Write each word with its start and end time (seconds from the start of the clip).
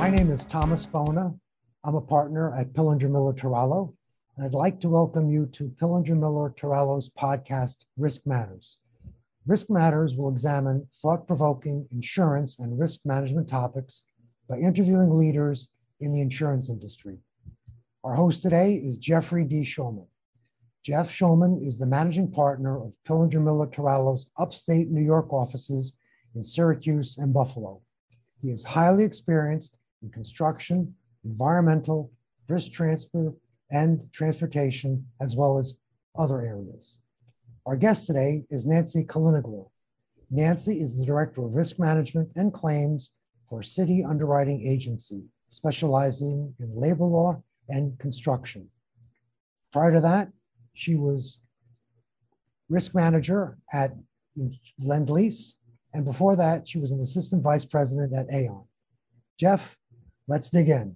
My 0.00 0.08
name 0.08 0.32
is 0.32 0.46
Thomas 0.46 0.86
Bona. 0.86 1.34
I'm 1.84 1.94
a 1.94 2.00
partner 2.00 2.54
at 2.54 2.72
Pillinger 2.72 3.10
Miller 3.10 3.34
Tarallo, 3.34 3.92
and 4.34 4.46
I'd 4.46 4.54
like 4.54 4.80
to 4.80 4.88
welcome 4.88 5.28
you 5.28 5.44
to 5.52 5.74
Pillinger 5.78 6.18
Miller 6.18 6.54
Tarallo's 6.58 7.10
podcast, 7.10 7.84
Risk 7.98 8.22
Matters. 8.24 8.78
Risk 9.46 9.68
Matters 9.68 10.16
will 10.16 10.30
examine 10.30 10.88
thought 11.02 11.26
provoking 11.26 11.86
insurance 11.92 12.58
and 12.60 12.80
risk 12.80 13.00
management 13.04 13.46
topics 13.46 14.04
by 14.48 14.56
interviewing 14.56 15.10
leaders 15.10 15.68
in 16.00 16.14
the 16.14 16.22
insurance 16.22 16.70
industry. 16.70 17.18
Our 18.02 18.14
host 18.14 18.40
today 18.40 18.76
is 18.76 18.96
Jeffrey 18.96 19.44
D. 19.44 19.60
Schulman. 19.60 20.06
Jeff 20.82 21.10
Schulman 21.10 21.62
is 21.62 21.76
the 21.76 21.84
managing 21.84 22.30
partner 22.30 22.82
of 22.82 22.94
Pillinger 23.06 23.44
Miller 23.44 23.66
Tarallo's 23.66 24.28
upstate 24.38 24.90
New 24.90 25.04
York 25.04 25.30
offices 25.30 25.92
in 26.34 26.42
Syracuse 26.42 27.18
and 27.18 27.34
Buffalo. 27.34 27.82
He 28.40 28.50
is 28.50 28.64
highly 28.64 29.04
experienced 29.04 29.76
in 30.02 30.10
construction, 30.10 30.94
environmental, 31.24 32.10
risk 32.48 32.72
transfer, 32.72 33.32
and 33.70 34.02
transportation, 34.12 35.06
as 35.20 35.36
well 35.36 35.58
as 35.58 35.76
other 36.18 36.40
areas. 36.40 36.98
Our 37.66 37.76
guest 37.76 38.06
today 38.06 38.44
is 38.50 38.66
Nancy 38.66 39.04
Kalinoglu. 39.04 39.68
Nancy 40.30 40.80
is 40.80 40.96
the 40.96 41.04
Director 41.04 41.44
of 41.44 41.54
Risk 41.54 41.78
Management 41.78 42.30
and 42.36 42.52
Claims 42.52 43.10
for 43.48 43.62
City 43.62 44.04
Underwriting 44.04 44.66
Agency, 44.66 45.22
specializing 45.48 46.54
in 46.58 46.74
labor 46.74 47.04
law 47.04 47.42
and 47.68 47.98
construction. 47.98 48.68
Prior 49.72 49.92
to 49.92 50.00
that, 50.00 50.30
she 50.74 50.96
was 50.96 51.38
risk 52.68 52.94
manager 52.94 53.58
at 53.72 53.92
Lend 54.80 55.10
Lease, 55.10 55.56
and 55.92 56.04
before 56.04 56.36
that, 56.36 56.66
she 56.66 56.78
was 56.78 56.92
an 56.92 57.00
assistant 57.00 57.42
vice 57.42 57.64
president 57.64 58.12
at 58.14 58.32
Aon. 58.32 58.64
Jeff, 59.38 59.76
let's 60.30 60.48
dig 60.48 60.68
in. 60.68 60.94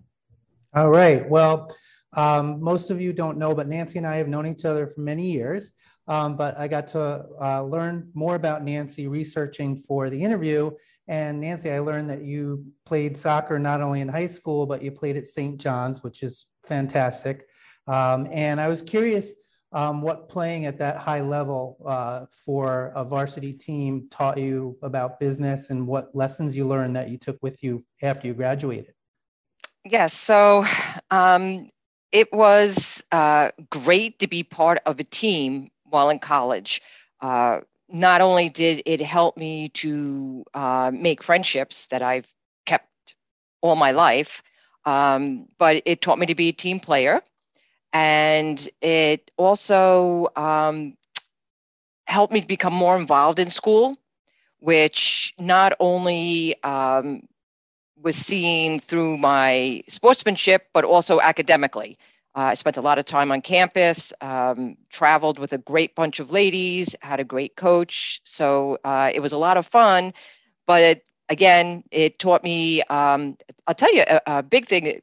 All 0.75 0.91
right. 0.91 1.29
Well, 1.29 1.69
um, 2.17 2.63
most 2.63 2.91
of 2.91 3.01
you 3.01 3.13
don't 3.13 3.37
know, 3.37 3.55
but 3.55 3.69
Nancy 3.69 3.99
and 3.99 4.07
I 4.07 4.17
have 4.17 4.29
known 4.29 4.47
each 4.47 4.65
other 4.65 4.87
for 4.87 5.01
many 5.01 5.31
years. 5.31 5.73
Um, 6.07 6.37
but 6.37 6.57
I 6.59 6.69
got 6.69 6.87
to 6.89 7.25
uh, 7.41 7.63
learn 7.63 8.11
more 8.15 8.35
about 8.35 8.63
Nancy 8.63 9.09
researching 9.09 9.77
for 9.77 10.11
the 10.11 10.23
interview. 10.23 10.71
And 11.09 11.41
Nancy, 11.41 11.71
I 11.71 11.81
learned 11.81 12.11
that 12.11 12.23
you 12.23 12.65
played 12.87 13.17
soccer 13.17 13.59
not 13.59 13.81
only 13.81 14.01
in 14.03 14.09
high 14.09 14.27
school, 14.27 14.67
but 14.67 14.83
you 14.83 14.93
played 14.93 15.17
at 15.17 15.27
St. 15.27 15.59
John's, 15.59 16.03
which 16.03 16.23
is 16.23 16.47
fantastic. 16.65 17.47
Um, 17.87 18.29
and 18.31 18.61
I 18.61 18.69
was 18.69 18.83
curious 18.83 19.33
um, 19.73 20.03
what 20.03 20.29
playing 20.29 20.67
at 20.67 20.79
that 20.79 20.99
high 20.99 21.21
level 21.21 21.79
uh, 21.85 22.27
for 22.45 22.93
a 22.95 23.05
varsity 23.05 23.53
team 23.53 24.07
taught 24.11 24.39
you 24.39 24.79
about 24.83 25.19
business 25.19 25.71
and 25.71 25.87
what 25.87 26.15
lessons 26.15 26.57
you 26.57 26.65
learned 26.65 26.95
that 26.97 27.09
you 27.09 27.19
took 27.19 27.39
with 27.43 27.63
you 27.63 27.85
after 28.03 28.29
you 28.29 28.35
graduated. 28.35 28.95
Yes, 29.85 30.15
so 30.15 30.65
um, 31.11 31.71
it 32.13 32.33
was 32.33 33.05
uh, 33.13 33.51
great 33.71 34.19
to 34.21 34.27
be 34.27 34.43
part 34.43 34.81
of 34.87 34.99
a 35.01 35.05
team 35.05 35.71
while 35.85 36.11
in 36.11 36.19
college. 36.19 36.81
Uh, 37.21 37.61
not 37.89 38.21
only 38.21 38.49
did 38.49 38.83
it 38.87 39.01
help 39.01 39.37
me 39.37 39.69
to 39.71 40.45
uh, 40.55 40.91
make 40.93 41.23
friendships 41.23 41.87
that 41.87 42.03
I've 42.03 42.27
kept 42.67 42.89
all 43.61 43.77
my 43.77 43.93
life, 43.93 44.43
um, 44.85 45.49
but 45.59 45.83
it 45.87 46.01
taught 46.01 46.19
me 46.19 46.27
to 46.27 46.35
be 46.35 46.49
a 46.49 46.53
team 46.53 46.81
player 46.81 47.23
and 47.93 48.69
it 48.83 49.31
also 49.37 50.29
um, 50.37 50.97
helped 52.07 52.33
me 52.33 52.41
become 52.41 52.75
more 52.75 52.97
involved 52.97 53.39
in 53.39 53.51
school, 53.51 53.97
which 54.61 55.35
not 55.39 55.75
only 55.81 56.63
um, 56.63 57.23
was 58.05 58.15
seen 58.15 58.79
through 58.79 59.17
my 59.17 59.83
sportsmanship, 59.89 60.69
but 60.73 60.85
also 60.85 61.21
academically. 61.21 61.99
Uh, 62.37 62.51
I 62.51 62.55
spent 62.55 62.77
a 62.77 62.81
lot 62.81 62.99
of 62.99 63.05
time 63.05 63.33
on 63.33 63.41
campus, 63.41 64.13
um, 64.21 64.77
traveled 64.91 65.39
with 65.39 65.53
a 65.53 65.59
great 65.59 65.95
bunch 65.95 66.21
of 66.21 66.31
ladies, 66.31 66.95
had 67.01 67.21
a 67.21 67.25
great 67.25 67.57
coach. 67.57 68.21
So 68.25 68.79
uh, 68.85 69.11
it 69.15 69.21
was 69.21 69.33
a 69.33 69.39
lot 69.39 69.57
of 69.57 69.67
fun. 69.67 70.13
But 70.67 70.83
it, 70.83 71.05
again, 71.29 71.85
it 71.91 72.19
taught 72.19 72.43
me, 72.43 72.83
um, 72.85 73.37
I'll 73.67 73.75
tell 73.75 73.95
you 73.95 74.03
a, 74.03 74.21
a, 74.27 74.43
big 74.43 74.67
thing, 74.67 75.01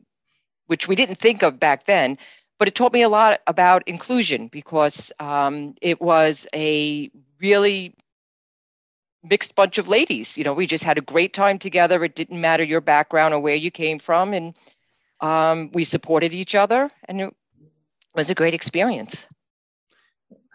which 0.68 0.88
we 0.88 0.96
didn't 0.96 1.20
think 1.20 1.42
of 1.42 1.60
back 1.60 1.86
then, 1.86 2.18
but 2.60 2.68
it 2.68 2.76
taught 2.76 2.94
me 2.94 3.02
a 3.02 3.10
lot 3.10 3.40
about 3.48 3.88
inclusion 3.88 4.48
because 4.48 5.12
um, 5.20 5.74
it 5.82 6.02
was 6.02 6.48
a 6.54 7.10
really 7.40 7.96
mixed 9.24 9.56
bunch 9.56 9.78
of 9.78 9.88
ladies. 9.88 10.38
You 10.38 10.44
know, 10.44 10.54
we 10.54 10.68
just 10.68 10.84
had 10.84 10.98
a 10.98 11.02
great 11.02 11.34
time 11.34 11.60
together. 11.60 12.04
It 12.04 12.16
didn't 12.16 12.40
matter 12.40 12.64
your 12.64 12.82
background 12.82 13.34
or 13.34 13.40
where 13.40 13.56
you 13.56 13.72
came 13.72 14.00
from, 14.00 14.34
and 14.34 14.58
um, 15.20 15.72
we 15.74 15.84
supported 15.84 16.34
each 16.34 16.56
other, 16.56 16.90
and 17.06 17.22
it 17.22 17.36
was 18.16 18.30
a 18.30 18.36
great 18.36 18.54
experience. 18.54 19.26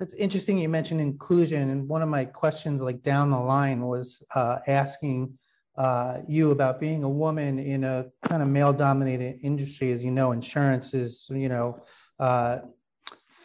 It's 0.01 0.15
interesting 0.15 0.59
you 0.59 0.69
mentioned 0.69 1.01
inclusion, 1.01 1.71
and 1.71 1.89
one 1.89 2.03
of 2.03 2.09
my 2.09 2.25
questions, 2.25 2.83
like 2.83 3.03
down 3.03 3.31
the 3.31 3.39
line, 3.39 3.81
was 3.83 4.23
uh, 4.35 4.59
asking 4.67 5.39
uh, 5.77 6.19
you 6.29 6.51
about 6.51 6.81
being 6.81 7.03
a 7.03 7.09
woman 7.09 7.59
in 7.59 7.85
a 7.85 8.07
kind 8.25 8.43
of 8.43 8.49
male 8.49 8.73
dominated 8.73 9.39
industry. 9.43 9.93
As 9.93 10.03
you 10.03 10.11
know, 10.11 10.33
insurance 10.33 10.95
is, 10.95 11.27
you 11.31 11.49
know, 11.49 11.83
uh, 12.19 12.59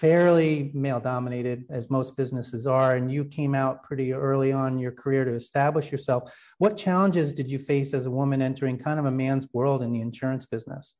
fairly 0.01 0.71
male 0.73 0.99
dominated 0.99 1.63
as 1.69 1.91
most 1.91 2.17
businesses 2.17 2.65
are. 2.65 2.95
And 2.95 3.11
you 3.11 3.23
came 3.23 3.53
out 3.53 3.83
pretty 3.83 4.13
early 4.13 4.51
on 4.51 4.73
in 4.73 4.79
your 4.79 4.91
career 4.91 5.23
to 5.25 5.31
establish 5.31 5.91
yourself. 5.91 6.35
What 6.57 6.75
challenges 6.75 7.33
did 7.33 7.51
you 7.51 7.59
face 7.59 7.93
as 7.93 8.07
a 8.07 8.11
woman 8.11 8.41
entering 8.41 8.79
kind 8.79 8.99
of 8.99 9.05
a 9.05 9.11
man's 9.11 9.47
world 9.53 9.83
in 9.83 9.93
the 9.93 10.01
insurance 10.01 10.47
business? 10.47 10.95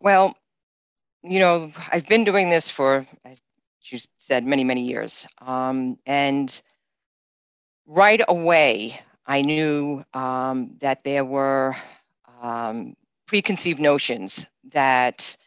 Well, 0.00 0.36
you 1.22 1.40
know, 1.40 1.72
I've 1.90 2.06
been 2.06 2.24
doing 2.24 2.50
this 2.50 2.70
for, 2.70 3.06
as 3.24 3.38
you 3.90 3.98
said, 4.18 4.44
many, 4.44 4.64
many 4.64 4.84
years. 4.84 5.26
Um, 5.40 5.98
and 6.04 6.60
right 7.86 8.20
away, 8.28 9.00
I 9.26 9.40
knew 9.40 10.04
um, 10.12 10.76
that 10.82 11.04
there 11.04 11.24
were 11.24 11.74
um, 12.42 12.96
preconceived 13.26 13.80
notions 13.80 14.46
that 14.72 15.38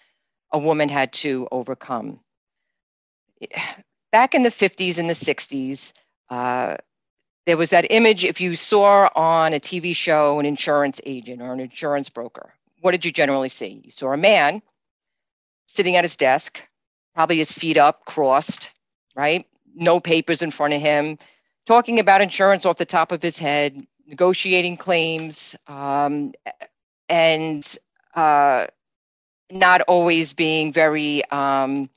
a 0.51 0.57
woman 0.57 0.89
had 0.89 1.13
to 1.13 1.47
overcome. 1.51 2.19
Back 4.11 4.35
in 4.35 4.43
the 4.43 4.49
50s 4.49 4.97
and 4.97 5.09
the 5.09 5.13
60s, 5.13 5.93
uh, 6.29 6.75
there 7.45 7.57
was 7.57 7.69
that 7.69 7.91
image 7.91 8.25
if 8.25 8.41
you 8.41 8.55
saw 8.55 9.09
on 9.15 9.53
a 9.53 9.59
TV 9.59 9.95
show 9.95 10.39
an 10.39 10.45
insurance 10.45 10.99
agent 11.05 11.41
or 11.41 11.53
an 11.53 11.59
insurance 11.59 12.09
broker, 12.09 12.53
what 12.81 12.91
did 12.91 13.05
you 13.05 13.11
generally 13.11 13.49
see? 13.49 13.81
You 13.83 13.91
saw 13.91 14.11
a 14.11 14.17
man 14.17 14.61
sitting 15.67 15.95
at 15.95 16.03
his 16.03 16.17
desk, 16.17 16.61
probably 17.15 17.37
his 17.37 17.51
feet 17.51 17.77
up, 17.77 18.05
crossed, 18.05 18.69
right? 19.15 19.45
No 19.73 19.99
papers 19.99 20.41
in 20.41 20.51
front 20.51 20.73
of 20.73 20.81
him, 20.81 21.17
talking 21.65 21.99
about 21.99 22.21
insurance 22.21 22.65
off 22.65 22.77
the 22.77 22.85
top 22.85 23.11
of 23.11 23.21
his 23.21 23.39
head, 23.39 23.85
negotiating 24.05 24.77
claims, 24.77 25.55
um, 25.67 26.33
and 27.07 27.77
uh, 28.15 28.67
not 29.49 29.81
always 29.81 30.33
being 30.33 30.73
very 30.73 31.23
um, 31.31 31.89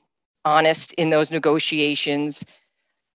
honest 0.45 0.93
in 0.93 1.09
those 1.09 1.31
negotiations. 1.31 2.45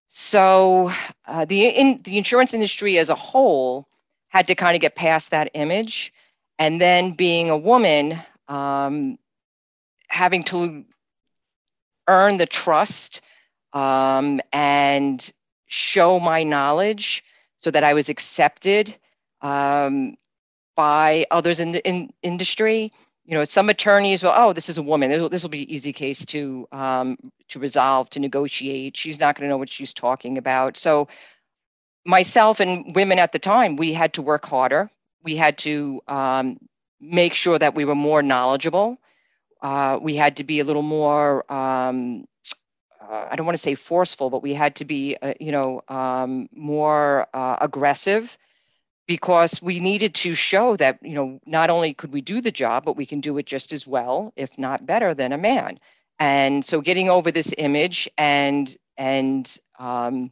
So 0.08 0.90
uh, 1.26 1.44
the 1.44 1.68
in, 1.68 2.02
the 2.02 2.18
insurance 2.18 2.52
industry 2.52 2.98
as 2.98 3.08
a 3.08 3.14
whole 3.14 3.86
had 4.28 4.48
to 4.48 4.54
kind 4.54 4.74
of 4.74 4.80
get 4.80 4.94
past 4.96 5.30
that 5.30 5.50
image, 5.54 6.12
and 6.58 6.80
then 6.80 7.12
being 7.12 7.48
a 7.48 7.56
woman, 7.56 8.20
um, 8.48 9.18
having 10.08 10.42
to 10.44 10.84
earn 12.08 12.36
the 12.36 12.46
trust 12.46 13.20
um, 13.72 14.40
and 14.52 15.32
show 15.66 16.18
my 16.18 16.42
knowledge 16.42 17.24
so 17.56 17.70
that 17.70 17.84
I 17.84 17.94
was 17.94 18.08
accepted 18.08 18.96
um, 19.42 20.16
by 20.74 21.26
others 21.30 21.60
in 21.60 21.72
the 21.72 21.86
in 21.86 22.12
industry. 22.22 22.92
You 23.30 23.36
know, 23.36 23.44
some 23.44 23.68
attorneys 23.68 24.24
will, 24.24 24.32
oh, 24.34 24.52
this 24.52 24.68
is 24.68 24.76
a 24.76 24.82
woman. 24.82 25.08
This 25.30 25.44
will 25.44 25.50
be 25.50 25.62
an 25.62 25.70
easy 25.70 25.92
case 25.92 26.26
to 26.26 26.66
um, 26.72 27.16
to 27.50 27.60
resolve, 27.60 28.10
to 28.10 28.18
negotiate. 28.18 28.96
She's 28.96 29.20
not 29.20 29.36
going 29.36 29.46
to 29.46 29.50
know 29.50 29.56
what 29.56 29.68
she's 29.68 29.94
talking 29.94 30.36
about. 30.36 30.76
So, 30.76 31.06
myself 32.04 32.58
and 32.58 32.92
women 32.96 33.20
at 33.20 33.30
the 33.30 33.38
time, 33.38 33.76
we 33.76 33.92
had 33.92 34.14
to 34.14 34.22
work 34.22 34.44
harder. 34.46 34.90
We 35.22 35.36
had 35.36 35.58
to 35.58 36.00
um, 36.08 36.58
make 37.00 37.34
sure 37.34 37.56
that 37.56 37.76
we 37.76 37.84
were 37.84 37.94
more 37.94 38.20
knowledgeable. 38.20 38.98
Uh, 39.62 40.00
we 40.02 40.16
had 40.16 40.38
to 40.38 40.44
be 40.44 40.58
a 40.58 40.64
little 40.64 40.82
more 40.82 41.44
um, 41.52 42.26
uh, 43.00 43.28
I 43.30 43.36
don't 43.36 43.46
want 43.46 43.56
to 43.56 43.62
say 43.62 43.76
forceful, 43.76 44.30
but 44.30 44.42
we 44.42 44.54
had 44.54 44.74
to 44.76 44.84
be, 44.84 45.16
uh, 45.22 45.34
you 45.38 45.52
know, 45.52 45.82
um, 45.86 46.48
more 46.52 47.28
uh, 47.32 47.58
aggressive 47.60 48.36
because 49.10 49.60
we 49.60 49.80
needed 49.80 50.14
to 50.14 50.34
show 50.34 50.76
that, 50.76 51.00
you 51.02 51.14
know, 51.14 51.40
not 51.44 51.68
only 51.68 51.92
could 51.94 52.12
we 52.12 52.20
do 52.20 52.40
the 52.40 52.52
job, 52.52 52.84
but 52.84 52.96
we 52.96 53.04
can 53.04 53.20
do 53.20 53.38
it 53.38 53.44
just 53.44 53.72
as 53.72 53.84
well, 53.84 54.32
if 54.36 54.56
not 54.56 54.86
better, 54.86 55.14
than 55.14 55.32
a 55.32 55.36
man. 55.36 55.80
And 56.20 56.64
so, 56.64 56.80
getting 56.80 57.10
over 57.10 57.32
this 57.32 57.52
image 57.58 58.08
and 58.16 58.72
and 58.96 59.52
um, 59.80 60.30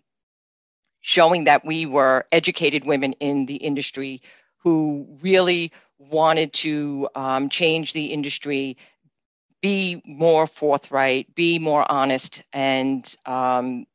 showing 1.00 1.46
that 1.46 1.66
we 1.66 1.86
were 1.86 2.26
educated 2.30 2.86
women 2.86 3.14
in 3.14 3.46
the 3.46 3.56
industry 3.56 4.22
who 4.58 5.08
really 5.22 5.72
wanted 5.98 6.52
to 6.52 7.08
um, 7.16 7.48
change 7.48 7.92
the 7.94 8.06
industry, 8.06 8.76
be 9.60 10.00
more 10.06 10.46
forthright, 10.46 11.34
be 11.34 11.58
more 11.58 11.84
honest, 11.90 12.44
and 12.52 13.16
um, 13.26 13.88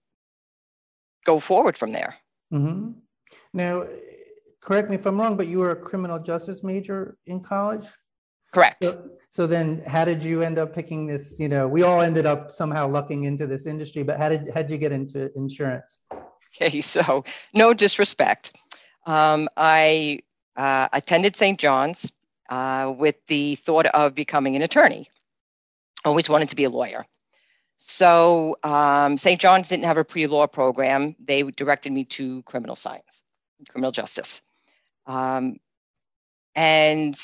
go 1.26 1.40
forward 1.40 1.78
from 1.78 1.92
there. 1.92 2.16
Mm-hmm. 2.52 3.00
Now, 3.54 3.86
correct 4.64 4.90
me 4.90 4.96
if 4.96 5.06
I'm 5.06 5.20
wrong, 5.20 5.36
but 5.36 5.48
you 5.48 5.60
were 5.60 5.72
a 5.72 5.76
criminal 5.76 6.20
justice 6.20 6.64
major 6.64 7.18
in 7.26 7.42
college? 7.42 7.86
Correct. 8.54 8.84
So, 8.84 9.10
so 9.32 9.48
then 9.48 9.84
how 9.88 10.06
did 10.06 10.24
you 10.24 10.44
end 10.44 10.60
up 10.60 10.74
picking 10.74 11.08
this, 11.08 11.40
you 11.40 11.50
know, 11.50 11.68
we 11.68 11.84
all 11.84 12.02
ended 12.02 12.26
up 12.26 12.52
somehow 12.52 12.88
lucking 12.88 13.24
into 13.24 13.48
this 13.48 13.66
industry, 13.66 14.04
but 14.04 14.18
how 14.18 14.30
did, 14.30 14.50
how 14.54 14.62
did 14.62 14.72
you 14.72 14.78
get 14.78 14.92
into 14.92 15.32
insurance? 15.36 16.00
Okay, 16.56 16.82
so 16.82 17.24
no 17.54 17.74
disrespect. 17.74 18.56
Um, 19.06 19.50
I 19.58 20.20
uh, 20.56 20.88
attended 20.94 21.36
St. 21.36 21.60
John's 21.60 22.12
uh, 22.50 22.94
with 22.96 23.16
the 23.28 23.56
thought 23.56 23.88
of 23.88 24.14
becoming 24.14 24.56
an 24.56 24.62
attorney. 24.62 25.10
Always 26.06 26.30
wanted 26.30 26.50
to 26.50 26.56
be 26.56 26.66
a 26.66 26.70
lawyer. 26.70 27.06
So 27.78 28.58
um, 28.64 29.18
St. 29.18 29.42
John's 29.42 29.68
didn't 29.68 29.86
have 29.86 29.98
a 29.98 30.06
pre-law 30.06 30.48
program. 30.48 31.16
They 31.20 31.42
directed 31.42 31.92
me 31.92 32.06
to 32.06 32.44
criminal 32.44 32.76
science, 32.76 33.24
criminal 33.68 33.92
justice. 33.92 34.42
Um, 35.06 35.58
and 36.56 37.16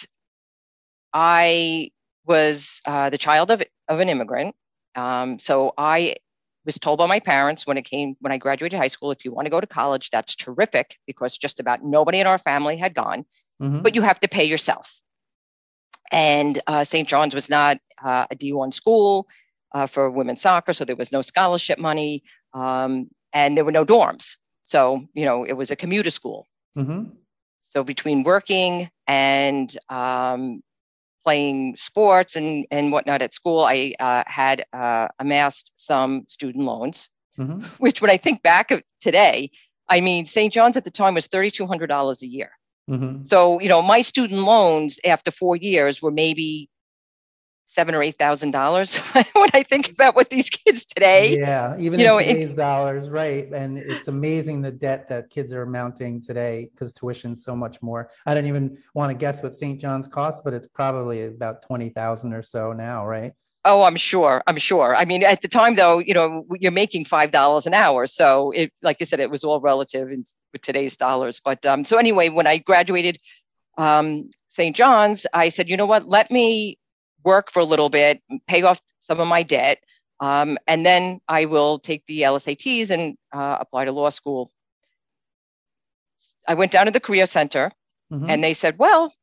I 1.13 1.91
was 2.25 2.81
uh, 2.85 3.09
the 3.09 3.17
child 3.17 3.51
of, 3.51 3.63
of 3.87 3.99
an 3.99 4.09
immigrant. 4.09 4.55
Um, 4.95 5.39
so 5.39 5.73
I 5.77 6.15
was 6.65 6.77
told 6.77 6.99
by 6.99 7.05
my 7.05 7.19
parents 7.19 7.65
when 7.65 7.77
it 7.77 7.83
came 7.83 8.15
when 8.19 8.31
I 8.31 8.37
graduated 8.37 8.77
high 8.77 8.87
school, 8.87 9.11
if 9.11 9.25
you 9.25 9.31
want 9.31 9.45
to 9.45 9.49
go 9.49 9.61
to 9.61 9.67
college, 9.67 10.09
that's 10.09 10.35
terrific 10.35 10.97
because 11.07 11.37
just 11.37 11.59
about 11.59 11.83
nobody 11.83 12.19
in 12.19 12.27
our 12.27 12.37
family 12.37 12.77
had 12.77 12.93
gone, 12.93 13.25
mm-hmm. 13.61 13.81
but 13.81 13.95
you 13.95 14.01
have 14.01 14.19
to 14.19 14.27
pay 14.27 14.43
yourself. 14.43 14.99
And 16.11 16.61
uh, 16.67 16.83
St. 16.83 17.07
John's 17.07 17.35
was 17.35 17.49
not 17.49 17.77
uh, 18.03 18.25
a 18.31 18.35
D1 18.35 18.73
school 18.73 19.27
uh, 19.73 19.87
for 19.87 20.09
women's 20.09 20.41
soccer, 20.41 20.73
so 20.73 20.85
there 20.85 20.95
was 20.95 21.11
no 21.11 21.21
scholarship 21.21 21.79
money, 21.79 22.23
um, 22.53 23.09
and 23.31 23.55
there 23.55 23.65
were 23.65 23.71
no 23.71 23.85
dorms. 23.85 24.35
So 24.63 25.05
you 25.13 25.25
know 25.25 25.45
it 25.45 25.53
was 25.53 25.71
a 25.71 25.75
commuter 25.75 26.11
school. 26.11 26.47
Mm-hmm. 26.77 27.09
So 27.69 27.83
between 27.83 28.23
working 28.23 28.89
and 29.07 29.75
um, 29.89 30.61
playing 31.23 31.75
sports 31.77 32.35
and, 32.35 32.65
and 32.71 32.91
whatnot 32.91 33.21
at 33.21 33.33
school, 33.33 33.61
I 33.61 33.93
uh, 33.99 34.23
had 34.25 34.65
uh, 34.73 35.07
amassed 35.19 35.71
some 35.75 36.25
student 36.27 36.65
loans, 36.65 37.09
mm-hmm. 37.37 37.61
which 37.77 38.01
when 38.01 38.09
I 38.09 38.17
think 38.17 38.41
back 38.41 38.71
of 38.71 38.81
today, 38.99 39.51
I 39.87 40.01
mean, 40.01 40.25
St. 40.25 40.51
John's 40.51 40.77
at 40.77 40.83
the 40.83 40.91
time 40.91 41.13
was 41.13 41.27
$3,200 41.27 42.21
a 42.21 42.27
year. 42.27 42.51
Mm-hmm. 42.89 43.23
So, 43.23 43.59
you 43.59 43.69
know, 43.69 43.83
my 43.83 44.01
student 44.01 44.41
loans 44.41 44.99
after 45.05 45.29
four 45.29 45.55
years 45.55 46.01
were 46.01 46.11
maybe 46.11 46.69
seven 47.79 47.95
or 47.95 48.03
eight 48.03 48.17
thousand 48.19 48.51
dollars 48.51 48.97
when 49.31 49.49
I 49.53 49.63
think 49.63 49.89
about 49.89 50.13
what 50.13 50.29
these 50.29 50.49
kids 50.49 50.83
today. 50.83 51.37
Yeah, 51.37 51.77
even 51.79 51.97
you 51.97 52.05
in 52.05 52.11
know, 52.11 52.19
today's 52.19 52.51
it, 52.51 52.57
dollars, 52.57 53.07
right? 53.09 53.49
And 53.53 53.77
it's 53.77 54.09
amazing 54.09 54.61
the 54.61 54.71
debt 54.71 55.07
that 55.07 55.29
kids 55.29 55.53
are 55.53 55.65
mounting 55.65 56.21
today 56.21 56.67
because 56.73 56.91
tuition's 56.91 57.45
so 57.45 57.55
much 57.55 57.81
more. 57.81 58.09
I 58.25 58.33
don't 58.33 58.47
even 58.47 58.77
want 58.93 59.11
to 59.11 59.13
guess 59.17 59.41
what 59.41 59.55
St. 59.55 59.79
John's 59.79 60.09
costs, 60.09 60.41
but 60.43 60.53
it's 60.53 60.67
probably 60.67 61.27
about 61.27 61.61
twenty 61.61 61.87
thousand 61.87 62.33
or 62.33 62.41
so 62.41 62.73
now, 62.73 63.07
right? 63.07 63.31
Oh, 63.63 63.83
I'm 63.83 63.95
sure. 63.95 64.43
I'm 64.45 64.57
sure. 64.57 64.93
I 64.93 65.05
mean, 65.05 65.23
at 65.23 65.41
the 65.41 65.47
time, 65.47 65.75
though, 65.75 65.99
you 65.99 66.13
know, 66.13 66.45
you're 66.59 66.71
making 66.73 67.05
five 67.05 67.31
dollars 67.31 67.65
an 67.65 67.73
hour, 67.73 68.07
so 68.07 68.51
it, 68.51 68.73
like 68.81 68.97
I 68.99 69.05
said, 69.05 69.21
it 69.21 69.31
was 69.31 69.45
all 69.45 69.61
relative 69.61 70.11
in, 70.11 70.25
with 70.51 70.63
today's 70.63 70.97
dollars. 70.97 71.39
But 71.39 71.65
um, 71.65 71.85
so 71.85 71.95
anyway, 71.95 72.27
when 72.27 72.45
I 72.45 72.57
graduated 72.57 73.19
um, 73.77 74.31
St. 74.49 74.75
John's, 74.75 75.25
I 75.33 75.47
said, 75.47 75.69
you 75.69 75.77
know 75.77 75.85
what? 75.85 76.09
Let 76.09 76.29
me 76.29 76.78
work 77.23 77.51
for 77.51 77.59
a 77.59 77.65
little 77.65 77.89
bit, 77.89 78.21
pay 78.47 78.61
off 78.63 78.81
some 78.99 79.19
of 79.19 79.27
my 79.27 79.43
debt, 79.43 79.79
um, 80.19 80.57
and 80.67 80.85
then 80.85 81.21
I 81.27 81.45
will 81.45 81.79
take 81.79 82.05
the 82.05 82.21
LSATs 82.21 82.89
and 82.89 83.17
uh, 83.31 83.57
apply 83.59 83.85
to 83.85 83.91
law 83.91 84.09
school. 84.09 84.51
I 86.47 86.55
went 86.55 86.71
down 86.71 86.85
to 86.85 86.91
the 86.91 86.99
career 86.99 87.25
center, 87.25 87.71
mm-hmm. 88.11 88.29
and 88.29 88.43
they 88.43 88.53
said, 88.53 88.77
"Well, 88.77 89.13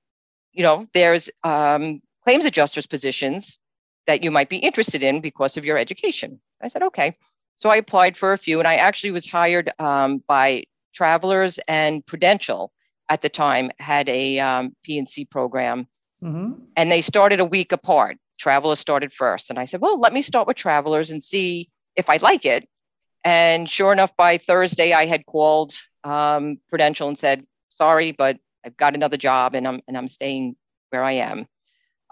you 0.52 0.62
know, 0.62 0.87
there's 0.94 1.28
um, 1.44 2.00
claims 2.25 2.44
adjusters 2.44 2.87
positions 2.87 3.58
that 4.06 4.22
you 4.22 4.31
might 4.31 4.48
be 4.48 4.58
interested 4.58 5.02
in 5.02 5.20
because 5.20 5.56
of 5.56 5.64
your 5.64 5.78
education." 5.78 6.40
I 6.62 6.69
said, 6.69 6.82
"Okay." 6.82 7.16
So 7.56 7.70
I 7.70 7.76
applied 7.76 8.16
for 8.16 8.32
a 8.32 8.38
few, 8.38 8.58
and 8.58 8.69
I 8.69 8.76
actually 8.76 9.12
was 9.12 9.26
hired 9.26 9.72
um, 9.78 10.22
by 10.28 10.64
Travelers 10.94 11.58
and 11.69 12.04
Prudential 12.04 12.72
at 13.08 13.22
the 13.22 13.28
time 13.28 13.70
had 13.78 14.08
a 14.08 14.38
um, 14.38 14.75
P&C 14.82 15.26
program 15.26 15.87
Mm-hmm. 16.23 16.53
And 16.77 16.91
they 16.91 17.01
started 17.01 17.41
a 17.41 17.45
week 17.45 17.73
apart. 17.73 18.19
Travelers 18.39 18.79
started 18.79 19.13
first. 19.13 19.51
And 19.51 19.59
I 19.59 19.65
said, 19.65 19.81
well, 19.81 19.99
let 20.01 20.13
me 20.13 20.23
start 20.23 20.47
with 20.47 20.57
Travelers 20.57 21.11
and 21.11 21.23
see 21.23 21.71
if 21.95 22.11
I 22.11 22.19
like 22.19 22.45
it. 22.45 22.69
And 23.25 23.69
sure 23.69 23.93
enough, 23.93 24.17
by 24.17 24.39
Thursday, 24.39 24.93
I 24.93 25.07
had 25.07 25.27
called 25.27 25.75
um, 26.05 26.59
Prudential 26.69 27.09
and 27.09 27.19
said, 27.19 27.45
sorry, 27.69 28.13
but 28.13 28.39
I've 28.65 28.77
got 28.77 28.95
another 28.95 29.17
job 29.17 29.55
and 29.55 29.67
I'm, 29.67 29.81
and 29.89 29.97
I'm 29.97 30.09
staying 30.09 30.57
where 30.91 31.03
I 31.03 31.13
am. 31.13 31.47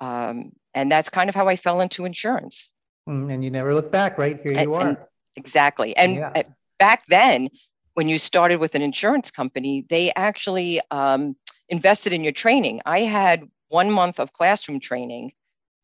Um, 0.00 0.52
and 0.74 0.90
that's 0.90 1.08
kind 1.08 1.28
of 1.28 1.34
how 1.34 1.48
I 1.48 1.56
fell 1.56 1.80
into 1.80 2.04
insurance. 2.04 2.70
Mm, 3.08 3.32
and 3.32 3.44
you 3.44 3.50
never 3.50 3.74
look 3.74 3.92
back, 3.92 4.18
right? 4.18 4.40
Here 4.40 4.52
and, 4.52 4.62
you 4.62 4.74
are. 4.74 4.88
And 4.88 4.98
exactly. 5.36 5.96
And 5.96 6.16
yeah. 6.16 6.42
back 6.78 7.04
then, 7.08 7.50
when 7.94 8.08
you 8.08 8.18
started 8.18 8.58
with 8.58 8.74
an 8.74 8.82
insurance 8.82 9.30
company, 9.30 9.86
they 9.88 10.12
actually 10.16 10.80
um, 10.90 11.36
invested 11.68 12.12
in 12.12 12.24
your 12.24 12.32
training. 12.32 12.80
I 12.84 13.00
had 13.00 13.48
one 13.68 13.90
month 13.90 14.20
of 14.20 14.32
classroom 14.32 14.80
training 14.80 15.32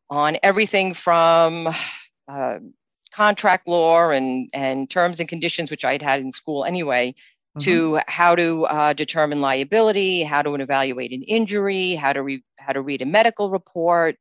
on 0.09 0.37
everything 0.43 0.93
from 0.93 1.67
uh, 2.27 2.59
contract 3.13 3.67
law 3.67 4.09
and, 4.09 4.49
and 4.53 4.89
terms 4.89 5.19
and 5.19 5.29
conditions, 5.29 5.71
which 5.71 5.85
I'd 5.85 6.01
had 6.01 6.19
in 6.19 6.31
school 6.31 6.65
anyway, 6.65 7.15
mm-hmm. 7.57 7.59
to 7.61 7.99
how 8.07 8.35
to 8.35 8.65
uh, 8.65 8.93
determine 8.93 9.41
liability, 9.41 10.23
how 10.23 10.41
to 10.41 10.55
evaluate 10.55 11.11
an 11.11 11.23
injury, 11.23 11.95
how 11.95 12.13
to 12.13 12.23
re- 12.23 12.43
how 12.57 12.73
to 12.73 12.81
read 12.81 13.01
a 13.01 13.05
medical 13.05 13.49
report. 13.49 14.15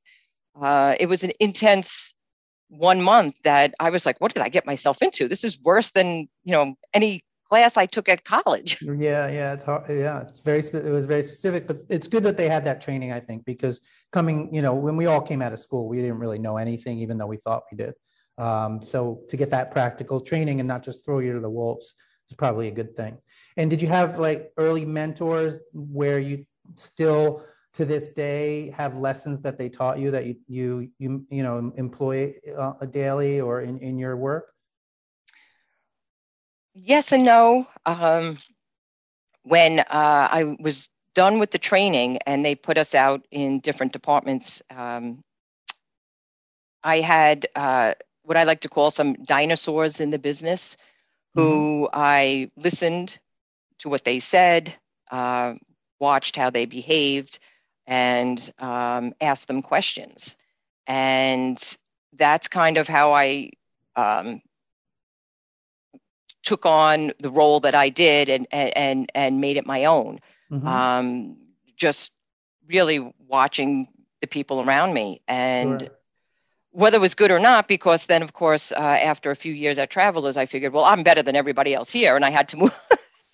Uh, 0.61 0.95
it 0.99 1.07
was 1.07 1.23
an 1.23 1.33
intense 1.41 2.15
one 2.69 3.03
month 3.03 3.35
that 3.45 3.75
I 3.81 3.91
was 3.91 4.07
like, 4.07 4.21
"What 4.21 4.33
did 4.35 4.43
I 4.43 4.49
get 4.49 4.67
myself 4.67 5.03
into? 5.03 5.29
This 5.29 5.45
is 5.45 5.61
worse 5.61 5.91
than 5.91 6.29
you 6.45 6.53
know 6.53 6.75
any 6.95 7.25
class 7.51 7.77
I 7.77 7.87
took 7.87 8.09
at 8.09 8.25
college. 8.25 8.79
Yeah, 9.01 9.31
yeah, 9.31 9.53
it's 9.55 9.65
hard. 9.65 9.85
Yeah, 9.89 10.23
it's 10.23 10.41
very 10.41 10.61
it 10.61 10.91
was 10.91 11.07
very 11.07 11.23
specific, 11.23 11.67
but 11.67 11.79
it's 11.89 12.07
good 12.07 12.23
that 12.25 12.37
they 12.37 12.49
had 12.49 12.65
that 12.67 12.81
training. 12.81 13.13
I 13.13 13.21
think 13.21 13.45
because 13.45 13.81
coming, 14.13 14.55
you 14.55 14.63
know, 14.63 14.75
when 14.75 14.97
we 14.97 15.07
all 15.07 15.21
came 15.21 15.43
out 15.43 15.53
of 15.53 15.61
school, 15.61 15.89
we 15.89 15.99
didn't 15.99 16.19
really 16.19 16.39
know 16.39 16.57
anything, 16.57 16.99
even 16.99 17.17
though 17.19 17.27
we 17.27 17.37
thought 17.37 17.63
we 17.71 17.77
did. 17.77 17.95
Um, 18.37 18.81
so 18.83 19.23
to 19.29 19.37
get 19.37 19.51
that 19.51 19.71
practical 19.71 20.21
training 20.21 20.61
and 20.61 20.69
not 20.69 20.83
just 20.83 21.05
throw 21.05 21.19
you 21.21 21.33
to 21.35 21.41
the 21.41 21.51
wolves 21.51 21.95
is 22.29 22.37
probably 22.37 22.69
a 22.69 22.71
good 22.71 22.97
thing. 22.97 23.19
And 23.57 23.71
did 23.71 23.81
you 23.83 23.89
have 23.89 24.19
like 24.19 24.53
early 24.57 24.85
mentors 24.85 25.61
where 25.73 26.19
you 26.19 26.47
still 26.77 27.43
to 27.75 27.85
this 27.85 28.11
day 28.11 28.71
have 28.77 28.97
lessons 28.97 29.43
that 29.43 29.57
they 29.57 29.69
taught 29.69 29.99
you 29.99 30.11
that 30.11 30.27
you 30.27 30.37
you 30.49 30.91
you 30.99 31.27
you 31.31 31.43
know 31.43 31.73
employ 31.77 32.35
uh, 32.57 32.75
daily 32.87 33.41
or 33.41 33.63
in 33.63 33.79
in 33.79 33.99
your 33.99 34.17
work? 34.17 34.53
Yes 36.75 37.13
and 37.13 37.25
no. 37.25 37.67
Um, 37.87 38.39
when 39.43 39.81
uh, 39.81 39.85
I 39.89 40.57
was 40.61 40.89
done 41.15 41.39
with 41.39 41.51
the 41.51 41.59
training 41.59 42.19
and 42.27 42.45
they 42.45 42.55
put 42.55 42.79
us 42.79 42.95
out 42.95 43.27
in 43.31 43.61
different 43.61 43.93
departments, 43.93 44.63
um, 44.71 45.23
I 46.83 47.01
had 47.01 47.49
uh, 47.55 47.95
what 48.23 48.37
I 48.37 48.45
like 48.45 48.61
to 48.61 48.69
call 48.69 48.91
some 48.91 49.15
dinosaurs 49.15 50.01
in 50.01 50.11
the 50.11 50.19
business 50.19 50.77
who 51.35 51.89
mm-hmm. 51.89 52.01
I 52.01 52.51
listened 52.57 53.19
to 53.79 53.89
what 53.89 54.05
they 54.05 54.21
said, 54.21 54.75
uh, 55.11 55.55
watched 55.99 56.37
how 56.37 56.51
they 56.51 56.67
behaved, 56.67 57.39
and 57.87 58.53
um, 58.59 59.15
asked 59.21 59.49
them 59.49 59.63
questions. 59.63 60.37
And 60.87 61.61
that's 62.15 62.49
kind 62.49 62.79
of 62.79 62.89
how 62.89 63.13
I 63.13 63.51
um, 63.97 64.43
took 66.43 66.67
on 66.67 67.13
the 67.21 67.31
role 67.31 67.61
that 67.61 67.75
I 67.75 67.89
did 67.89 68.29
and 68.29 68.47
and 68.51 69.11
and 69.15 69.41
made 69.41 69.57
it 69.57 69.67
my 69.67 69.85
own. 69.85 70.21
Mm-hmm. 70.51 70.67
Um, 70.67 71.37
just 71.77 72.13
really 72.67 73.13
watching 73.27 73.89
the 74.21 74.27
people 74.27 74.61
around 74.63 74.95
me 74.95 75.23
and. 75.29 75.81
Sure. 75.83 75.91
Whether 76.73 76.99
it 76.99 77.01
was 77.01 77.17
good 77.17 77.33
or 77.33 77.41
not, 77.41 77.67
because 77.67 78.07
then, 78.07 78.23
of 78.23 78.33
course, 78.33 78.71
uh, 78.71 78.77
after 78.77 79.33
a 79.33 79.35
few 79.35 79.53
years 79.53 79.77
at 79.81 79.91
Travelers, 79.91 80.37
I 80.37 80.47
figured, 80.47 80.73
well, 80.73 80.85
I'm 80.85 81.03
better 81.03 81.21
than 81.21 81.35
everybody 81.35 81.75
else 81.75 81.91
here, 81.91 82.15
and 82.15 82.25
I 82.25 82.31
had 82.31 82.49
to 82.51 82.59
move. 82.59 82.73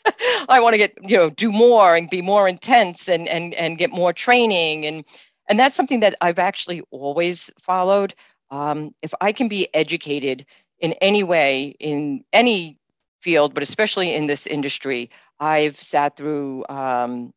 I 0.49 0.59
want 0.61 0.73
to 0.73 0.79
get, 0.79 0.95
you 1.03 1.19
know, 1.19 1.29
do 1.29 1.53
more 1.53 1.97
and 1.97 2.09
be 2.09 2.23
more 2.23 2.49
intense 2.49 3.11
and 3.11 3.29
and 3.29 3.53
and 3.53 3.77
get 3.77 3.91
more 3.91 4.15
training 4.15 4.87
and 4.87 5.05
and 5.49 5.59
that's 5.59 5.77
something 5.77 6.01
that 6.01 6.15
I've 6.21 6.39
actually 6.39 6.83
always 6.91 7.51
followed. 7.61 8.15
Um, 8.51 8.95
if 9.03 9.13
I 9.21 9.33
can 9.33 9.49
be 9.49 9.73
educated 9.75 10.47
in 10.81 10.93
any 10.95 11.23
way 11.23 11.77
in 11.81 12.25
any 12.33 12.79
field, 13.21 13.55
but 13.55 13.63
especially 13.63 14.15
in 14.15 14.27
this 14.27 14.47
industry, 14.47 15.11
I've 15.39 15.81
sat 15.81 16.17
through 16.17 16.65
um, 16.69 17.33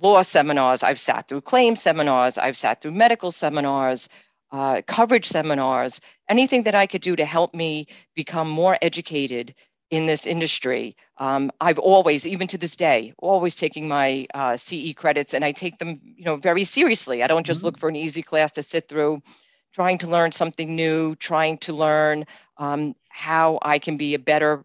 law 0.00 0.22
seminars, 0.22 0.82
I've 0.82 1.00
sat 1.00 1.28
through 1.28 1.42
claim 1.42 1.76
seminars, 1.76 2.38
I've 2.38 2.56
sat 2.56 2.80
through 2.80 2.92
medical 2.92 3.30
seminars, 3.30 4.08
uh, 4.52 4.82
coverage 4.86 5.26
seminars, 5.26 6.00
anything 6.28 6.64
that 6.64 6.74
I 6.74 6.86
could 6.86 7.02
do 7.02 7.16
to 7.16 7.24
help 7.24 7.54
me 7.54 7.86
become 8.14 8.48
more 8.48 8.76
educated 8.82 9.54
in 9.90 10.06
this 10.06 10.26
industry. 10.26 10.96
Um, 11.18 11.50
I've 11.60 11.78
always, 11.78 12.26
even 12.26 12.46
to 12.48 12.58
this 12.58 12.76
day, 12.76 13.12
always 13.18 13.56
taking 13.56 13.88
my 13.88 14.26
uh, 14.32 14.56
CE 14.56 14.94
credits, 14.94 15.34
and 15.34 15.44
I 15.44 15.52
take 15.52 15.78
them, 15.78 16.00
you 16.16 16.24
know, 16.24 16.36
very 16.36 16.64
seriously. 16.64 17.22
I 17.22 17.26
don't 17.26 17.46
just 17.46 17.58
mm-hmm. 17.58 17.66
look 17.66 17.78
for 17.78 17.88
an 17.88 17.96
easy 17.96 18.22
class 18.22 18.52
to 18.52 18.62
sit 18.62 18.88
through. 18.88 19.22
Trying 19.72 19.98
to 19.98 20.08
learn 20.08 20.32
something 20.32 20.74
new, 20.74 21.14
trying 21.14 21.58
to 21.58 21.72
learn 21.72 22.26
um, 22.56 22.96
how 23.08 23.60
I 23.62 23.78
can 23.78 23.96
be 23.96 24.14
a 24.14 24.18
better 24.18 24.64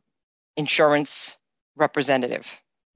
insurance 0.57 1.37
representative. 1.75 2.47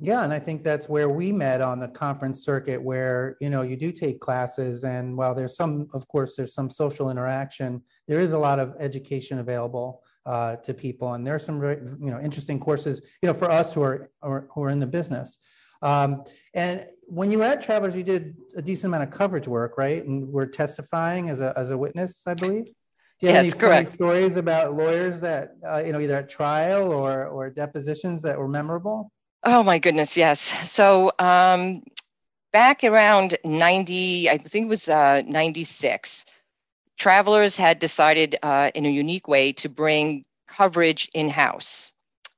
Yeah, 0.01 0.23
and 0.23 0.31
I 0.31 0.39
think 0.39 0.63
that's 0.63 0.87
where 0.87 1.09
we 1.09 1.33
met 1.33 1.59
on 1.59 1.79
the 1.79 1.89
conference 1.89 2.45
circuit, 2.45 2.81
where 2.81 3.35
you 3.41 3.49
know 3.49 3.63
you 3.63 3.75
do 3.75 3.91
take 3.91 4.21
classes, 4.21 4.85
and 4.85 5.17
while 5.17 5.35
there's 5.35 5.57
some, 5.57 5.89
of 5.93 6.07
course, 6.07 6.37
there's 6.37 6.53
some 6.53 6.69
social 6.69 7.11
interaction. 7.11 7.81
There 8.07 8.19
is 8.19 8.31
a 8.31 8.37
lot 8.37 8.59
of 8.59 8.75
education 8.79 9.39
available 9.39 10.01
uh, 10.25 10.55
to 10.57 10.73
people, 10.73 11.13
and 11.15 11.27
there's 11.27 11.45
some 11.45 11.59
very, 11.59 11.81
you 11.99 12.11
know 12.11 12.19
interesting 12.21 12.61
courses, 12.61 13.01
you 13.21 13.27
know, 13.27 13.33
for 13.33 13.51
us 13.51 13.73
who 13.73 13.81
are, 13.81 14.09
who 14.21 14.63
are 14.63 14.69
in 14.69 14.79
the 14.79 14.87
business. 14.87 15.37
Um, 15.81 16.23
and 16.53 16.85
when 17.07 17.29
you 17.29 17.39
were 17.39 17.45
at 17.45 17.61
Travelers, 17.61 17.95
you 17.95 18.03
did 18.03 18.35
a 18.55 18.61
decent 18.61 18.91
amount 18.93 19.03
of 19.03 19.17
coverage 19.17 19.49
work, 19.49 19.77
right? 19.77 20.05
And 20.05 20.31
were 20.31 20.47
testifying 20.47 21.29
as 21.29 21.41
a 21.41 21.53
as 21.57 21.71
a 21.71 21.77
witness, 21.77 22.21
I 22.25 22.35
believe. 22.35 22.71
Do 23.19 23.27
you 23.27 23.33
have 23.33 23.45
yes, 23.45 23.53
any 23.53 23.59
correct. 23.59 23.87
funny 23.87 23.95
stories 23.95 24.35
about 24.37 24.73
lawyers 24.73 25.19
that 25.21 25.51
uh, 25.67 25.83
you 25.85 25.91
know 25.91 25.99
either 25.99 26.15
at 26.15 26.29
trial 26.29 26.91
or 26.91 27.25
or 27.27 27.49
depositions 27.49 28.21
that 28.21 28.37
were 28.37 28.47
memorable? 28.47 29.11
Oh 29.43 29.63
my 29.63 29.79
goodness, 29.79 30.17
yes. 30.17 30.39
So 30.69 31.11
um, 31.17 31.83
back 32.51 32.83
around 32.83 33.37
90, 33.45 34.29
I 34.29 34.37
think 34.37 34.65
it 34.65 34.69
was 34.69 34.89
uh, 34.89 35.21
96, 35.25 36.25
Travelers 36.99 37.55
had 37.55 37.79
decided 37.79 38.37
uh, 38.43 38.71
in 38.75 38.85
a 38.85 38.89
unique 38.89 39.29
way 39.29 39.53
to 39.53 39.69
bring 39.69 40.25
coverage 40.49 41.09
in 41.13 41.29
house. 41.29 41.93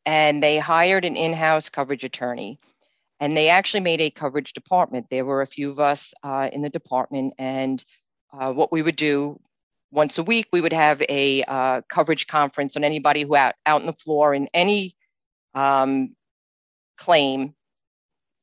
And 0.06 0.42
they 0.42 0.60
hired 0.60 1.04
an 1.04 1.16
in 1.16 1.34
house 1.34 1.68
coverage 1.68 2.04
attorney. 2.04 2.60
And 3.20 3.36
they 3.36 3.50
actually 3.50 3.80
made 3.80 4.02
a 4.02 4.12
coverage 4.12 4.54
department. 4.54 5.08
There 5.10 5.26
were 5.26 5.42
a 5.42 5.48
few 5.48 5.72
of 5.72 5.80
us 5.80 6.14
uh, 6.22 6.50
in 6.54 6.62
the 6.62 6.70
department. 6.70 7.34
And 7.40 7.84
uh, 8.32 8.54
what 8.54 8.72
we 8.72 8.84
would 8.84 8.96
do 8.96 9.40
once 9.92 10.18
a 10.18 10.24
week, 10.24 10.48
we 10.54 10.62
would 10.62 10.74
have 10.74 11.02
a 11.10 11.44
uh, 11.44 11.82
coverage 11.90 12.28
conference 12.28 12.78
on 12.78 12.84
anybody 12.84 13.24
who 13.24 13.36
out, 13.36 13.56
out 13.66 13.82
on 13.82 13.88
the 13.88 13.94
floor 13.94 14.34
in 14.34 14.48
any 14.54 14.96
um, 15.54 16.16
claim, 16.98 17.54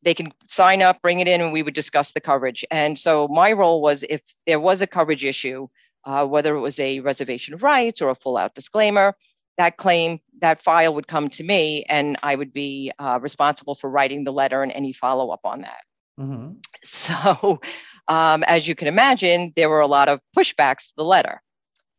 they 0.02 0.14
can 0.14 0.32
sign 0.46 0.82
up, 0.82 1.00
bring 1.02 1.20
it 1.20 1.28
in, 1.28 1.40
and 1.40 1.52
we 1.52 1.62
would 1.62 1.74
discuss 1.74 2.12
the 2.12 2.20
coverage. 2.20 2.64
And 2.70 2.96
so 2.96 3.28
my 3.28 3.52
role 3.52 3.80
was 3.80 4.04
if 4.08 4.22
there 4.46 4.60
was 4.60 4.82
a 4.82 4.86
coverage 4.86 5.24
issue, 5.24 5.68
uh, 6.04 6.26
whether 6.26 6.54
it 6.54 6.60
was 6.60 6.78
a 6.78 7.00
reservation 7.00 7.54
of 7.54 7.62
rights 7.62 8.00
or 8.00 8.10
a 8.10 8.14
full 8.14 8.36
out 8.36 8.54
disclaimer, 8.54 9.14
that 9.56 9.76
claim, 9.76 10.20
that 10.40 10.62
file 10.62 10.94
would 10.94 11.08
come 11.08 11.28
to 11.30 11.42
me, 11.42 11.84
and 11.88 12.16
I 12.22 12.36
would 12.36 12.52
be 12.52 12.92
uh, 12.98 13.18
responsible 13.20 13.74
for 13.74 13.90
writing 13.90 14.22
the 14.22 14.32
letter 14.32 14.62
and 14.62 14.70
any 14.72 14.92
follow 14.92 15.30
up 15.30 15.40
on 15.44 15.62
that. 15.62 15.82
Mm-hmm. 16.18 16.52
So, 16.84 17.60
um, 18.08 18.42
as 18.44 18.66
you 18.66 18.74
can 18.74 18.88
imagine, 18.88 19.52
there 19.54 19.68
were 19.68 19.80
a 19.80 19.86
lot 19.86 20.08
of 20.08 20.20
pushbacks 20.36 20.88
to 20.88 20.92
the 20.96 21.04
letter. 21.04 21.42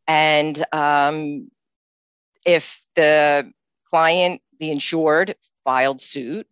And 0.06 0.64
um, 0.72 1.50
if 2.44 2.82
the 2.96 3.50
client, 3.88 4.42
the 4.58 4.70
insured, 4.70 5.36
filed 5.64 6.00
suit, 6.00 6.46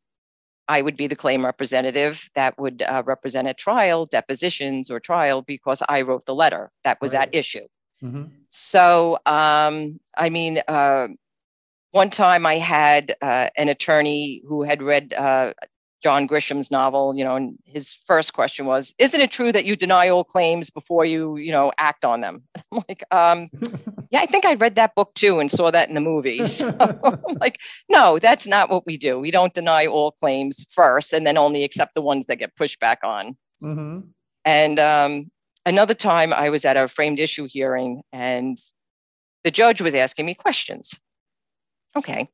I 0.69 0.83
would 0.83 0.97
be 0.97 1.07
the 1.07 1.17
claim 1.17 1.45
representative 1.45 2.29
that 2.35 2.59
would 2.59 2.83
uh, 2.83 3.03
represent 3.05 3.49
at 3.49 3.59
trial, 3.59 4.07
depositions 4.07 4.91
or 4.91 5.01
trial, 5.01 5.43
because 5.43 5.83
I 5.89 6.03
wrote 6.03 6.27
the 6.27 6.35
letter 6.35 6.71
that 6.85 7.01
was 7.01 7.15
right. 7.15 7.23
at 7.23 7.35
issue. 7.35 7.67
Mm-hmm. 8.03 8.25
So, 8.49 9.19
um, 9.27 9.99
I 10.17 10.29
mean, 10.29 10.61
uh, 10.69 11.09
one 11.91 12.11
time 12.11 12.45
I 12.47 12.59
had 12.59 13.17
uh, 13.23 13.49
an 13.57 13.69
attorney 13.69 14.43
who 14.47 14.63
had 14.63 14.83
read 14.83 15.15
uh, 15.15 15.55
John 16.03 16.27
Grisham's 16.27 16.71
novel, 16.71 17.15
you 17.17 17.25
know, 17.25 17.35
and 17.35 17.59
his 17.65 17.93
first 18.07 18.33
question 18.33 18.67
was, 18.67 18.95
"Isn't 18.99 19.21
it 19.21 19.33
true 19.33 19.51
that 19.51 19.65
you 19.65 19.75
deny 19.75 20.09
all 20.09 20.23
claims 20.23 20.71
before 20.71 21.05
you, 21.05 21.37
you 21.37 21.51
know, 21.51 21.73
act 21.79 22.05
on 22.05 22.21
them?" 22.21 22.45
I'm 22.73 22.85
like, 22.89 23.05
um, 23.11 23.49
"Yeah, 24.11 24.21
I 24.21 24.27
think 24.27 24.45
I 24.45 24.55
read 24.55 24.77
that 24.77 24.95
book 24.95 25.13
too 25.15 25.41
and 25.41 25.51
saw 25.51 25.71
that 25.71 25.89
in 25.89 25.95
the 25.95 26.01
movies." 26.01 26.63
So 26.69 26.77
I'm 26.79 27.37
like, 27.41 27.59
"No, 27.89 28.19
that's 28.19 28.47
not 28.47 28.71
what 28.71 28.87
we 28.87 28.97
do. 28.97 29.19
We 29.19 29.31
don't 29.31 29.55
deny 29.55 29.87
all 29.87 30.13
claims 30.13 30.65
first, 30.73 31.13
and 31.13 31.27
then 31.27 31.37
only 31.37 31.65
accept 31.65 31.95
the 31.95 32.03
ones 32.03 32.27
that 32.27 32.37
get 32.37 32.57
pushed 32.57 32.79
back 32.79 33.01
on." 33.03 33.37
Mm-hmm. 33.63 34.01
And 34.45 34.79
um, 34.79 35.31
another 35.67 35.95
time, 35.95 36.33
I 36.33 36.51
was 36.51 36.65
at 36.65 36.77
a 36.77 36.89
framed 36.89 37.19
issue 37.19 37.49
hearing, 37.51 38.03
and 38.13 38.57
the 39.43 39.51
judge 39.51 39.81
was 39.81 39.95
asking 39.95 40.27
me 40.27 40.35
questions. 40.35 40.95
Okay, 41.97 42.29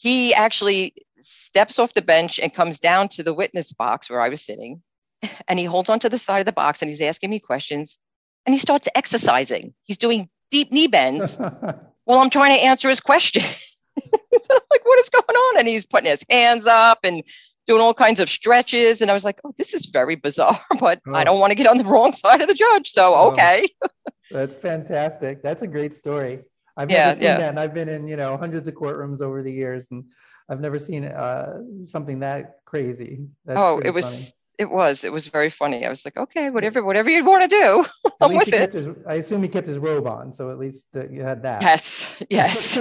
he 0.00 0.32
actually 0.32 0.94
steps 1.22 1.78
off 1.78 1.94
the 1.94 2.02
bench 2.02 2.38
and 2.38 2.52
comes 2.52 2.78
down 2.78 3.08
to 3.08 3.22
the 3.22 3.34
witness 3.34 3.72
box 3.72 4.10
where 4.10 4.20
I 4.20 4.28
was 4.28 4.42
sitting. 4.42 4.82
And 5.48 5.58
he 5.58 5.64
holds 5.64 5.90
onto 5.90 6.08
the 6.08 6.18
side 6.18 6.40
of 6.40 6.46
the 6.46 6.52
box 6.52 6.82
and 6.82 6.88
he's 6.88 7.02
asking 7.02 7.30
me 7.30 7.40
questions. 7.40 7.98
And 8.46 8.54
he 8.54 8.58
starts 8.58 8.88
exercising. 8.94 9.74
He's 9.84 9.98
doing 9.98 10.28
deep 10.50 10.72
knee 10.72 10.86
bends 10.86 11.38
while 12.04 12.20
I'm 12.20 12.30
trying 12.30 12.56
to 12.56 12.62
answer 12.62 12.88
his 12.88 13.00
question. 13.00 13.42
so 14.02 14.54
I'm 14.54 14.60
like, 14.70 14.84
what 14.84 14.98
is 14.98 15.08
going 15.08 15.24
on? 15.24 15.58
And 15.58 15.68
he's 15.68 15.86
putting 15.86 16.10
his 16.10 16.24
hands 16.30 16.66
up 16.66 17.00
and 17.04 17.22
doing 17.66 17.80
all 17.80 17.94
kinds 17.94 18.20
of 18.20 18.30
stretches. 18.30 19.00
And 19.00 19.10
I 19.10 19.14
was 19.14 19.24
like, 19.24 19.40
oh, 19.44 19.52
this 19.56 19.74
is 19.74 19.86
very 19.86 20.16
bizarre, 20.16 20.60
but 20.80 21.00
oh. 21.06 21.14
I 21.14 21.24
don't 21.24 21.36
oh. 21.36 21.40
want 21.40 21.50
to 21.50 21.54
get 21.54 21.66
on 21.66 21.78
the 21.78 21.84
wrong 21.84 22.12
side 22.12 22.40
of 22.40 22.48
the 22.48 22.54
judge. 22.54 22.90
So, 22.90 23.14
oh. 23.14 23.30
okay. 23.32 23.68
Oh, 23.82 23.88
that's 24.30 24.56
fantastic. 24.56 25.42
That's 25.42 25.62
a 25.62 25.66
great 25.66 25.94
story. 25.94 26.40
I've 26.76 26.90
yeah, 26.90 27.06
never 27.06 27.14
seen 27.14 27.24
yeah. 27.24 27.38
that. 27.38 27.48
And 27.50 27.60
I've 27.60 27.74
been 27.74 27.88
in, 27.88 28.08
you 28.08 28.16
know, 28.16 28.36
hundreds 28.36 28.66
of 28.68 28.74
courtrooms 28.74 29.20
over 29.20 29.42
the 29.42 29.52
years 29.52 29.88
and 29.90 30.04
I've 30.50 30.60
never 30.60 30.80
seen 30.80 31.04
uh, 31.04 31.60
something 31.86 32.20
that 32.20 32.56
crazy. 32.64 33.28
That's 33.44 33.58
oh, 33.58 33.80
it 33.84 33.90
was, 33.90 34.04
funny. 34.04 34.32
it 34.58 34.70
was, 34.70 35.04
it 35.04 35.12
was 35.12 35.28
very 35.28 35.48
funny. 35.48 35.86
I 35.86 35.88
was 35.88 36.04
like, 36.04 36.16
okay, 36.16 36.50
whatever, 36.50 36.82
whatever 36.82 37.08
you 37.08 37.24
want 37.24 37.48
to 37.48 37.56
do, 37.56 37.84
I'm 38.20 38.34
with 38.34 38.52
it. 38.52 38.72
His, 38.72 38.88
I 39.06 39.14
assume 39.14 39.44
he 39.44 39.48
kept 39.48 39.68
his 39.68 39.78
robe 39.78 40.08
on. 40.08 40.32
So 40.32 40.50
at 40.50 40.58
least 40.58 40.86
uh, 40.96 41.08
you 41.08 41.22
had 41.22 41.44
that. 41.44 41.62
Yes. 41.62 42.10
Yes. 42.28 42.72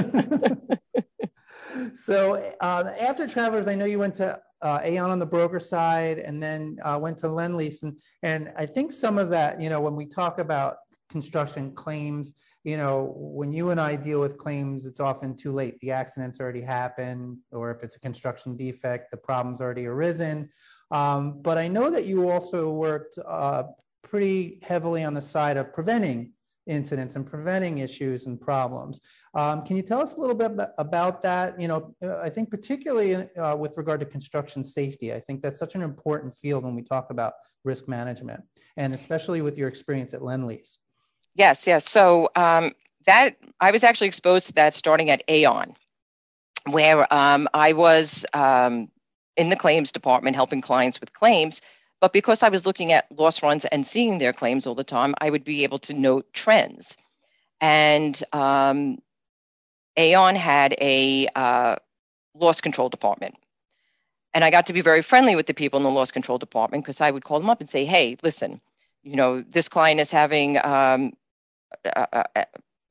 so 1.95 2.53
uh, 2.59 2.91
after 2.99 3.27
Travelers, 3.27 3.67
I 3.67 3.75
know 3.75 3.85
you 3.85 3.99
went 3.99 4.15
to 4.15 4.39
uh, 4.63 4.79
Aon 4.83 5.11
on 5.11 5.19
the 5.19 5.25
broker 5.25 5.59
side 5.59 6.17
and 6.17 6.41
then 6.41 6.77
uh, 6.83 6.97
went 6.99 7.19
to 7.19 7.27
Lendlease. 7.27 7.83
And, 7.83 7.99
and 8.23 8.51
I 8.57 8.65
think 8.65 8.91
some 8.91 9.19
of 9.19 9.29
that, 9.29 9.61
you 9.61 9.69
know, 9.69 9.79
when 9.79 9.95
we 9.95 10.07
talk 10.07 10.39
about 10.39 10.77
construction 11.09 11.73
claims, 11.73 12.33
you 12.63 12.77
know, 12.77 13.13
when 13.15 13.53
you 13.53 13.69
and 13.69 13.79
I 13.79 13.95
deal 13.95 14.19
with 14.19 14.37
claims, 14.37 14.85
it's 14.85 14.99
often 14.99 15.35
too 15.35 15.51
late. 15.51 15.79
The 15.79 15.91
accident's 15.91 16.39
already 16.39 16.61
happened, 16.61 17.37
or 17.51 17.71
if 17.71 17.83
it's 17.83 17.95
a 17.95 17.99
construction 17.99 18.57
defect, 18.57 19.11
the 19.11 19.17
problem's 19.17 19.61
already 19.61 19.85
arisen. 19.85 20.49
Um, 20.91 21.41
but 21.41 21.57
I 21.57 21.67
know 21.67 21.89
that 21.89 22.05
you 22.05 22.29
also 22.29 22.69
worked 22.71 23.17
uh, 23.25 23.63
pretty 24.03 24.59
heavily 24.63 25.03
on 25.03 25.13
the 25.13 25.21
side 25.21 25.57
of 25.57 25.73
preventing 25.73 26.33
incidents 26.67 27.15
and 27.15 27.25
preventing 27.25 27.79
issues 27.79 28.27
and 28.27 28.39
problems. 28.39 29.01
Um, 29.33 29.63
can 29.63 29.75
you 29.75 29.81
tell 29.81 30.01
us 30.01 30.13
a 30.13 30.19
little 30.19 30.35
bit 30.35 30.51
about 30.77 31.21
that? 31.23 31.59
You 31.59 31.67
know, 31.67 31.95
uh, 32.03 32.19
I 32.19 32.29
think 32.29 32.51
particularly 32.51 33.15
uh, 33.15 33.55
with 33.55 33.75
regard 33.77 33.99
to 34.01 34.05
construction 34.05 34.63
safety, 34.63 35.13
I 35.13 35.19
think 35.19 35.41
that's 35.41 35.59
such 35.59 35.75
an 35.75 35.81
important 35.81 36.35
field 36.35 36.63
when 36.63 36.75
we 36.75 36.83
talk 36.83 37.09
about 37.09 37.33
risk 37.63 37.87
management, 37.87 38.43
and 38.77 38.93
especially 38.93 39.41
with 39.41 39.57
your 39.57 39.67
experience 39.67 40.13
at 40.13 40.21
Lendlease. 40.21 40.77
Yes, 41.35 41.67
yes. 41.67 41.89
So 41.89 42.29
um, 42.35 42.73
that 43.05 43.37
I 43.59 43.71
was 43.71 43.83
actually 43.83 44.07
exposed 44.07 44.47
to 44.47 44.53
that 44.53 44.73
starting 44.73 45.09
at 45.09 45.23
Aon, 45.27 45.75
where 46.69 47.11
um, 47.13 47.47
I 47.53 47.73
was 47.73 48.25
um, 48.33 48.89
in 49.37 49.49
the 49.49 49.55
claims 49.55 49.91
department 49.91 50.35
helping 50.35 50.61
clients 50.61 50.99
with 50.99 51.13
claims. 51.13 51.61
But 52.01 52.13
because 52.13 52.43
I 52.43 52.49
was 52.49 52.65
looking 52.65 52.93
at 52.93 53.11
loss 53.11 53.43
runs 53.43 53.65
and 53.65 53.85
seeing 53.85 54.17
their 54.19 54.33
claims 54.33 54.65
all 54.67 54.75
the 54.75 54.83
time, 54.83 55.15
I 55.19 55.29
would 55.29 55.43
be 55.43 55.63
able 55.63 55.79
to 55.79 55.93
note 55.93 56.31
trends. 56.33 56.95
And 57.61 58.21
um, 58.33 58.99
Aon 59.97 60.35
had 60.35 60.75
a 60.81 61.27
uh, 61.35 61.75
loss 62.35 62.61
control 62.61 62.89
department. 62.89 63.35
And 64.33 64.43
I 64.43 64.51
got 64.51 64.67
to 64.67 64.73
be 64.73 64.81
very 64.81 65.01
friendly 65.01 65.35
with 65.35 65.47
the 65.47 65.53
people 65.53 65.77
in 65.77 65.83
the 65.83 65.89
loss 65.89 66.11
control 66.11 66.37
department 66.37 66.83
because 66.83 67.01
I 67.01 67.11
would 67.11 67.23
call 67.23 67.39
them 67.39 67.49
up 67.49 67.59
and 67.61 67.69
say, 67.69 67.85
hey, 67.85 68.15
listen, 68.23 68.61
you 69.03 69.15
know, 69.15 69.41
this 69.41 69.69
client 69.69 69.99
is 69.99 70.11
having 70.11 70.57
um, 70.63 71.13
a, 71.85 72.07
a, 72.13 72.25
a, 72.35 72.45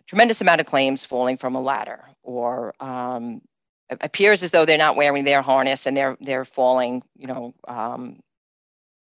tremendous 0.07 0.41
amount 0.41 0.61
of 0.61 0.67
claims 0.67 1.05
falling 1.05 1.37
from 1.37 1.55
a 1.55 1.61
ladder, 1.61 2.05
or 2.23 2.75
um, 2.81 3.43
appears 3.91 4.43
as 4.43 4.51
though 4.51 4.65
they're 4.65 4.79
not 4.79 4.97
wearing 4.97 5.25
their 5.25 5.43
harness 5.43 5.87
and 5.87 5.97
they're 5.97 6.17
they're 6.21 6.45
falling, 6.45 7.03
you 7.17 7.27
know, 7.27 7.55
um, 7.67 8.21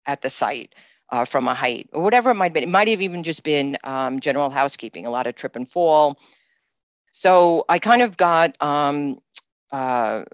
at 0.07 0.23
the 0.23 0.31
site 0.31 0.75
uh, 1.11 1.25
from 1.25 1.49
a 1.49 1.55
height, 1.55 1.89
or 1.93 2.03
whatever 2.03 2.31
it 2.31 2.35
might 2.35 2.53
be. 2.53 2.63
It 2.63 2.69
might 2.69 2.89
have 2.89 3.03
even 3.03 3.23
just 3.23 3.43
been 3.43 3.79
um, 3.85 4.21
general 4.21 4.51
housekeeping, 4.51 5.07
a 5.07 5.11
lot 5.11 5.27
of 5.27 5.35
trip 5.35 5.57
and 5.57 5.69
fall. 5.69 6.19
So 7.13 7.65
I 7.69 7.79
kind 7.79 8.03
of 8.03 8.17
got 8.17 8.57
um, 8.61 9.21
uh, 9.71 10.25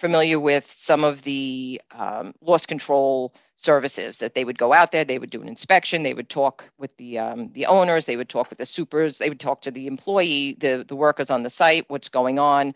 familiar 0.00 0.38
with 0.38 0.70
some 0.70 1.04
of 1.04 1.22
the 1.22 1.80
um, 1.92 2.34
loss 2.40 2.66
control 2.66 3.34
services 3.56 4.18
that 4.18 4.34
they 4.34 4.44
would 4.44 4.58
go 4.58 4.72
out 4.72 4.92
there, 4.92 5.04
they 5.04 5.18
would 5.18 5.30
do 5.30 5.42
an 5.42 5.48
inspection, 5.48 6.02
they 6.02 6.14
would 6.14 6.28
talk 6.28 6.64
with 6.78 6.96
the 6.96 7.18
um, 7.18 7.50
the 7.52 7.66
owners, 7.66 8.04
they 8.04 8.16
would 8.16 8.28
talk 8.28 8.50
with 8.50 8.58
the 8.58 8.66
supers, 8.66 9.18
they 9.18 9.28
would 9.28 9.40
talk 9.40 9.62
to 9.62 9.70
the 9.70 9.86
employee, 9.86 10.56
the 10.60 10.84
the 10.86 10.96
workers 10.96 11.30
on 11.30 11.42
the 11.42 11.50
site, 11.50 11.84
what's 11.88 12.08
going 12.08 12.38
on. 12.38 12.74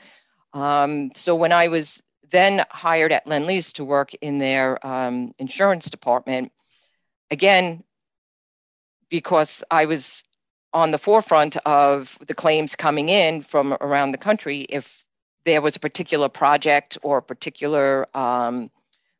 Um, 0.52 1.12
so 1.14 1.36
when 1.36 1.52
I 1.52 1.68
was 1.68 2.02
then 2.30 2.64
hired 2.70 3.12
at 3.12 3.26
Lendlease 3.26 3.74
to 3.74 3.84
work 3.84 4.14
in 4.14 4.38
their 4.38 4.84
um, 4.86 5.34
insurance 5.38 5.90
department, 5.90 6.52
again, 7.30 7.84
because 9.10 9.62
I 9.70 9.86
was 9.86 10.24
on 10.72 10.92
the 10.92 10.98
forefront 10.98 11.56
of 11.66 12.16
the 12.26 12.34
claims 12.34 12.76
coming 12.76 13.08
in 13.08 13.42
from 13.42 13.76
around 13.80 14.12
the 14.12 14.18
country, 14.18 14.60
if 14.68 15.04
there 15.44 15.60
was 15.60 15.76
a 15.76 15.80
particular 15.80 16.28
project 16.28 16.98
or 17.02 17.18
a 17.18 17.22
particular 17.22 18.06
um, 18.16 18.70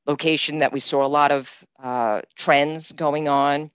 location 0.07 0.59
that 0.59 0.73
we 0.73 0.81
saw 0.81 1.05
a 1.05 1.09
lot 1.09 1.33
of 1.33 1.65
uh, 1.83 2.23
trends 2.37 2.93
going 2.93 3.29
on, 3.29 3.71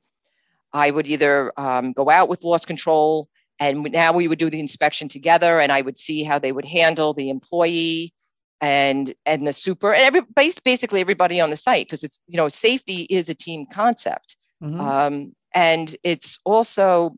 I 0.73 0.91
would 0.91 1.07
either 1.07 1.53
um, 1.57 1.93
go 1.93 2.09
out 2.09 2.29
with 2.29 2.43
loss 2.43 2.65
control 2.65 3.29
and 3.59 3.83
now 3.83 4.11
we 4.11 4.27
would 4.27 4.39
do 4.39 4.49
the 4.49 4.59
inspection 4.59 5.07
together 5.07 5.59
and 5.59 5.71
I 5.71 5.81
would 5.81 5.97
see 5.97 6.23
how 6.23 6.39
they 6.39 6.51
would 6.51 6.65
handle 6.65 7.13
the 7.13 7.29
employee 7.29 8.13
and 8.61 9.13
and 9.25 9.45
the 9.45 9.53
super 9.53 9.93
and 9.93 10.03
every 10.03 10.21
basically 10.63 11.01
everybody 11.01 11.39
on 11.39 11.49
the 11.49 11.55
site 11.55 11.85
because 11.85 12.03
it's 12.03 12.21
you 12.27 12.37
know 12.37 12.49
safety 12.49 13.03
is 13.09 13.29
a 13.29 13.35
team 13.35 13.65
concept. 13.71 14.37
Mm-hmm. 14.63 14.79
um, 14.79 15.35
and 15.53 15.95
it's 16.03 16.39
also 16.43 17.15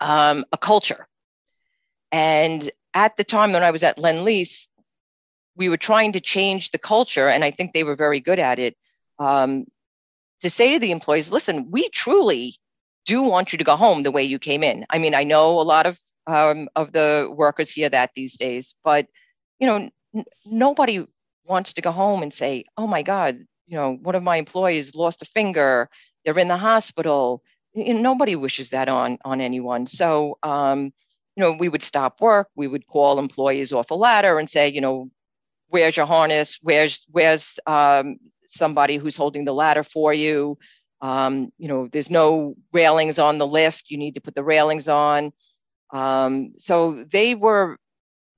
um, 0.00 0.44
a 0.52 0.58
culture. 0.58 1.06
And 2.12 2.68
at 2.96 3.16
the 3.18 3.24
time 3.24 3.52
when 3.52 3.62
I 3.62 3.72
was 3.72 3.82
at 3.82 3.98
Lendlease, 3.98 4.68
we 5.54 5.68
were 5.68 5.76
trying 5.76 6.14
to 6.14 6.20
change 6.20 6.70
the 6.70 6.78
culture, 6.78 7.28
and 7.28 7.44
I 7.44 7.50
think 7.50 7.72
they 7.72 7.84
were 7.84 7.94
very 7.94 8.20
good 8.20 8.38
at 8.38 8.58
it. 8.58 8.74
Um, 9.18 9.66
to 10.40 10.48
say 10.48 10.72
to 10.72 10.78
the 10.78 10.92
employees, 10.92 11.30
listen, 11.30 11.70
we 11.70 11.90
truly 11.90 12.56
do 13.04 13.22
want 13.22 13.52
you 13.52 13.58
to 13.58 13.64
go 13.64 13.76
home 13.76 14.02
the 14.02 14.10
way 14.10 14.24
you 14.24 14.38
came 14.38 14.62
in. 14.62 14.86
I 14.88 14.98
mean, 14.98 15.14
I 15.14 15.24
know 15.24 15.60
a 15.60 15.68
lot 15.74 15.84
of 15.86 15.98
um, 16.26 16.68
of 16.74 16.90
the 16.92 17.32
workers 17.36 17.70
hear 17.70 17.90
that 17.90 18.10
these 18.16 18.36
days, 18.36 18.74
but 18.82 19.06
you 19.60 19.66
know, 19.66 19.76
n- 20.14 20.24
nobody 20.46 21.06
wants 21.44 21.74
to 21.74 21.82
go 21.82 21.92
home 21.92 22.22
and 22.22 22.32
say, 22.32 22.64
"Oh 22.78 22.86
my 22.86 23.02
God, 23.02 23.38
you 23.66 23.76
know, 23.76 23.92
one 23.92 24.14
of 24.14 24.22
my 24.22 24.36
employees 24.38 24.94
lost 24.94 25.22
a 25.22 25.26
finger. 25.26 25.90
They're 26.24 26.38
in 26.38 26.48
the 26.48 26.56
hospital." 26.56 27.42
You 27.74 27.92
know, 27.94 28.00
nobody 28.00 28.36
wishes 28.36 28.70
that 28.70 28.88
on 28.88 29.18
on 29.22 29.42
anyone. 29.42 29.84
So, 29.84 30.38
um, 30.42 30.92
you 31.36 31.42
know, 31.42 31.52
we 31.58 31.68
would 31.68 31.82
stop 31.82 32.20
work, 32.20 32.48
we 32.56 32.66
would 32.66 32.86
call 32.86 33.18
employees 33.18 33.72
off 33.72 33.90
a 33.90 33.94
ladder 33.94 34.38
and 34.38 34.48
say, 34.48 34.68
you 34.68 34.80
know, 34.80 35.10
where's 35.68 35.96
your 35.96 36.06
harness? 36.06 36.58
Where's 36.62 37.06
where's 37.10 37.58
um, 37.66 38.16
somebody 38.46 38.96
who's 38.96 39.16
holding 39.16 39.44
the 39.44 39.52
ladder 39.52 39.84
for 39.84 40.14
you? 40.14 40.58
Um, 41.02 41.52
you 41.58 41.68
know, 41.68 41.88
there's 41.92 42.10
no 42.10 42.54
railings 42.72 43.18
on 43.18 43.38
the 43.38 43.46
lift. 43.46 43.90
You 43.90 43.98
need 43.98 44.14
to 44.14 44.20
put 44.20 44.34
the 44.34 44.44
railings 44.44 44.88
on. 44.88 45.32
Um, 45.92 46.54
so 46.56 47.04
they 47.10 47.34
were 47.34 47.76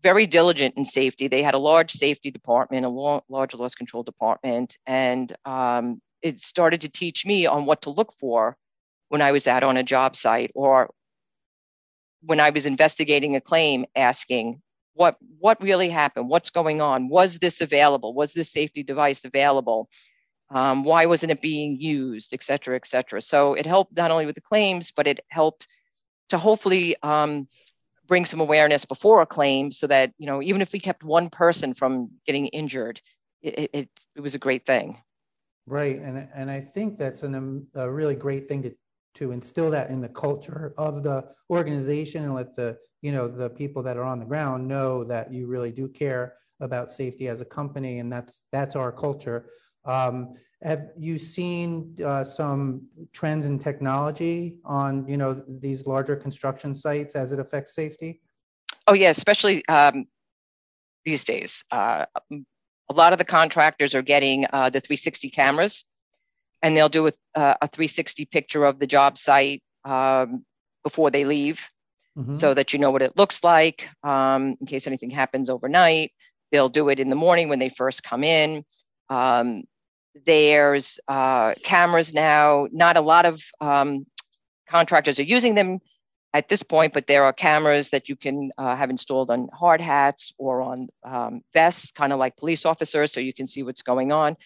very 0.03 0.27
diligent 0.27 0.77
in 0.77 0.85
safety. 0.85 1.29
They 1.29 1.43
had 1.43 1.55
a 1.55 1.59
large 1.59 1.93
safety 1.93 2.31
department, 2.31 2.85
a 2.85 2.89
large 2.89 3.55
loss 3.55 3.75
control 3.75 4.03
department, 4.03 4.77
and 4.87 5.35
um, 5.45 6.01
it 6.21 6.41
started 6.41 6.81
to 6.81 6.89
teach 6.89 7.25
me 7.25 7.47
on 7.47 7.65
what 7.65 7.83
to 7.83 7.91
look 7.91 8.13
for 8.19 8.57
when 9.09 9.23
I 9.23 9.33
was 9.33 9.47
out 9.47 9.63
on 9.63 9.77
a 9.77 9.83
job 9.83 10.17
site 10.17 10.51
or 10.55 10.91
when 12.23 12.41
I 12.41 12.51
was 12.51 12.67
investigating 12.67 13.37
a 13.37 13.41
claim, 13.41 13.87
asking 13.95 14.63
what 14.95 15.17
what 15.39 15.63
really 15.63 15.89
happened, 15.89 16.29
what's 16.29 16.51
going 16.51 16.81
on, 16.81 17.09
was 17.09 17.39
this 17.39 17.61
available, 17.61 18.15
was 18.15 18.35
this 18.35 18.51
safety 18.51 18.83
device 18.83 19.25
available, 19.25 19.89
um, 20.51 20.83
why 20.83 21.07
wasn't 21.07 21.31
it 21.31 21.41
being 21.41 21.81
used, 21.81 22.33
et 22.35 22.43
cetera, 22.43 22.75
et 22.75 22.87
cetera. 22.87 23.21
So 23.21 23.55
it 23.55 23.67
helped 23.67 23.97
not 23.97 24.11
only 24.11 24.27
with 24.27 24.35
the 24.35 24.41
claims, 24.41 24.91
but 24.91 25.07
it 25.07 25.21
helped 25.29 25.69
to 26.31 26.39
hopefully 26.39 26.97
um, 27.03 27.47
bring 28.07 28.25
some 28.25 28.41
awareness 28.41 28.85
before 28.85 29.23
a 29.23 29.27
claim, 29.27 29.71
so 29.71 29.87
that 29.87 30.13
you 30.19 30.27
know 30.27 30.43
even 30.43 30.63
if 30.63 30.73
we 30.73 30.81
kept 30.81 31.05
one 31.05 31.31
person 31.31 31.75
from 31.75 32.11
getting 32.27 32.49
injured, 32.49 33.01
it 33.41 33.71
it, 33.73 33.89
it 34.17 34.21
was 34.21 34.35
a 34.35 34.39
great 34.39 34.67
thing. 34.67 35.01
Right, 35.67 36.01
and 36.01 36.29
and 36.35 36.51
I 36.51 36.61
think 36.61 36.99
that's 36.99 37.23
an, 37.23 37.67
a 37.75 37.91
really 37.91 38.15
great 38.15 38.47
thing 38.47 38.63
to 38.63 38.75
to 39.19 39.33
instill 39.33 39.71
that 39.71 39.91
in 39.91 40.01
the 40.01 40.09
culture 40.09 40.73
of 40.79 41.03
the 41.03 41.25
organization 41.51 42.25
and 42.25 42.35
let 42.35 42.55
the 42.55 42.79
you 43.03 43.13
know 43.13 43.29
the 43.29 43.51
people 43.51 43.83
that 43.83 43.97
are 43.97 44.05
on 44.05 44.19
the 44.19 44.25
ground 44.25 44.67
know 44.67 45.05
that 45.05 45.33
you 45.33 45.47
really 45.47 45.73
do 45.73 45.89
care 45.89 46.35
about 46.61 46.91
safety 46.91 47.29
as 47.29 47.41
a 47.41 47.45
company 47.45 47.99
and 47.99 48.13
that's 48.13 48.43
that's 48.53 48.77
our 48.77 48.93
culture. 48.93 49.51
Um, 49.85 50.35
have 50.63 50.91
you 50.99 51.19
seen 51.19 51.97
uh, 52.05 52.25
some 52.25 52.89
trends 53.13 53.47
in 53.47 53.59
technology 53.59 54.59
on 54.65 55.07
you 55.09 55.17
know 55.17 55.43
these 55.49 55.87
larger 55.87 56.17
construction 56.17 56.75
sites 56.75 57.15
as 57.17 57.33
it 57.33 57.41
affects 57.41 57.75
safety? 57.75 58.21
Oh 58.87 58.95
yeah 58.95 59.11
especially 59.11 59.67
um, 59.69 60.07
these 61.05 61.25
days. 61.25 61.65
Uh, 61.71 62.07
a 62.91 62.95
lot 62.95 63.13
of 63.13 63.19
the 63.19 63.25
contractors 63.25 63.95
are 63.95 64.03
getting 64.03 64.47
uh, 64.53 64.71
the 64.71 64.81
360 64.81 65.31
cameras 65.31 65.85
and 66.63 66.77
they'll 66.77 66.89
do 66.89 67.07
a, 67.07 67.13
a 67.35 67.69
360 67.69 68.25
picture 68.27 68.65
of 68.65 68.79
the 68.79 68.87
job 68.87 69.19
site 69.19 69.63
um, 69.85 70.45
before 70.83 71.11
they 71.11 71.25
leave 71.25 71.61
mm-hmm. 72.17 72.35
so 72.35 72.55
that 72.55 72.73
you 72.73 72.79
know 72.79 72.91
what 72.91 73.03
it 73.03 73.17
looks 73.17 73.45
like 73.45 73.89
um, 74.03 74.57
in 74.61 74.67
case 74.67 74.87
anything 74.87 75.11
happens 75.11 75.49
overnight. 75.49 76.13
They'll 76.51 76.69
do 76.69 76.89
it 76.89 76.99
in 76.99 77.11
the 77.11 77.17
morning 77.17 77.49
when 77.49 77.59
they 77.59 77.69
first 77.69 78.03
come 78.03 78.25
in. 78.25 78.65
Um, 79.09 79.65
there's 80.27 80.99
uh, 81.07 81.55
cameras 81.63 82.13
now. 82.13 82.69
Not 82.73 82.97
a 82.97 83.01
lot 83.01 83.27
of 83.27 83.41
um, 83.61 84.07
contractors 84.69 85.19
are 85.19 85.25
using 85.25 85.55
them 85.55 85.79
at 86.35 86.49
this 86.49 86.63
point, 86.63 86.93
but 86.93 87.07
there 87.07 87.25
are 87.25 87.33
cameras 87.33 87.91
that 87.91 88.09
you 88.09 88.17
can 88.17 88.51
uh, 88.59 88.77
have 88.77 88.91
installed 88.91 89.31
on 89.31 89.49
hard 89.53 89.81
hats 89.81 90.33
or 90.39 90.61
on 90.61 90.89
um, 91.05 91.43
vests, 91.53 91.93
kind 91.93 92.13
of 92.13 92.19
like 92.19 92.37
police 92.37 92.67
officers, 92.67 93.13
so 93.13 93.21
you 93.21 93.33
can 93.33 93.47
see 93.47 93.63
what's 93.63 93.83
going 93.83 94.13
on 94.13 94.37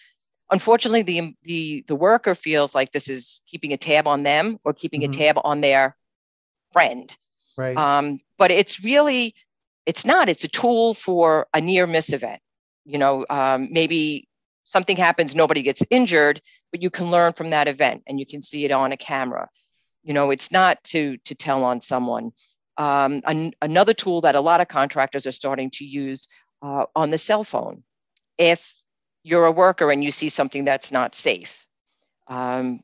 unfortunately 0.53 1.01
the 1.01 1.35
the 1.43 1.83
the 1.87 1.95
worker 1.95 2.35
feels 2.35 2.73
like 2.73 2.91
this 2.91 3.09
is 3.09 3.41
keeping 3.47 3.73
a 3.73 3.77
tab 3.77 4.07
on 4.07 4.23
them 4.23 4.59
or 4.63 4.71
keeping 4.71 5.01
mm-hmm. 5.01 5.11
a 5.11 5.25
tab 5.25 5.35
on 5.43 5.59
their 5.59 5.97
friend. 6.71 7.15
Right. 7.57 7.75
Um, 7.75 8.19
but 8.37 8.51
it's 8.51 8.83
really 8.83 9.35
it's 9.85 10.05
not. 10.05 10.29
It's 10.29 10.45
a 10.45 10.47
tool 10.47 10.93
for 10.93 11.47
a 11.53 11.59
near 11.59 11.85
miss 11.87 12.13
event. 12.13 12.41
You 12.85 12.99
know 12.99 13.25
um, 13.29 13.69
maybe 13.71 14.29
something 14.63 14.95
happens 14.95 15.35
nobody 15.35 15.61
gets 15.61 15.83
injured 15.89 16.41
but 16.71 16.81
you 16.81 16.89
can 16.89 17.11
learn 17.11 17.33
from 17.33 17.49
that 17.49 17.67
event 17.67 18.01
and 18.07 18.17
you 18.17 18.25
can 18.25 18.41
see 18.41 18.63
it 18.63 18.71
on 18.71 18.91
a 18.93 18.97
camera. 18.97 19.49
You 20.03 20.13
know 20.13 20.29
it's 20.29 20.51
not 20.51 20.83
to 20.85 21.17
to 21.25 21.35
tell 21.35 21.63
on 21.63 21.81
someone. 21.81 22.31
Um, 22.77 23.21
an, 23.25 23.53
another 23.61 23.93
tool 23.93 24.21
that 24.21 24.35
a 24.35 24.41
lot 24.41 24.61
of 24.61 24.67
contractors 24.67 25.27
are 25.27 25.31
starting 25.31 25.69
to 25.71 25.85
use 25.85 26.27
uh, 26.61 26.85
on 26.95 27.11
the 27.11 27.19
cell 27.19 27.43
phone. 27.43 27.83
If 28.37 28.82
you're 29.23 29.45
a 29.45 29.51
worker 29.51 29.91
and 29.91 30.03
you 30.03 30.11
see 30.11 30.29
something 30.29 30.65
that's 30.65 30.91
not 30.91 31.15
safe, 31.15 31.65
um, 32.27 32.81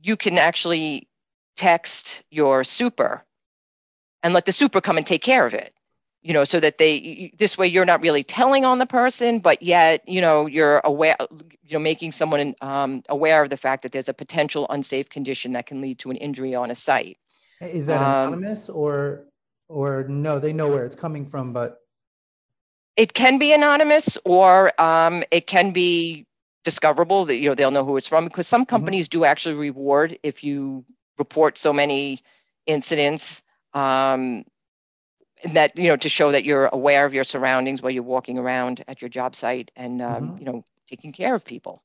you 0.00 0.16
can 0.16 0.38
actually 0.38 1.08
text 1.56 2.22
your 2.30 2.64
super 2.64 3.24
and 4.22 4.34
let 4.34 4.44
the 4.44 4.52
super 4.52 4.80
come 4.80 4.96
and 4.96 5.06
take 5.06 5.22
care 5.22 5.44
of 5.46 5.54
it 5.54 5.74
you 6.22 6.32
know 6.32 6.44
so 6.44 6.60
that 6.60 6.78
they 6.78 7.32
this 7.38 7.56
way 7.56 7.66
you're 7.66 7.84
not 7.84 8.00
really 8.00 8.22
telling 8.22 8.64
on 8.64 8.78
the 8.78 8.86
person 8.86 9.38
but 9.38 9.62
yet 9.62 10.06
you 10.08 10.20
know 10.20 10.46
you're 10.46 10.80
aware 10.84 11.16
you 11.62 11.72
know 11.72 11.78
making 11.78 12.12
someone 12.12 12.54
um, 12.60 13.02
aware 13.08 13.42
of 13.42 13.50
the 13.50 13.56
fact 13.56 13.82
that 13.82 13.92
there's 13.92 14.08
a 14.08 14.14
potential 14.14 14.66
unsafe 14.70 15.08
condition 15.08 15.52
that 15.52 15.66
can 15.66 15.80
lead 15.80 15.98
to 15.98 16.10
an 16.10 16.16
injury 16.16 16.54
on 16.54 16.70
a 16.70 16.74
site. 16.74 17.18
Is 17.60 17.86
that 17.86 18.00
um, 18.00 18.32
anonymous 18.34 18.68
or 18.68 19.26
or 19.68 20.04
no 20.08 20.38
they 20.38 20.52
know 20.52 20.68
where 20.68 20.84
it's 20.84 20.96
coming 20.96 21.26
from 21.26 21.52
but 21.52 21.78
it 22.98 23.14
can 23.14 23.38
be 23.38 23.52
anonymous 23.52 24.18
or 24.24 24.78
um, 24.80 25.22
it 25.30 25.46
can 25.46 25.70
be 25.72 26.26
discoverable 26.64 27.24
that 27.24 27.36
you 27.36 27.48
know 27.48 27.54
they'll 27.54 27.70
know 27.70 27.84
who 27.84 27.96
it's 27.96 28.08
from 28.08 28.24
because 28.24 28.46
some 28.46 28.62
mm-hmm. 28.62 28.70
companies 28.70 29.08
mm-hmm. 29.08 29.20
do 29.20 29.24
actually 29.24 29.54
reward 29.54 30.18
if 30.22 30.44
you 30.44 30.84
report 31.16 31.56
so 31.56 31.72
many 31.72 32.20
incidents 32.66 33.42
um, 33.72 34.44
that 35.52 35.78
you 35.78 35.88
know 35.88 35.96
to 35.96 36.08
show 36.08 36.32
that 36.32 36.44
you're 36.44 36.66
aware 36.66 37.06
of 37.06 37.14
your 37.14 37.24
surroundings 37.24 37.80
while 37.80 37.90
you're 37.90 38.02
walking 38.02 38.36
around 38.36 38.84
at 38.88 39.00
your 39.00 39.08
job 39.08 39.34
site 39.34 39.70
and 39.76 40.02
um, 40.02 40.30
mm-hmm. 40.30 40.38
you 40.38 40.44
know 40.44 40.64
taking 40.88 41.12
care 41.12 41.34
of 41.36 41.44
people 41.44 41.84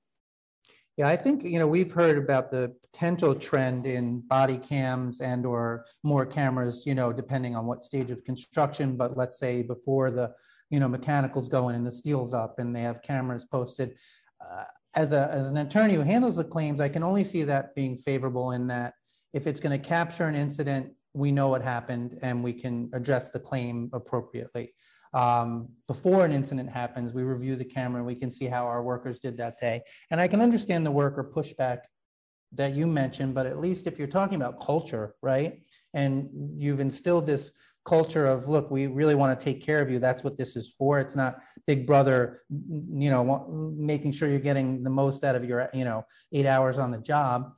yeah 0.97 1.08
i 1.08 1.15
think 1.15 1.43
you 1.43 1.60
know 1.60 1.67
we've 1.67 1.91
heard 1.91 2.17
about 2.17 2.49
the 2.49 2.76
potential 2.91 3.36
trend 3.36 3.86
in 3.86 4.19
body 4.21 4.58
cams 4.58 5.21
and 5.21 5.45
or 5.45 5.86
more 6.02 6.26
cameras 6.26 6.84
you 6.88 6.95
know 6.95 7.13
depending 7.13 7.56
on 7.56 7.67
what 7.67 7.84
stage 7.84 8.10
of 8.10 8.23
construction 8.23 8.97
but 8.97 9.15
let's 9.15 9.38
say 9.38 9.62
before 9.62 10.10
the 10.10 10.34
you 10.73 10.79
know, 10.79 10.88
mechanicals 10.88 11.47
going 11.47 11.75
and 11.75 11.86
the 11.86 11.91
steel's 11.91 12.33
up 12.33 12.57
and 12.57 12.75
they 12.75 12.81
have 12.81 13.03
cameras 13.03 13.45
posted. 13.45 13.95
Uh, 14.41 14.63
as, 14.95 15.12
a, 15.12 15.29
as 15.31 15.51
an 15.51 15.57
attorney 15.57 15.93
who 15.93 16.01
handles 16.01 16.38
the 16.38 16.43
claims, 16.43 16.79
I 16.81 16.89
can 16.89 17.03
only 17.03 17.23
see 17.23 17.43
that 17.43 17.75
being 17.75 17.95
favorable 17.95 18.53
in 18.53 18.65
that 18.67 18.95
if 19.33 19.45
it's 19.45 19.59
going 19.59 19.79
to 19.79 19.88
capture 19.88 20.25
an 20.25 20.33
incident, 20.33 20.91
we 21.13 21.31
know 21.31 21.47
what 21.47 21.62
happened 21.62 22.17
and 22.23 22.43
we 22.43 22.53
can 22.53 22.89
address 22.93 23.29
the 23.29 23.39
claim 23.39 23.91
appropriately. 23.93 24.73
um, 25.13 25.69
before 25.88 26.25
an 26.25 26.31
incident 26.31 26.69
happens, 26.69 27.13
we 27.13 27.21
review 27.21 27.55
the 27.55 27.65
camera 27.65 27.99
and 27.99 28.07
we 28.07 28.15
can 28.15 28.31
see 28.31 28.45
how 28.45 28.65
our 28.65 28.81
workers 28.81 29.19
did 29.19 29.38
that 29.38 29.59
day. 29.59 29.83
And 30.09 30.19
I 30.19 30.27
can 30.27 30.41
understand 30.41 30.86
the 30.86 30.91
worker 30.91 31.23
pushback 31.23 31.81
that 32.53 32.73
you 32.73 32.88
mentioned, 32.88 33.36
but 33.36 33.45
at 33.45 33.59
least 33.59 33.86
if 33.86 33.99
you're 33.99 34.07
talking 34.07 34.36
about 34.36 34.59
culture, 34.59 35.13
right? 35.21 35.62
And 35.93 36.29
you've 36.57 36.79
instilled 36.79 37.27
this 37.27 37.51
culture 37.86 38.26
of 38.26 38.48
look 38.48 38.72
we 38.72 38.88
really 38.88 39.15
want 39.15 39.38
to 39.38 39.43
take 39.43 39.62
care 39.62 39.82
of 39.82 39.91
you. 39.91 40.00
That's 40.00 40.24
what 40.24 40.38
this 40.38 40.56
is 40.56 40.74
for. 40.78 41.00
It's 41.00 41.15
not 41.15 41.41
big 41.67 41.86
brother 41.86 42.41
you 42.50 43.10
know 43.10 43.74
making 43.76 44.12
sure 44.13 44.30
you're 44.30 44.39
getting 44.39 44.84
the 44.84 44.89
most 44.89 45.24
out 45.24 45.36
of 45.36 45.46
your 45.46 45.69
you 45.74 45.86
know 45.86 46.06
eight 46.32 46.46
hours 46.46 46.80
on 46.80 46.91
the 46.91 47.00
job. 47.00 47.52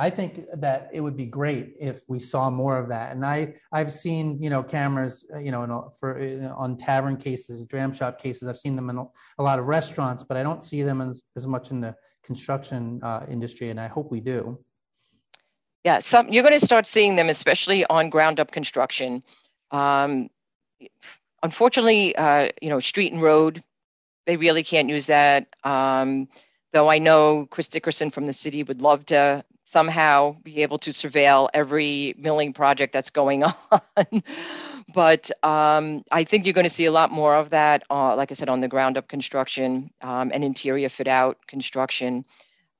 I 0.00 0.10
think 0.10 0.46
that 0.54 0.90
it 0.92 1.00
would 1.00 1.16
be 1.16 1.26
great 1.26 1.74
if 1.80 2.02
we 2.08 2.20
saw 2.20 2.50
more 2.50 2.78
of 2.78 2.88
that. 2.88 3.12
And 3.12 3.24
i 3.24 3.54
i've 3.72 3.92
seen 3.92 4.42
you 4.42 4.50
know 4.50 4.62
cameras 4.62 5.24
you 5.38 5.52
know 5.52 5.92
for 5.98 6.18
on 6.56 6.76
tavern 6.76 7.16
cases 7.16 7.60
dram 7.62 7.92
shop 7.92 8.20
cases. 8.20 8.48
I've 8.48 8.56
seen 8.56 8.76
them 8.76 8.90
in 8.90 8.98
a 9.38 9.42
lot 9.42 9.58
of 9.58 9.66
restaurants 9.66 10.24
but 10.24 10.36
i 10.36 10.42
don't 10.42 10.62
see 10.62 10.82
them 10.82 11.00
as, 11.00 11.22
as 11.36 11.46
much 11.46 11.70
in 11.70 11.80
the 11.80 11.94
construction 12.22 13.00
uh, 13.02 13.24
industry 13.30 13.70
and 13.70 13.80
i 13.80 13.86
hope 13.86 14.10
we 14.10 14.20
do. 14.20 14.58
Yeah 15.84 16.00
some 16.00 16.28
you're 16.28 16.42
going 16.42 16.58
to 16.58 16.64
start 16.64 16.86
seeing 16.86 17.16
them 17.16 17.28
especially 17.28 17.84
on 17.86 18.10
ground 18.10 18.40
up 18.40 18.50
construction 18.50 19.22
um, 19.70 20.30
unfortunately, 21.42 22.14
uh, 22.16 22.48
you 22.60 22.70
know, 22.70 22.80
street 22.80 23.12
and 23.12 23.22
road, 23.22 23.62
they 24.26 24.36
really 24.36 24.62
can't 24.62 24.88
use 24.88 25.06
that. 25.06 25.46
Um, 25.64 26.28
though 26.72 26.88
I 26.88 26.98
know 26.98 27.46
Chris 27.50 27.68
Dickerson 27.68 28.10
from 28.10 28.26
the 28.26 28.32
city 28.32 28.62
would 28.62 28.82
love 28.82 29.06
to 29.06 29.44
somehow 29.64 30.34
be 30.42 30.62
able 30.62 30.78
to 30.78 30.90
surveil 30.90 31.48
every 31.52 32.14
milling 32.18 32.52
project 32.52 32.92
that's 32.92 33.10
going 33.10 33.42
on. 33.70 34.22
but 34.94 35.30
um, 35.42 36.04
I 36.10 36.24
think 36.24 36.46
you're 36.46 36.54
going 36.54 36.64
to 36.64 36.70
see 36.70 36.86
a 36.86 36.92
lot 36.92 37.10
more 37.10 37.34
of 37.34 37.50
that, 37.50 37.84
uh, 37.90 38.16
like 38.16 38.30
I 38.30 38.34
said, 38.34 38.48
on 38.48 38.60
the 38.60 38.68
ground 38.68 38.96
up 38.96 39.08
construction 39.08 39.90
um, 40.00 40.30
and 40.32 40.42
interior 40.42 40.88
fit 40.88 41.06
out 41.06 41.38
construction. 41.46 42.24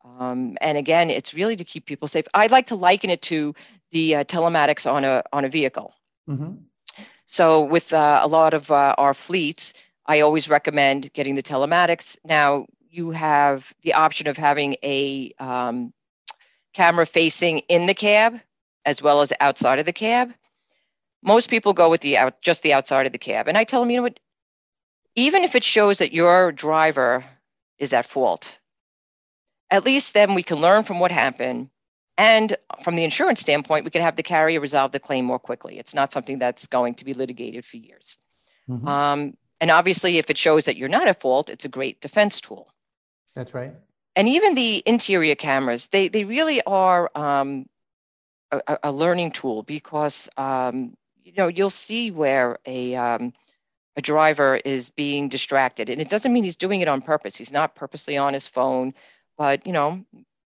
Um, 0.03 0.57
and 0.61 0.79
again, 0.79 1.11
it's 1.11 1.35
really 1.35 1.57
to 1.57 1.65
keep 1.65 1.85
people 1.85 2.09
safe. 2.09 2.27
I'd 2.33 2.51
like 2.51 2.67
to 2.67 2.77
liken 2.77 3.11
it 3.11 3.21
to 3.23 3.55
the 3.91 4.17
uh, 4.17 4.25
telematics 4.25 4.91
on 4.91 5.05
a 5.05 5.23
on 5.33 5.45
a 5.45 5.49
vehicle. 5.49 5.93
Mm-hmm. 6.29 6.55
So 7.31 7.65
with 7.65 7.93
uh, 7.93 8.21
a 8.23 8.27
lot 8.27 8.55
of 8.55 8.71
uh, 8.71 8.95
our 8.97 9.13
fleets, 9.13 9.75
I 10.07 10.21
always 10.21 10.49
recommend 10.49 11.13
getting 11.13 11.35
the 11.35 11.43
telematics. 11.43 12.17
Now 12.25 12.65
you 12.89 13.11
have 13.11 13.71
the 13.83 13.93
option 13.93 14.29
of 14.29 14.39
having 14.39 14.77
a 14.83 15.35
um, 15.39 15.93
camera 16.73 17.05
facing 17.05 17.59
in 17.69 17.85
the 17.85 17.93
cab 17.93 18.41
as 18.87 19.03
well 19.03 19.21
as 19.21 19.31
outside 19.41 19.79
of 19.79 19.85
the 19.85 19.93
cab. 19.93 20.33
Most 21.23 21.51
people 21.51 21.75
go 21.75 21.91
with 21.91 22.01
the 22.01 22.17
out, 22.17 22.41
just 22.41 22.63
the 22.63 22.73
outside 22.73 23.05
of 23.05 23.13
the 23.13 23.19
cab, 23.19 23.47
and 23.47 23.59
I 23.59 23.65
tell 23.65 23.81
them, 23.81 23.91
you 23.91 23.99
know 23.99 24.05
what? 24.05 24.19
Even 25.15 25.45
if 25.45 25.55
it 25.55 25.65
shows 25.65 25.99
that 25.99 26.15
your 26.15 26.51
driver 26.51 27.27
is 27.79 27.93
at 27.93 28.07
fault, 28.07 28.59
at 29.71 29.85
least 29.85 30.15
then 30.15 30.35
we 30.35 30.43
can 30.43 30.63
learn 30.63 30.83
from 30.83 30.99
what 30.99 31.13
happened 31.13 31.69
and 32.19 32.57
from 32.83 32.97
the 32.97 33.05
insurance 33.05 33.41
standpoint, 33.41 33.85
we 33.85 33.93
can 33.93 34.03
have 34.03 34.17
the 34.17 34.25
carrier 34.25 34.61
resolve 34.61 34.91
the 34.91 34.99
claim 34.99 35.25
more 35.25 35.39
quickly. 35.39 35.79
It's 35.79 35.95
not 35.95 36.13
something 36.13 36.41
that's 36.41 36.67
going 36.67 36.97
to 36.97 37.05
be 37.05 37.15
litigated 37.15 37.65
for 37.65 37.77
years. 37.77 38.19
Mm-hmm. 38.69 38.87
Um, 38.89 39.37
and 39.61 39.71
obviously, 39.71 40.19
if 40.19 40.29
it 40.29 40.37
shows 40.37 40.65
that 40.65 40.77
you're 40.77 40.89
not 40.89 41.07
at 41.07 41.21
fault, 41.21 41.49
it's 41.49 41.65
a 41.65 41.69
great 41.69 42.01
defense 42.01 42.41
tool. 42.41 42.73
That's 43.35 43.55
right. 43.55 43.73
And 44.17 44.29
even 44.29 44.57
the 44.57 44.83
interior 44.85 45.37
cameras, 45.37 45.87
they 45.87 46.09
they 46.09 46.25
really 46.25 46.61
are 46.63 47.09
um, 47.15 47.67
a, 48.51 48.79
a, 48.83 48.93
learning 48.93 49.31
tool 49.31 49.63
because 49.63 50.29
um, 50.37 50.97
you 51.23 51.33
know 51.37 51.47
you'll 51.47 51.71
see 51.71 52.11
where 52.11 52.59
a 52.67 52.97
um, 52.97 53.33
a 53.95 54.03
driver 54.03 54.57
is 54.57 54.91
being 54.91 55.29
distracted, 55.29 55.89
and 55.89 56.01
it 56.01 56.11
doesn't 56.11 56.33
mean 56.33 56.43
he's 56.43 56.57
doing 56.57 56.81
it 56.81 56.89
on 56.89 57.01
purpose. 57.01 57.37
He's 57.37 57.53
not 57.53 57.77
purposely 57.77 58.17
on 58.17 58.35
his 58.35 58.49
phone, 58.49 58.95
but 59.37 59.69
you 59.69 59.73
know 59.73 60.05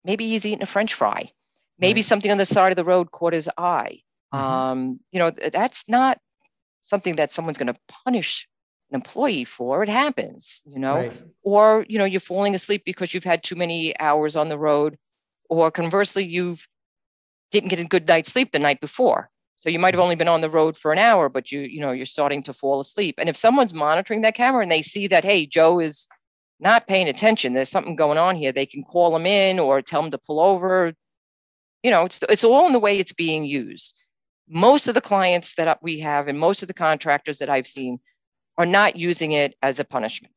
maybe 0.04 0.28
he's 0.28 0.46
eating 0.46 0.64
a 0.64 0.66
French 0.66 0.94
fry 0.94 1.32
Maybe 1.84 2.00
right. 2.00 2.06
something 2.06 2.32
on 2.32 2.38
the 2.38 2.46
side 2.46 2.72
of 2.72 2.78
the 2.78 2.86
road 2.86 3.12
caught 3.12 3.34
his 3.34 3.50
eye. 3.58 4.00
Mm-hmm. 4.34 4.46
Um, 4.46 5.00
you 5.12 5.20
know, 5.20 5.32
that's 5.32 5.84
not 5.88 6.18
something 6.82 7.18
that 7.18 7.32
someone's 7.32 7.58
going 7.58 7.74
to 7.74 7.80
punish 8.06 8.48
an 8.90 8.96
employee 8.96 9.46
for. 9.46 9.84
It 9.84 9.90
happens, 9.90 10.64
you 10.66 10.80
know, 10.80 10.96
right. 10.96 11.22
or, 11.44 11.86
you 11.88 12.00
know, 12.00 12.06
you're 12.06 12.20
falling 12.20 12.56
asleep 12.56 12.84
because 12.86 13.14
you've 13.14 13.24
had 13.24 13.44
too 13.44 13.56
many 13.56 13.98
hours 14.00 14.36
on 14.36 14.50
the 14.50 14.58
road, 14.58 14.98
or 15.50 15.72
conversely, 15.72 16.26
you've 16.26 16.66
didn't 17.52 17.70
get 17.70 17.80
a 17.80 17.86
good 17.86 18.08
night's 18.08 18.32
sleep 18.32 18.52
the 18.52 18.60
night 18.60 18.82
before. 18.82 19.30
So 19.58 19.70
you 19.70 19.80
might 19.80 19.94
have 19.94 20.00
mm-hmm. 20.00 20.04
only 20.04 20.16
been 20.16 20.28
on 20.28 20.42
the 20.42 20.50
road 20.50 20.78
for 20.78 20.92
an 20.92 21.00
hour, 21.00 21.30
but 21.30 21.52
you, 21.52 21.62
you 21.62 21.80
know, 21.80 21.92
you're 21.92 22.06
starting 22.06 22.44
to 22.44 22.54
fall 22.54 22.80
asleep. 22.80 23.16
And 23.18 23.30
if 23.30 23.38
someone's 23.38 23.74
monitoring 23.74 24.22
that 24.22 24.36
camera 24.36 24.64
and 24.64 24.72
they 24.72 24.82
see 24.82 25.08
that, 25.08 25.24
hey, 25.24 25.46
Joe 25.46 25.80
is 25.80 26.08
not 26.60 26.88
paying 26.88 27.08
attention, 27.08 27.54
there's 27.54 27.70
something 27.70 27.96
going 27.96 28.18
on 28.18 28.36
here, 28.36 28.52
they 28.52 28.66
can 28.66 28.84
call 28.84 29.16
him 29.16 29.26
in 29.26 29.60
or 29.60 29.82
tell 29.82 30.04
him 30.04 30.12
to 30.12 30.18
pull 30.18 30.40
over, 30.40 30.94
you 31.84 31.92
know, 31.92 32.06
it's 32.06 32.20
it's 32.30 32.44
all 32.44 32.66
in 32.66 32.74
the 32.74 32.80
way 32.80 32.98
it's 32.98 33.14
being 33.14 33.44
used. 33.44 33.94
Most 34.48 34.88
of 34.88 34.96
the 34.96 35.02
clients 35.02 35.54
that 35.56 35.84
we 35.84 36.00
have 36.00 36.28
and 36.28 36.40
most 36.40 36.62
of 36.64 36.68
the 36.68 36.74
contractors 36.74 37.38
that 37.40 37.50
I've 37.50 37.68
seen 37.68 38.00
are 38.58 38.66
not 38.66 38.96
using 38.96 39.34
it 39.34 39.56
as 39.62 39.80
a 39.80 39.84
punishment. 39.84 40.34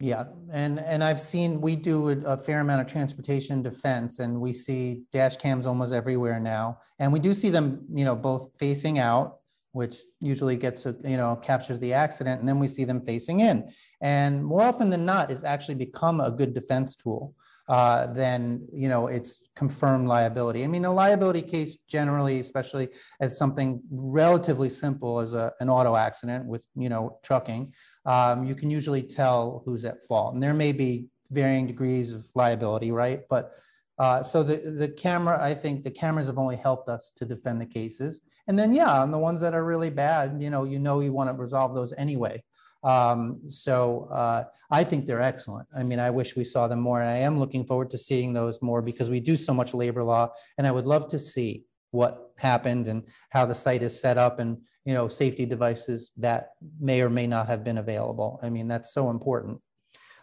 Yeah, 0.00 0.24
and 0.52 0.78
and 0.78 1.02
I've 1.02 1.18
seen 1.18 1.60
we 1.60 1.74
do 1.74 2.10
a, 2.24 2.36
fair 2.38 2.60
amount 2.60 2.82
of 2.82 2.86
transportation 2.86 3.62
defense, 3.62 4.20
and 4.20 4.40
we 4.40 4.52
see 4.52 5.02
dash 5.12 5.36
cams 5.36 5.66
almost 5.66 5.92
everywhere 5.92 6.38
now, 6.38 6.78
and 7.00 7.12
we 7.12 7.18
do 7.18 7.34
see 7.34 7.50
them, 7.50 7.84
you 7.92 8.04
know, 8.04 8.14
both 8.14 8.56
facing 8.56 9.00
out, 9.00 9.38
which 9.72 9.96
usually 10.20 10.56
gets 10.56 10.86
a, 10.86 10.94
you 11.02 11.16
know 11.16 11.34
captures 11.34 11.80
the 11.80 11.94
accident, 11.94 12.38
and 12.38 12.48
then 12.48 12.60
we 12.60 12.68
see 12.68 12.84
them 12.84 13.04
facing 13.04 13.40
in, 13.40 13.68
and 14.00 14.44
more 14.44 14.62
often 14.62 14.88
than 14.88 15.04
not, 15.04 15.32
it's 15.32 15.42
actually 15.42 15.74
become 15.74 16.20
a 16.20 16.30
good 16.30 16.54
defense 16.54 16.94
tool 16.94 17.34
uh, 17.68 18.06
then 18.06 18.66
you 18.72 18.88
know 18.88 19.06
it's 19.08 19.48
confirmed 19.54 20.08
liability. 20.08 20.64
I 20.64 20.66
mean, 20.66 20.84
a 20.84 20.92
liability 20.92 21.42
case 21.42 21.76
generally, 21.88 22.40
especially 22.40 22.88
as 23.20 23.36
something 23.36 23.82
relatively 23.90 24.70
simple 24.70 25.20
as 25.20 25.34
a, 25.34 25.52
an 25.60 25.68
auto 25.68 25.94
accident 25.94 26.46
with 26.46 26.64
you 26.74 26.88
know 26.88 27.18
trucking, 27.22 27.74
um, 28.06 28.44
you 28.44 28.54
can 28.54 28.70
usually 28.70 29.02
tell 29.02 29.62
who's 29.64 29.84
at 29.84 30.02
fault, 30.06 30.34
and 30.34 30.42
there 30.42 30.54
may 30.54 30.72
be 30.72 31.06
varying 31.30 31.66
degrees 31.66 32.12
of 32.12 32.26
liability, 32.34 32.90
right? 32.90 33.20
But 33.28 33.52
uh, 33.98 34.22
so 34.22 34.42
the 34.42 34.56
the 34.56 34.88
camera, 34.88 35.38
I 35.42 35.54
think 35.54 35.82
the 35.82 35.90
cameras 35.90 36.28
have 36.28 36.38
only 36.38 36.56
helped 36.56 36.88
us 36.88 37.12
to 37.16 37.24
defend 37.24 37.60
the 37.60 37.66
cases. 37.66 38.20
And 38.46 38.58
then 38.58 38.72
yeah, 38.72 39.02
on 39.02 39.10
the 39.10 39.18
ones 39.18 39.40
that 39.42 39.54
are 39.54 39.64
really 39.64 39.90
bad, 39.90 40.40
you 40.40 40.48
know, 40.48 40.64
you 40.64 40.78
know 40.78 41.00
you 41.00 41.12
want 41.12 41.28
to 41.28 41.34
resolve 41.34 41.74
those 41.74 41.92
anyway. 41.98 42.42
Um, 42.82 43.40
so 43.48 44.08
uh, 44.12 44.44
I 44.70 44.84
think 44.84 45.06
they're 45.06 45.22
excellent. 45.22 45.68
I 45.76 45.82
mean, 45.82 45.98
I 45.98 46.10
wish 46.10 46.36
we 46.36 46.44
saw 46.44 46.68
them 46.68 46.80
more, 46.80 47.00
and 47.00 47.10
I 47.10 47.16
am 47.16 47.38
looking 47.38 47.64
forward 47.64 47.90
to 47.90 47.98
seeing 47.98 48.32
those 48.32 48.62
more 48.62 48.82
because 48.82 49.10
we 49.10 49.20
do 49.20 49.36
so 49.36 49.52
much 49.52 49.74
labor 49.74 50.04
law, 50.04 50.30
and 50.56 50.66
I 50.66 50.70
would 50.70 50.86
love 50.86 51.08
to 51.08 51.18
see 51.18 51.64
what 51.90 52.32
happened 52.36 52.86
and 52.86 53.02
how 53.30 53.46
the 53.46 53.54
site 53.54 53.82
is 53.82 53.98
set 53.98 54.18
up 54.18 54.40
and 54.40 54.58
you 54.84 54.94
know 54.94 55.08
safety 55.08 55.46
devices 55.46 56.12
that 56.16 56.50
may 56.78 57.00
or 57.00 57.08
may 57.08 57.26
not 57.26 57.46
have 57.46 57.64
been 57.64 57.78
available. 57.78 58.38
I 58.42 58.50
mean 58.50 58.68
that's 58.68 58.92
so 58.92 59.10
important. 59.10 59.60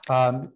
Um, 0.10 0.54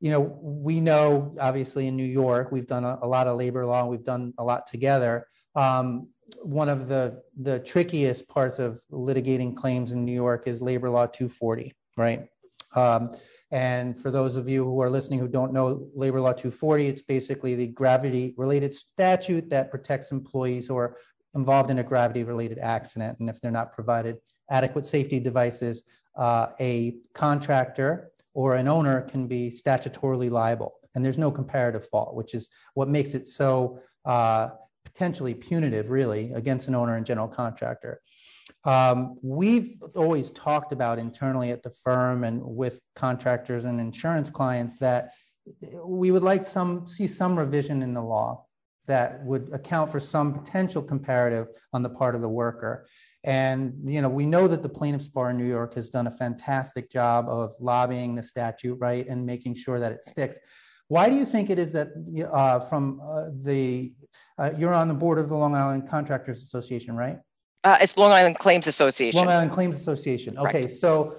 you 0.00 0.10
know 0.10 0.20
we 0.42 0.80
know 0.80 1.36
obviously 1.38 1.86
in 1.86 1.94
new 1.94 2.02
york 2.02 2.50
we've 2.50 2.66
done 2.66 2.84
a, 2.84 2.98
a 3.02 3.06
lot 3.06 3.26
of 3.26 3.36
labor 3.36 3.66
law 3.66 3.84
we've 3.84 4.04
done 4.04 4.32
a 4.38 4.44
lot 4.44 4.66
together. 4.66 5.26
Um, 5.54 6.08
one 6.42 6.68
of 6.68 6.88
the 6.88 7.22
the 7.40 7.60
trickiest 7.60 8.28
parts 8.28 8.58
of 8.58 8.80
litigating 8.92 9.56
claims 9.56 9.92
in 9.92 10.04
New 10.04 10.12
York 10.12 10.46
is 10.46 10.60
labor 10.60 10.90
law 10.90 11.06
240, 11.06 11.74
right? 11.96 12.26
Um, 12.74 13.12
and 13.50 13.98
for 13.98 14.10
those 14.10 14.36
of 14.36 14.48
you 14.48 14.64
who 14.64 14.80
are 14.80 14.90
listening 14.90 15.18
who 15.18 15.28
don't 15.28 15.52
know 15.52 15.88
labor 15.94 16.20
law 16.20 16.32
240, 16.32 16.86
it's 16.86 17.02
basically 17.02 17.54
the 17.54 17.66
gravity 17.66 18.34
related 18.36 18.72
statute 18.72 19.50
that 19.50 19.70
protects 19.70 20.12
employees 20.12 20.68
who 20.68 20.76
are 20.76 20.96
involved 21.34 21.70
in 21.70 21.78
a 21.78 21.82
gravity 21.82 22.22
related 22.24 22.58
accident. 22.58 23.18
And 23.18 23.28
if 23.28 23.40
they're 23.40 23.50
not 23.50 23.72
provided 23.72 24.18
adequate 24.50 24.86
safety 24.86 25.18
devices, 25.20 25.82
uh, 26.16 26.48
a 26.60 26.96
contractor 27.14 28.10
or 28.34 28.54
an 28.54 28.68
owner 28.68 29.02
can 29.02 29.26
be 29.26 29.50
statutorily 29.50 30.30
liable. 30.30 30.74
And 30.94 31.04
there's 31.04 31.18
no 31.18 31.30
comparative 31.30 31.88
fault, 31.88 32.14
which 32.14 32.34
is 32.34 32.48
what 32.74 32.88
makes 32.88 33.14
it 33.14 33.26
so 33.26 33.80
uh, 34.04 34.50
potentially 34.92 35.34
punitive, 35.34 35.90
really, 35.90 36.32
against 36.32 36.68
an 36.68 36.74
owner 36.74 36.96
and 36.96 37.06
general 37.06 37.28
contractor. 37.28 38.00
Um, 38.64 39.18
we've 39.22 39.82
always 39.94 40.30
talked 40.30 40.72
about 40.72 40.98
internally 40.98 41.50
at 41.50 41.62
the 41.62 41.70
firm 41.70 42.24
and 42.24 42.42
with 42.42 42.80
contractors 42.94 43.64
and 43.64 43.80
insurance 43.80 44.28
clients 44.28 44.76
that 44.76 45.12
we 45.84 46.10
would 46.10 46.22
like 46.22 46.44
some 46.44 46.86
see 46.86 47.06
some 47.06 47.38
revision 47.38 47.82
in 47.82 47.94
the 47.94 48.02
law 48.02 48.44
that 48.86 49.24
would 49.24 49.50
account 49.52 49.90
for 49.90 50.00
some 50.00 50.34
potential 50.34 50.82
comparative 50.82 51.46
on 51.72 51.82
the 51.82 51.88
part 51.88 52.14
of 52.14 52.20
the 52.20 52.28
worker. 52.28 52.86
And 53.22 53.74
you 53.84 54.02
know, 54.02 54.08
we 54.08 54.26
know 54.26 54.48
that 54.48 54.62
the 54.62 54.68
plaintiffs 54.68 55.08
bar 55.08 55.30
in 55.30 55.38
New 55.38 55.46
York 55.46 55.74
has 55.74 55.88
done 55.88 56.06
a 56.06 56.10
fantastic 56.10 56.90
job 56.90 57.26
of 57.28 57.52
lobbying 57.60 58.14
the 58.14 58.22
statute, 58.22 58.76
right, 58.80 59.06
and 59.06 59.24
making 59.24 59.54
sure 59.54 59.78
that 59.78 59.92
it 59.92 60.04
sticks. 60.04 60.38
Why 60.88 61.08
do 61.08 61.14
you 61.14 61.24
think 61.24 61.50
it 61.50 61.58
is 61.60 61.70
that 61.72 61.88
uh, 62.32 62.58
from 62.60 63.00
uh, 63.00 63.30
the, 63.42 63.92
uh, 64.38 64.50
you're 64.56 64.74
on 64.74 64.88
the 64.88 64.94
board 64.94 65.18
of 65.18 65.28
the 65.28 65.34
Long 65.34 65.54
Island 65.54 65.88
Contractors 65.88 66.42
Association, 66.42 66.96
right? 66.96 67.18
Uh, 67.62 67.76
it's 67.80 67.96
Long 67.96 68.12
Island 68.12 68.38
Claims 68.38 68.66
Association. 68.66 69.18
Long 69.18 69.28
Island 69.28 69.52
Claims 69.52 69.76
Association. 69.76 70.38
Okay, 70.38 70.66
so, 70.66 71.16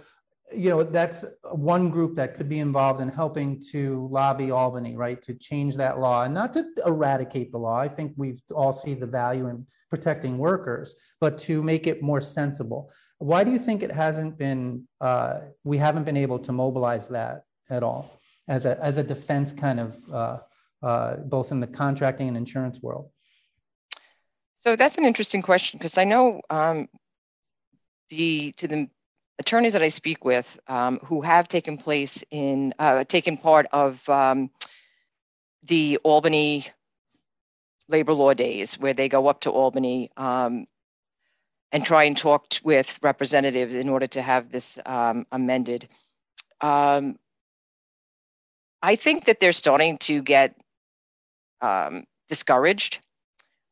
you 0.56 0.70
know, 0.72 0.82
that's 0.84 1.24
one 1.52 1.90
group 1.90 2.16
that 2.16 2.36
could 2.36 2.50
be 2.50 2.60
involved 2.60 3.00
in 3.00 3.10
helping 3.10 3.62
to 3.72 4.08
lobby 4.08 4.50
Albany, 4.50 4.98
right? 4.98 5.22
To 5.22 5.36
change 5.36 5.76
that 5.78 6.00
law 6.00 6.24
and 6.24 6.34
not 6.34 6.54
to 6.54 6.66
eradicate 6.86 7.52
the 7.52 7.60
law. 7.60 7.78
I 7.78 7.88
think 7.88 8.14
we've 8.18 8.42
all 8.56 8.74
see 8.74 8.96
the 8.96 9.08
value 9.08 9.48
in 9.48 9.68
protecting 9.90 10.38
workers, 10.38 10.96
but 11.20 11.38
to 11.38 11.62
make 11.62 11.86
it 11.86 12.02
more 12.02 12.22
sensible. 12.22 12.92
Why 13.20 13.44
do 13.44 13.52
you 13.52 13.60
think 13.60 13.84
it 13.84 13.92
hasn't 13.92 14.40
been, 14.40 14.88
uh, 15.00 15.42
we 15.64 15.78
haven't 15.78 16.06
been 16.06 16.18
able 16.18 16.40
to 16.40 16.52
mobilize 16.52 17.08
that 17.10 17.44
at 17.70 17.84
all 17.84 18.20
as 18.48 18.66
a, 18.66 18.84
as 18.84 18.98
a 18.98 19.04
defense 19.04 19.52
kind 19.52 19.80
of, 19.80 19.96
uh, 20.12 20.38
uh, 20.82 21.18
both 21.18 21.52
in 21.52 21.60
the 21.60 21.68
contracting 21.68 22.28
and 22.28 22.38
insurance 22.38 22.82
world? 22.82 23.10
So 24.60 24.76
that's 24.76 24.98
an 24.98 25.06
interesting 25.06 25.42
question 25.42 25.78
because 25.80 25.98
I 25.98 26.04
know 26.04 26.42
um, 26.50 26.88
the 28.10 28.52
to 28.58 28.68
the 28.68 28.90
attorneys 29.40 29.74
that 29.74 29.82
I 29.82 29.90
speak 29.90 30.24
with 30.24 30.60
um, 30.68 31.00
who 31.06 31.22
have 31.22 31.48
taken 31.48 31.78
place 31.78 32.24
in 32.30 32.74
uh, 32.78 33.04
taken 33.04 33.38
part 33.38 33.68
of 33.72 34.08
um, 34.08 34.52
the 35.64 35.98
Albany 36.04 36.68
labor 37.88 38.14
law 38.14 38.34
days, 38.34 38.80
where 38.80 38.94
they 38.94 39.10
go 39.10 39.28
up 39.28 39.42
to 39.42 39.50
Albany 39.50 40.12
um, 40.16 40.68
and 41.72 41.86
try 41.86 42.04
and 42.04 42.18
talk 42.18 42.50
t- 42.50 42.60
with 42.64 43.00
representatives 43.02 43.76
in 43.76 43.90
order 43.90 44.08
to 44.08 44.22
have 44.22 44.52
this 44.52 44.80
um, 44.86 45.26
amended. 45.32 45.88
Um, 46.62 47.18
I 48.82 48.96
think 48.96 49.26
that 49.26 49.40
they're 49.40 49.52
starting 49.52 49.98
to 50.00 50.22
get 50.22 50.56
discouraged. 52.28 53.00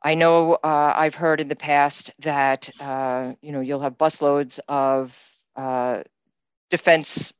I 0.02 0.16
know 0.16 0.54
uh, 0.54 0.94
I've 0.96 1.16
heard 1.16 1.42
in 1.42 1.50
the 1.50 1.56
past 1.56 2.12
that 2.20 2.70
uh, 2.80 3.34
you 3.42 3.52
know 3.52 3.60
you'll 3.60 3.82
have 3.82 3.98
busloads 3.98 4.60
of 4.68 5.18
uh, 5.56 6.04
defense 6.70 7.34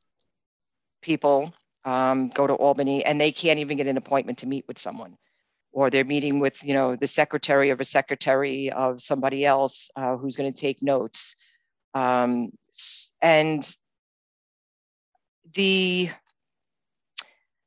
people 1.00 1.54
um, 1.84 2.28
go 2.28 2.46
to 2.46 2.52
Albany 2.52 3.04
and 3.04 3.18
they 3.18 3.32
can't 3.32 3.60
even 3.60 3.78
get 3.78 3.86
an 3.86 3.96
appointment 3.96 4.38
to 4.38 4.46
meet 4.46 4.66
with 4.68 4.78
someone, 4.78 5.16
or 5.72 5.88
they're 5.88 6.04
meeting 6.04 6.38
with 6.38 6.62
you 6.62 6.74
know 6.74 6.96
the 6.96 7.06
secretary 7.06 7.70
of 7.70 7.80
a 7.80 7.84
secretary 7.84 8.70
of 8.70 9.00
somebody 9.00 9.44
else 9.46 9.90
uh, 9.96 10.16
who's 10.16 10.36
going 10.36 10.52
to 10.52 10.60
take 10.60 10.82
notes, 10.82 11.36
um, 11.94 12.52
and 13.22 13.76
the 15.54 16.10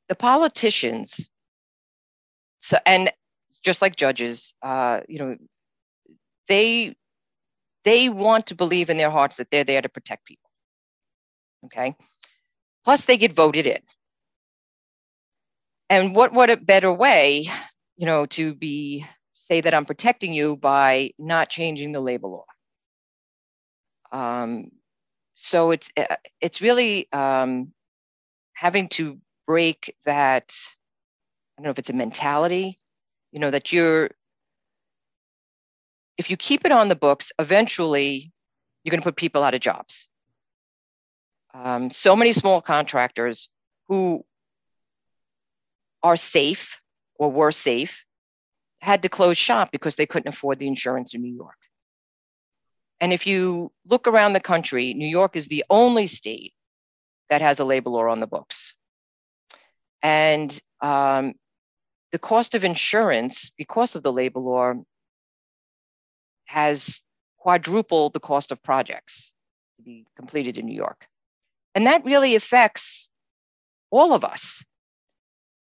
the 0.08 0.14
politicians 0.14 1.30
so 2.64 2.78
and 2.86 3.12
just 3.62 3.82
like 3.82 3.94
judges, 3.94 4.54
uh, 4.62 5.00
you 5.06 5.18
know, 5.18 5.36
they 6.48 6.96
they 7.84 8.08
want 8.08 8.46
to 8.46 8.54
believe 8.54 8.88
in 8.88 8.96
their 8.96 9.10
hearts 9.10 9.36
that 9.36 9.50
they're 9.50 9.64
there 9.64 9.82
to 9.82 9.88
protect 9.90 10.24
people. 10.24 10.50
Okay. 11.66 11.94
Plus, 12.84 13.04
they 13.04 13.18
get 13.18 13.34
voted 13.34 13.66
in. 13.66 13.82
And 15.90 16.16
what 16.16 16.32
what 16.32 16.48
a 16.48 16.56
better 16.56 16.92
way, 16.92 17.48
you 17.96 18.06
know, 18.06 18.24
to 18.26 18.54
be 18.54 19.04
say 19.34 19.60
that 19.60 19.74
I'm 19.74 19.84
protecting 19.84 20.32
you 20.32 20.56
by 20.56 21.10
not 21.18 21.50
changing 21.50 21.92
the 21.92 22.00
labor 22.00 22.28
law. 22.28 22.46
Um, 24.10 24.70
so 25.34 25.70
it's 25.72 25.90
uh, 25.98 26.16
it's 26.40 26.62
really 26.62 27.12
um, 27.12 27.72
having 28.54 28.88
to 28.90 29.18
break 29.46 29.94
that. 30.06 30.54
I 31.56 31.62
don't 31.62 31.64
know 31.64 31.70
if 31.70 31.78
it's 31.78 31.90
a 31.90 31.94
mentality 31.94 32.78
you 33.32 33.40
know 33.40 33.50
that 33.50 33.72
you're 33.72 34.10
if 36.16 36.30
you 36.30 36.36
keep 36.36 36.64
it 36.64 36.72
on 36.72 36.88
the 36.88 36.94
books 36.94 37.32
eventually 37.38 38.32
you're 38.84 38.90
going 38.90 39.00
to 39.00 39.04
put 39.04 39.16
people 39.16 39.42
out 39.42 39.54
of 39.54 39.60
jobs. 39.60 40.08
Um, 41.54 41.90
so 41.90 42.14
many 42.14 42.32
small 42.32 42.60
contractors 42.60 43.48
who 43.88 44.24
are 46.02 46.16
safe 46.16 46.80
or 47.16 47.32
were 47.32 47.52
safe 47.52 48.04
had 48.80 49.02
to 49.02 49.08
close 49.08 49.38
shop 49.38 49.72
because 49.72 49.96
they 49.96 50.04
couldn't 50.04 50.28
afford 50.28 50.58
the 50.58 50.68
insurance 50.68 51.14
in 51.14 51.22
new 51.22 51.34
york. 51.34 51.56
And 53.00 53.12
if 53.12 53.26
you 53.26 53.72
look 53.86 54.06
around 54.06 54.34
the 54.34 54.40
country 54.40 54.94
new 54.94 55.08
york 55.08 55.36
is 55.36 55.48
the 55.48 55.64
only 55.70 56.06
state 56.06 56.52
that 57.30 57.40
has 57.40 57.58
a 57.58 57.64
labor 57.64 57.90
law 57.90 58.08
on 58.08 58.20
the 58.20 58.26
books. 58.26 58.74
And 60.02 60.60
um, 60.82 61.34
the 62.14 62.18
cost 62.20 62.54
of 62.54 62.62
insurance, 62.62 63.50
because 63.58 63.96
of 63.96 64.04
the 64.04 64.12
labor 64.12 64.38
law, 64.38 64.72
has 66.44 67.00
quadrupled 67.38 68.12
the 68.12 68.20
cost 68.20 68.52
of 68.52 68.62
projects 68.62 69.32
to 69.76 69.82
be 69.82 70.06
completed 70.16 70.56
in 70.56 70.64
New 70.64 70.76
York. 70.76 71.08
And 71.74 71.88
that 71.88 72.04
really 72.04 72.36
affects 72.36 73.10
all 73.90 74.12
of 74.12 74.22
us 74.22 74.64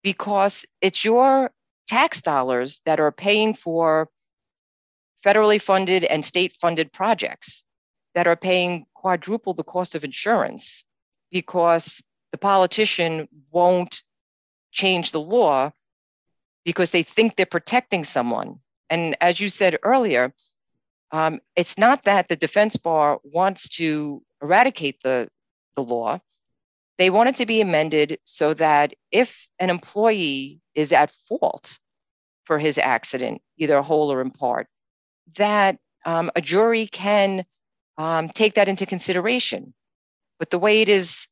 because 0.03 0.67
it's 0.81 1.05
your 1.05 1.53
tax 1.87 2.23
dollars 2.23 2.81
that 2.87 2.99
are 2.99 3.13
paying 3.13 3.55
for 3.55 4.09
federally 5.25 5.63
funded 5.63 6.03
and 6.03 6.25
state 6.25 6.57
funded 6.61 6.93
projects 6.93 7.63
that 8.17 8.27
are 8.27 8.35
paying 8.35 8.85
quadruple 8.95 9.55
the 9.55 9.63
cost 9.63 9.95
of 9.95 10.03
insurance 10.03 10.83
because 11.31 12.03
the 12.33 12.39
politician 12.39 13.29
won't 13.53 14.03
change 14.73 15.13
the 15.13 15.21
law 15.21 15.71
because 16.65 16.91
they 16.91 17.03
think 17.03 17.37
they're 17.37 17.47
protecting 17.47 18.05
someone. 18.05 18.61
And 18.91 19.17
as 19.21 19.41
you 19.41 19.49
said 19.49 19.79
earlier, 19.83 20.35
um, 21.13 21.41
it's 21.57 21.77
not 21.77 22.05
that 22.05 22.29
the 22.29 22.37
defense 22.37 22.77
bar 22.77 23.19
wants 23.23 23.69
to 23.71 24.23
eradicate 24.43 25.03
the, 25.03 25.29
the 25.77 25.83
law. 25.83 26.21
They 26.99 27.11
want 27.11 27.31
it 27.31 27.37
to 27.37 27.47
be 27.47 27.61
amended 27.61 28.19
so 28.25 28.55
that 28.55 28.95
if 29.11 29.49
an 29.59 29.71
employee 29.71 30.61
is 30.75 30.93
at 30.93 31.13
fault 31.29 31.79
for 32.45 32.59
his 32.59 32.79
accident, 32.79 33.43
either 33.59 33.81
whole 33.83 34.13
or 34.13 34.21
in 34.21 34.31
part, 34.31 34.69
that 35.37 35.79
um, 36.05 36.31
a 36.35 36.41
jury 36.41 36.87
can 36.87 37.45
um, 37.99 38.29
take 38.29 38.55
that 38.55 38.69
into 38.69 38.87
consideration. 38.87 39.75
But 40.39 40.51
the 40.51 40.59
way 40.59 40.83
it 40.83 40.89
is 40.89 41.29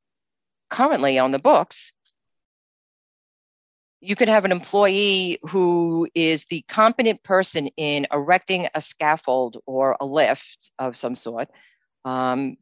currently 0.71 1.19
on 1.19 1.33
the 1.33 1.39
books, 1.39 1.93
you 4.01 4.17
could 4.17 4.29
have 4.29 4.45
an 4.45 4.53
employee 4.53 5.39
who 5.49 6.09
is 6.15 6.47
the 6.47 6.65
competent 6.69 7.23
person 7.23 7.67
in 7.77 8.07
erecting 8.11 8.69
a 8.75 8.81
scaffold 8.81 9.59
or 9.67 9.97
a 10.01 10.07
lift 10.07 10.73
of 10.79 10.97
some 10.97 11.15
sort, 11.15 11.49
um, 12.05 12.57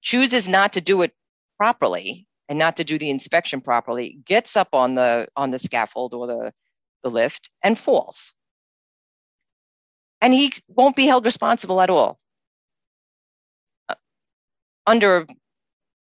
chooses 0.00 0.48
not 0.48 0.72
to 0.74 0.80
do 0.80 1.02
it 1.02 1.12
properly 1.58 2.26
and 2.48 2.58
not 2.58 2.76
to 2.76 2.84
do 2.84 2.98
the 2.98 3.10
inspection 3.10 3.60
properly, 3.60 4.18
gets 4.24 4.56
up 4.56 4.68
on 4.72 4.94
the 4.94 5.28
on 5.36 5.50
the 5.50 5.58
scaffold 5.58 6.14
or 6.14 6.26
the, 6.26 6.52
the 7.02 7.10
lift 7.10 7.50
and 7.62 7.78
falls. 7.78 8.32
And 10.20 10.32
he 10.32 10.52
won't 10.68 10.96
be 10.96 11.06
held 11.06 11.26
responsible 11.26 11.80
at 11.80 11.90
all. 11.90 12.18
Uh, 13.88 13.94
under 14.86 15.26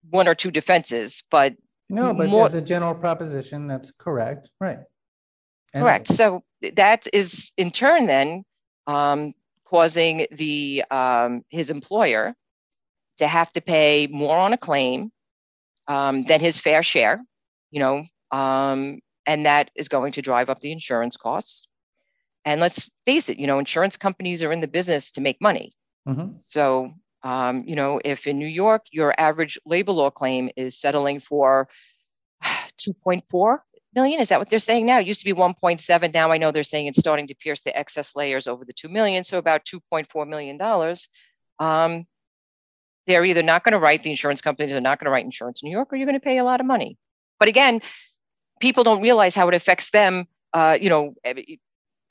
one 0.09 0.29
or 0.29 0.35
two 0.35 0.53
defenses, 0.53 1.25
but 1.31 1.55
no, 1.93 2.15
but 2.15 2.29
more, 2.29 2.47
as 2.47 2.55
a 2.55 2.63
general 2.63 2.95
proposition, 2.95 3.67
that's 3.67 3.93
correct, 3.93 4.51
right? 4.61 4.79
And 5.75 5.83
correct. 5.83 6.09
So 6.09 6.43
that 6.75 7.07
is 7.13 7.53
in 7.57 7.71
turn 7.71 8.07
then 8.07 8.45
um, 8.87 9.35
causing 9.65 10.27
the 10.31 10.85
um, 10.91 11.45
his 11.51 11.71
employer 11.71 12.35
to 13.19 13.27
have 13.27 13.53
to 13.53 13.61
pay 13.61 14.09
more 14.11 14.37
on 14.37 14.53
a 14.53 14.59
claim 14.59 15.13
um, 15.87 16.25
than 16.25 16.41
his 16.41 16.61
fair 16.61 16.83
share, 16.83 17.21
you 17.71 17.81
know, 17.81 18.05
um, 18.31 19.01
and 19.27 19.47
that 19.47 19.71
is 19.77 19.89
going 19.89 20.13
to 20.13 20.23
drive 20.23 20.49
up 20.49 20.61
the 20.61 20.73
insurance 20.73 21.17
costs. 21.17 21.69
And 22.45 22.61
let's 22.61 22.91
face 23.07 23.29
it, 23.29 23.39
you 23.39 23.47
know, 23.47 23.59
insurance 23.59 23.97
companies 23.97 24.43
are 24.43 24.53
in 24.53 24.61
the 24.61 24.67
business 24.67 25.13
to 25.13 25.21
make 25.21 25.41
money. 25.41 25.73
Mm-hmm. 26.09 26.33
So 26.33 26.91
um, 27.23 27.65
you 27.67 27.77
know, 27.77 28.01
if 28.05 28.27
in 28.27 28.39
New 28.39 28.47
York 28.47 28.87
your 28.91 29.15
average 29.19 29.59
labor 29.65 29.93
law 29.93 30.11
claim 30.11 30.51
is 30.57 30.79
settling 30.79 31.21
for 31.21 31.69
2.4 32.45 33.59
million, 33.95 34.21
is 34.21 34.31
that 34.31 34.39
what 34.39 34.49
they're 34.49 34.59
saying 34.59 34.87
now? 34.87 34.99
It 34.99 35.07
used 35.07 35.21
to 35.21 35.27
be 35.27 35.35
1.7. 35.35 36.15
Now 36.15 36.33
I 36.33 36.39
know 36.39 36.51
they're 36.51 36.65
saying 36.65 36.87
it's 36.87 36.99
starting 36.99 37.29
to 37.29 37.35
pierce 37.35 37.63
the 37.63 37.77
excess 37.77 38.17
layers 38.17 38.47
over 38.47 38.65
the 38.65 38.73
2 38.73 38.89
million, 38.89 39.25
so 39.25 39.39
about 39.39 39.65
2.4 39.65 40.29
million 40.29 40.57
dollars. 40.57 41.09
Um, 41.59 42.07
they're 43.07 43.25
either 43.25 43.43
not 43.43 43.65
going 43.65 43.73
to 43.73 43.79
write 43.79 44.03
the 44.03 44.11
insurance 44.11 44.41
companies 44.41 44.73
are 44.73 44.81
not 44.81 44.99
going 44.99 45.07
to 45.07 45.11
write 45.11 45.25
insurance 45.25 45.63
in 45.63 45.69
New 45.69 45.73
York, 45.73 45.93
or 45.93 45.97
you're 45.97 46.07
going 46.07 46.19
to 46.19 46.25
pay 46.25 46.39
a 46.39 46.45
lot 46.45 46.61
of 46.61 46.67
money. 46.67 46.97
But 47.39 47.49
again, 47.49 47.81
people 48.61 48.85
don't 48.85 49.03
realize 49.03 49.35
how 49.35 49.49
it 49.49 49.55
affects 49.55 49.91
them. 49.91 50.27
Uh, 50.53 50.79
you 50.81 50.89
know, 50.89 51.15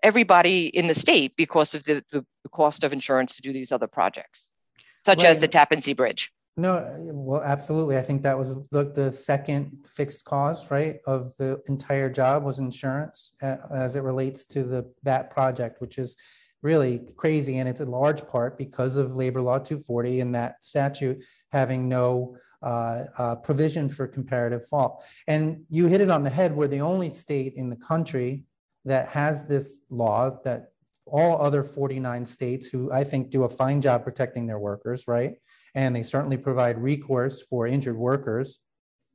everybody 0.03 0.67
in 0.67 0.87
the 0.87 0.95
state 0.95 1.33
because 1.37 1.75
of 1.75 1.83
the, 1.85 2.03
the, 2.11 2.25
the 2.43 2.49
cost 2.49 2.83
of 2.83 2.91
insurance 2.91 3.35
to 3.35 3.41
do 3.41 3.53
these 3.53 3.71
other 3.71 3.87
projects 3.87 4.51
such 5.03 5.19
right. 5.19 5.27
as 5.27 5.39
the 5.39 5.47
Tappan 5.47 5.81
Zee 5.81 5.93
Bridge. 5.93 6.31
No, 6.57 6.93
well, 7.13 7.41
absolutely. 7.41 7.97
I 7.97 8.01
think 8.01 8.23
that 8.23 8.37
was 8.37 8.55
the, 8.71 8.91
the 8.93 9.11
second 9.11 9.85
fixed 9.85 10.25
cost, 10.25 10.69
right, 10.69 10.97
of 11.07 11.35
the 11.37 11.61
entire 11.67 12.09
job 12.09 12.43
was 12.43 12.59
insurance 12.59 13.33
uh, 13.41 13.57
as 13.73 13.95
it 13.95 14.01
relates 14.03 14.45
to 14.47 14.63
the 14.63 14.91
that 15.03 15.31
project, 15.31 15.79
which 15.79 15.97
is 15.97 16.17
really 16.61 17.01
crazy. 17.15 17.57
And 17.57 17.69
it's 17.69 17.79
in 17.79 17.87
large 17.87 18.27
part 18.27 18.57
because 18.57 18.97
of 18.97 19.15
Labor 19.15 19.41
Law 19.41 19.59
240 19.59 20.19
and 20.19 20.35
that 20.35 20.63
statute 20.63 21.23
having 21.51 21.87
no 21.87 22.37
uh, 22.61 23.05
uh, 23.17 23.35
provision 23.37 23.89
for 23.89 24.07
comparative 24.07 24.67
fault. 24.67 25.03
And 25.27 25.63
you 25.69 25.87
hit 25.87 26.01
it 26.01 26.11
on 26.11 26.23
the 26.23 26.29
head. 26.29 26.55
We're 26.55 26.67
the 26.67 26.81
only 26.81 27.09
state 27.09 27.53
in 27.55 27.69
the 27.69 27.77
country 27.77 28.43
that 28.85 29.07
has 29.09 29.45
this 29.45 29.81
law 29.89 30.37
that 30.43 30.71
all 31.05 31.41
other 31.41 31.63
49 31.63 32.25
states 32.25 32.67
who 32.67 32.91
I 32.91 33.03
think 33.03 33.29
do 33.29 33.43
a 33.43 33.49
fine 33.49 33.81
job 33.81 34.03
protecting 34.03 34.47
their 34.47 34.59
workers, 34.59 35.07
right? 35.07 35.33
And 35.75 35.95
they 35.95 36.03
certainly 36.03 36.37
provide 36.37 36.77
recourse 36.77 37.41
for 37.41 37.67
injured 37.67 37.97
workers 37.97 38.59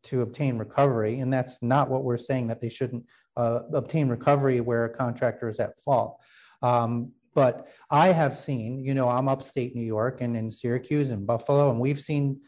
to 0.04 0.22
obtain 0.22 0.58
recovery. 0.58 1.20
And 1.20 1.32
that's 1.32 1.62
not 1.62 1.90
what 1.90 2.04
we're 2.04 2.18
saying 2.18 2.48
that 2.48 2.60
they 2.60 2.68
shouldn't 2.68 3.04
uh, 3.36 3.60
obtain 3.74 4.08
recovery 4.08 4.60
where 4.60 4.84
a 4.84 4.94
contractor 4.94 5.48
is 5.48 5.60
at 5.60 5.78
fault. 5.80 6.20
Um, 6.62 7.12
but 7.34 7.68
I 7.90 8.08
have 8.08 8.34
seen, 8.34 8.82
you 8.82 8.94
know, 8.94 9.08
I'm 9.08 9.28
upstate 9.28 9.76
New 9.76 9.84
York 9.84 10.22
and 10.22 10.36
in 10.36 10.50
Syracuse 10.50 11.10
and 11.10 11.26
Buffalo, 11.26 11.70
and 11.70 11.78
we've 11.78 12.00
seen 12.00 12.40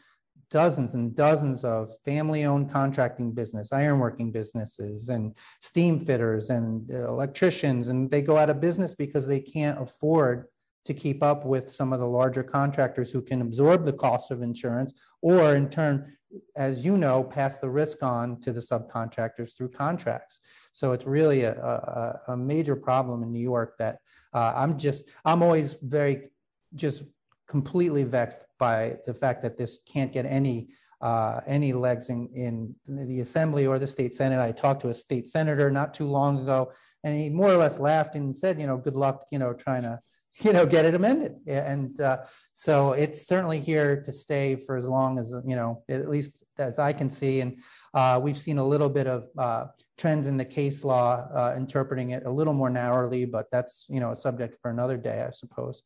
dozens 0.51 0.95
and 0.95 1.15
dozens 1.15 1.63
of 1.63 1.89
family-owned 2.03 2.71
contracting 2.71 3.31
business, 3.31 3.69
ironworking 3.69 4.31
businesses, 4.33 5.09
and 5.09 5.35
steam 5.61 5.99
fitters 5.99 6.49
and 6.49 6.89
electricians, 6.89 7.87
and 7.87 8.09
they 8.09 8.21
go 8.21 8.37
out 8.37 8.49
of 8.49 8.59
business 8.59 8.95
because 8.95 9.27
they 9.27 9.39
can't 9.39 9.81
afford 9.81 10.47
to 10.85 10.93
keep 10.93 11.21
up 11.21 11.45
with 11.45 11.71
some 11.71 11.93
of 11.93 11.99
the 11.99 12.07
larger 12.07 12.41
contractors 12.41 13.11
who 13.11 13.21
can 13.21 13.41
absorb 13.41 13.85
the 13.85 13.93
cost 13.93 14.31
of 14.31 14.41
insurance, 14.41 14.93
or 15.21 15.55
in 15.55 15.69
turn, 15.69 16.15
as 16.55 16.83
you 16.83 16.97
know, 16.97 17.23
pass 17.23 17.59
the 17.59 17.69
risk 17.69 18.01
on 18.01 18.39
to 18.41 18.51
the 18.51 18.61
subcontractors 18.61 19.55
through 19.55 19.69
contracts. 19.69 20.39
So 20.71 20.91
it's 20.93 21.05
really 21.05 21.43
a, 21.43 21.53
a, 21.53 22.33
a 22.33 22.37
major 22.37 22.75
problem 22.75 23.21
in 23.23 23.31
New 23.31 23.41
York 23.41 23.75
that 23.77 23.99
uh, 24.33 24.53
I'm 24.55 24.77
just, 24.79 25.09
I'm 25.25 25.43
always 25.43 25.75
very 25.81 26.29
just 26.75 27.03
completely 27.49 28.03
vexed 28.03 28.45
by 28.59 28.95
the 29.05 29.13
fact 29.13 29.41
that 29.41 29.57
this 29.57 29.79
can't 29.85 30.13
get 30.13 30.25
any 30.25 30.69
uh, 31.01 31.39
any 31.47 31.71
legs 31.71 32.09
in, 32.09 32.29
in 32.35 32.75
the 32.87 33.21
assembly 33.21 33.65
or 33.65 33.79
the 33.79 33.87
state 33.87 34.13
senate. 34.13 34.39
I 34.39 34.51
talked 34.51 34.81
to 34.81 34.89
a 34.89 34.93
state 34.93 35.29
senator 35.29 35.71
not 35.71 35.93
too 35.93 36.05
long 36.05 36.39
ago, 36.39 36.73
and 37.03 37.17
he 37.17 37.29
more 37.29 37.49
or 37.49 37.55
less 37.57 37.79
laughed 37.79 38.15
and 38.15 38.35
said, 38.35 38.59
you 38.59 38.67
know, 38.67 38.77
good 38.77 38.97
luck, 38.97 39.25
you 39.31 39.39
know, 39.39 39.53
trying 39.53 39.83
to, 39.83 39.99
you 40.41 40.51
know, 40.51 40.65
get 40.65 40.83
it 40.83 40.95
amended. 40.95 41.35
And 41.47 41.99
uh, 42.01 42.17
so 42.51 42.91
it's 42.91 43.25
certainly 43.25 43.61
here 43.61 44.01
to 44.01 44.11
stay 44.11 44.57
for 44.57 44.75
as 44.75 44.85
long 44.85 45.19
as, 45.19 45.33
you 45.47 45.55
know, 45.55 45.83
at 45.89 46.09
least 46.09 46.43
as 46.57 46.79
I 46.79 46.91
can 46.91 47.09
see. 47.09 47.39
And 47.39 47.59
uh, 47.93 48.19
we've 48.21 48.37
seen 48.37 48.57
a 48.57 48.65
little 48.65 48.89
bit 48.89 49.07
of 49.07 49.27
uh, 49.37 49.65
trends 49.97 50.27
in 50.27 50.35
the 50.35 50.45
case 50.45 50.83
law 50.83 51.27
uh, 51.33 51.53
interpreting 51.55 52.09
it 52.09 52.25
a 52.25 52.31
little 52.31 52.53
more 52.53 52.69
narrowly, 52.69 53.23
but 53.23 53.49
that's, 53.51 53.85
you 53.89 54.01
know, 54.01 54.11
a 54.11 54.15
subject 54.17 54.57
for 54.61 54.69
another 54.69 54.97
day, 54.97 55.23
I 55.25 55.31
suppose. 55.31 55.81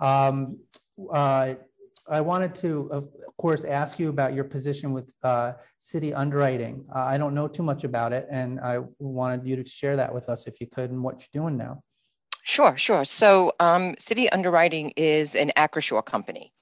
Um, 0.00 0.58
uh, 1.10 1.54
I 2.06 2.20
wanted 2.20 2.54
to, 2.56 2.88
of 2.90 3.08
course, 3.38 3.64
ask 3.64 3.98
you 3.98 4.08
about 4.10 4.34
your 4.34 4.44
position 4.44 4.92
with 4.92 5.14
uh, 5.22 5.52
city 5.80 6.12
underwriting. 6.12 6.84
Uh, 6.94 7.00
I 7.00 7.16
don't 7.16 7.34
know 7.34 7.48
too 7.48 7.62
much 7.62 7.84
about 7.84 8.12
it, 8.12 8.26
and 8.30 8.60
I 8.60 8.80
wanted 8.98 9.46
you 9.46 9.56
to 9.56 9.64
share 9.64 9.96
that 9.96 10.12
with 10.12 10.28
us 10.28 10.46
if 10.46 10.60
you 10.60 10.66
could 10.66 10.90
and 10.90 11.02
what 11.02 11.20
you're 11.20 11.42
doing 11.42 11.56
now. 11.56 11.82
Sure, 12.42 12.76
sure. 12.76 13.06
So, 13.06 13.52
um, 13.58 13.94
City 13.98 14.28
Underwriting 14.28 14.90
is 14.96 15.34
an 15.34 15.50
Acrisure 15.56 16.04
company. 16.04 16.52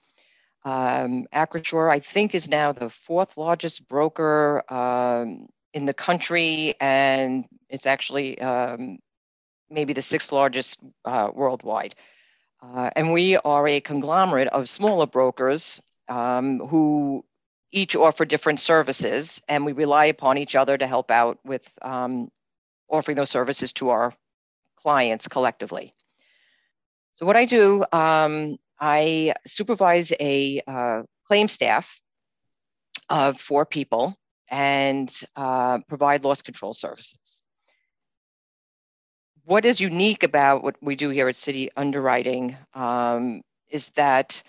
Um, 0.64 1.26
Acrisure, 1.34 1.90
I 1.90 1.98
think, 1.98 2.36
is 2.36 2.48
now 2.48 2.70
the 2.70 2.88
fourth 2.88 3.36
largest 3.36 3.88
broker 3.88 4.62
um, 4.72 5.48
in 5.74 5.84
the 5.84 5.94
country, 5.94 6.76
and 6.80 7.46
it's 7.68 7.86
actually 7.86 8.40
um, 8.40 8.98
maybe 9.70 9.92
the 9.92 10.02
sixth 10.02 10.30
largest 10.30 10.78
uh, 11.04 11.30
worldwide. 11.34 11.96
Uh, 12.62 12.90
and 12.94 13.12
we 13.12 13.36
are 13.36 13.66
a 13.66 13.80
conglomerate 13.80 14.48
of 14.48 14.68
smaller 14.68 15.06
brokers 15.06 15.82
um, 16.08 16.60
who 16.60 17.24
each 17.72 17.96
offer 17.96 18.24
different 18.24 18.60
services, 18.60 19.42
and 19.48 19.66
we 19.66 19.72
rely 19.72 20.06
upon 20.06 20.38
each 20.38 20.54
other 20.54 20.78
to 20.78 20.86
help 20.86 21.10
out 21.10 21.38
with 21.44 21.68
um, 21.80 22.30
offering 22.88 23.16
those 23.16 23.30
services 23.30 23.72
to 23.72 23.90
our 23.90 24.14
clients 24.76 25.26
collectively. 25.26 25.92
So, 27.14 27.26
what 27.26 27.36
I 27.36 27.46
do, 27.46 27.84
um, 27.90 28.58
I 28.78 29.34
supervise 29.44 30.12
a 30.20 30.62
uh, 30.66 31.02
claim 31.26 31.48
staff 31.48 32.00
of 33.08 33.40
four 33.40 33.66
people 33.66 34.16
and 34.48 35.10
uh, 35.34 35.78
provide 35.88 36.24
loss 36.24 36.42
control 36.42 36.74
services 36.74 37.41
what 39.44 39.64
is 39.64 39.80
unique 39.80 40.22
about 40.22 40.62
what 40.62 40.76
we 40.80 40.96
do 40.96 41.08
here 41.08 41.28
at 41.28 41.36
City 41.36 41.70
Underwriting 41.76 42.56
um, 42.74 43.42
is 43.68 43.88
that 43.90 44.42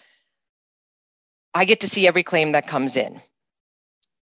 I 1.53 1.65
get 1.65 1.81
to 1.81 1.87
see 1.87 2.07
every 2.07 2.23
claim 2.23 2.53
that 2.53 2.67
comes 2.67 2.97
in. 2.97 3.21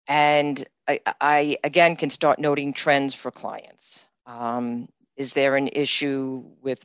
And 0.06 0.66
I, 0.86 1.00
I 1.20 1.58
again 1.62 1.96
can 1.96 2.10
start 2.10 2.38
noting 2.38 2.72
trends 2.72 3.14
for 3.14 3.30
clients. 3.30 4.04
Um, 4.26 4.88
is 5.16 5.32
there 5.32 5.56
an 5.56 5.68
issue 5.68 6.44
with 6.62 6.84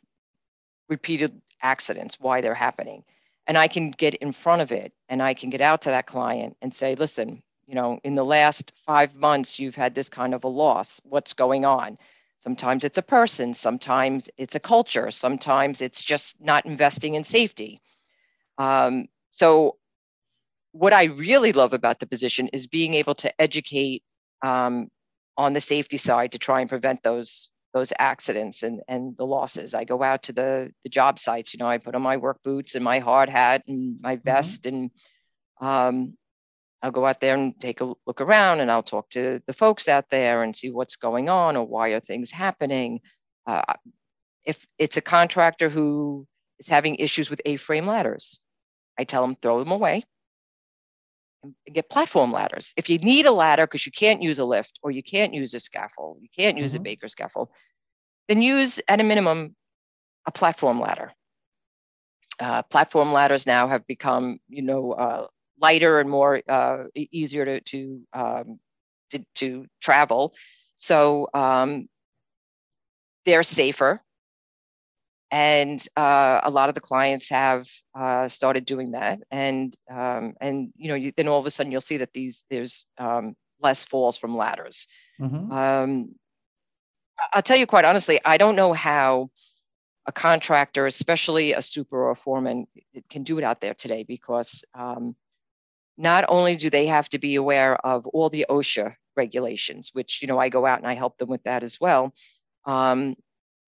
repeated 0.90 1.42
accidents, 1.62 2.20
why 2.20 2.42
they're 2.42 2.54
happening? 2.54 3.04
And 3.48 3.58
I 3.58 3.68
can 3.68 3.92
get 3.92 4.16
in 4.16 4.32
front 4.32 4.62
of 4.62 4.72
it 4.72 4.94
and 5.10 5.22
I 5.22 5.34
can 5.34 5.50
get 5.50 5.62
out 5.62 5.84
to 5.84 5.90
that 5.90 6.08
client 6.08 6.58
and 6.62 6.74
say, 6.74 6.96
listen, 6.96 7.44
you 7.68 7.76
know, 7.76 8.00
in 8.04 8.16
the 8.16 8.26
last 8.26 8.74
five 8.86 9.16
months, 9.16 9.60
you've 9.60 9.76
had 9.76 9.96
this 9.96 10.10
kind 10.10 10.34
of 10.34 10.44
a 10.44 10.50
loss. 10.50 11.02
What's 11.04 11.34
going 11.34 11.66
on? 11.66 11.98
Sometimes 12.44 12.84
it's 12.84 12.98
a 12.98 13.02
person, 13.02 13.54
sometimes 13.54 14.30
it's 14.36 14.54
a 14.54 14.60
culture, 14.60 15.12
sometimes 15.12 15.80
it's 15.80 16.04
just 16.04 16.36
not 16.42 16.66
investing 16.66 17.16
in 17.16 17.24
safety. 17.24 17.82
Um, 18.58 19.08
so, 19.30 19.78
what 20.74 20.92
I 20.92 21.06
really 21.06 21.54
love 21.54 21.72
about 21.72 22.02
the 22.02 22.06
position 22.06 22.50
is 22.50 22.68
being 22.68 22.96
able 22.96 23.16
to 23.16 23.42
educate 23.42 24.04
um, 24.42 24.90
on 25.38 25.54
the 25.54 25.62
safety 25.62 25.96
side 25.96 26.34
to 26.34 26.38
try 26.38 26.60
and 26.60 26.70
prevent 26.70 27.02
those 27.02 27.50
those 27.74 27.94
accidents 27.98 28.62
and 28.62 28.82
and 28.90 29.16
the 29.16 29.26
losses. 29.26 29.74
I 29.74 29.86
go 29.86 30.04
out 30.04 30.24
to 30.24 30.34
the 30.34 30.70
the 30.84 30.90
job 30.90 31.20
sites. 31.20 31.54
You 31.54 31.60
know, 31.60 31.70
I 31.70 31.78
put 31.78 31.96
on 31.96 32.02
my 32.02 32.18
work 32.18 32.44
boots 32.44 32.76
and 32.76 32.84
my 32.84 33.00
hard 33.00 33.30
hat 33.30 33.64
and 33.70 33.98
my 34.02 34.18
mm-hmm. 34.18 34.26
vest, 34.26 34.64
mm-hmm. 34.64 34.76
and 34.76 34.92
um, 35.62 36.18
I'll 36.84 36.92
go 36.92 37.06
out 37.06 37.22
there 37.22 37.34
and 37.34 37.58
take 37.62 37.80
a 37.80 37.94
look 38.06 38.20
around 38.20 38.60
and 38.60 38.70
I'll 38.70 38.84
talk 38.84 39.10
to 39.12 39.42
the 39.48 39.54
folks 39.54 39.88
out 39.88 40.10
there 40.10 40.44
and 40.44 40.54
see 40.54 40.70
what's 40.70 40.98
going 40.98 41.30
on 41.30 41.56
or 41.56 41.66
why 41.66 41.90
are 41.90 42.02
things 42.02 42.30
happening. 42.30 43.00
Uh, 43.48 43.74
if 44.44 44.68
it's 44.78 44.98
a 44.98 45.02
contractor 45.02 45.70
who 45.70 46.28
is 46.60 46.68
having 46.68 46.96
issues 46.96 47.30
with 47.30 47.42
A-frame 47.46 47.88
ladders, 47.88 48.42
I 49.00 49.06
tell 49.06 49.22
them 49.22 49.36
throw 49.36 49.60
them 49.60 49.72
away 49.72 50.04
and 51.44 51.56
get 51.72 51.90
platform 51.90 52.34
ladders. 52.34 52.74
If 52.76 52.90
you 52.90 52.98
need 52.98 53.26
a 53.26 53.32
ladder 53.32 53.66
because 53.66 53.86
you 53.86 53.94
can't 53.94 54.22
use 54.22 54.40
a 54.40 54.46
lift 54.46 54.78
or 54.84 54.92
you 54.92 55.04
can't 55.04 55.34
use 55.34 55.54
a 55.54 55.62
scaffold, 55.62 56.18
you 56.22 56.28
can't 56.36 56.58
use 56.58 56.72
mm-hmm. 56.72 56.82
a 56.82 56.84
Baker 56.84 57.08
scaffold, 57.08 57.48
then 58.28 58.42
use 58.42 58.82
at 58.90 59.00
a 59.00 59.04
minimum 59.04 59.56
a 60.26 60.32
platform 60.34 60.82
ladder. 60.82 61.14
Uh, 62.40 62.62
platform 62.64 63.14
ladders 63.14 63.46
now 63.46 63.70
have 63.70 63.88
become, 63.88 64.40
you 64.50 64.64
know, 64.64 64.92
uh, 64.92 65.28
lighter 65.60 66.00
and 66.00 66.10
more 66.10 66.42
uh, 66.48 66.86
easier 66.96 67.46
to 67.46 67.62
to, 67.62 68.02
um, 68.14 68.60
to, 69.12 69.20
to 69.36 69.66
travel. 69.82 70.34
So 70.76 71.28
um, 71.34 71.88
they're 73.26 73.44
safer, 73.44 74.02
and 75.32 75.84
uh, 75.96 76.42
a 76.44 76.50
lot 76.50 76.70
of 76.70 76.76
the 76.76 76.82
clients 76.82 77.30
have 77.30 77.68
uh, 77.96 78.28
started 78.28 78.66
doing 78.66 78.92
that. 78.92 79.20
And 79.32 79.76
um, 79.90 80.34
and 80.42 80.74
you 80.76 80.90
know, 80.90 80.96
you, 80.96 81.14
then 81.16 81.28
all 81.28 81.40
of 81.40 81.46
a 81.46 81.52
sudden 81.52 81.72
you'll 81.72 81.82
see 81.82 81.98
that 81.98 82.14
these 82.14 82.44
there's 82.50 82.86
um, 82.98 83.36
less 83.62 83.84
falls 83.84 84.18
from 84.18 84.38
ladders. 84.38 84.88
Mm-hmm. 85.20 85.52
Um, 85.52 86.16
I'll 87.32 87.42
tell 87.42 87.58
you 87.58 87.68
quite 87.68 87.86
honestly, 87.86 88.20
I 88.26 88.38
don't 88.38 88.56
know 88.56 88.74
how 88.74 89.30
a 90.06 90.12
contractor, 90.12 90.86
especially 90.86 91.54
a 91.54 91.62
super 91.62 92.04
or 92.04 92.12
a 92.12 92.16
foreman, 92.16 92.68
can 93.10 93.24
do 93.24 93.38
it 93.38 93.44
out 93.44 93.62
there 93.62 93.74
today 93.74 94.04
because 94.04 94.66
um, 94.74 95.16
not 95.98 96.26
only 96.28 96.56
do 96.56 96.70
they 96.70 96.88
have 96.88 97.10
to 97.10 97.20
be 97.20 97.36
aware 97.36 97.76
of 97.86 98.08
all 98.08 98.30
the 98.30 98.46
OSHA 98.50 98.96
regulations, 99.16 99.92
which 99.94 100.22
you 100.22 100.28
know 100.28 100.40
I 100.40 100.50
go 100.50 100.66
out 100.66 100.80
and 100.80 100.88
I 100.88 100.96
help 100.96 101.18
them 101.18 101.30
with 101.30 101.44
that 101.44 101.64
as 101.64 101.80
well. 101.80 102.14
Um, 102.66 103.16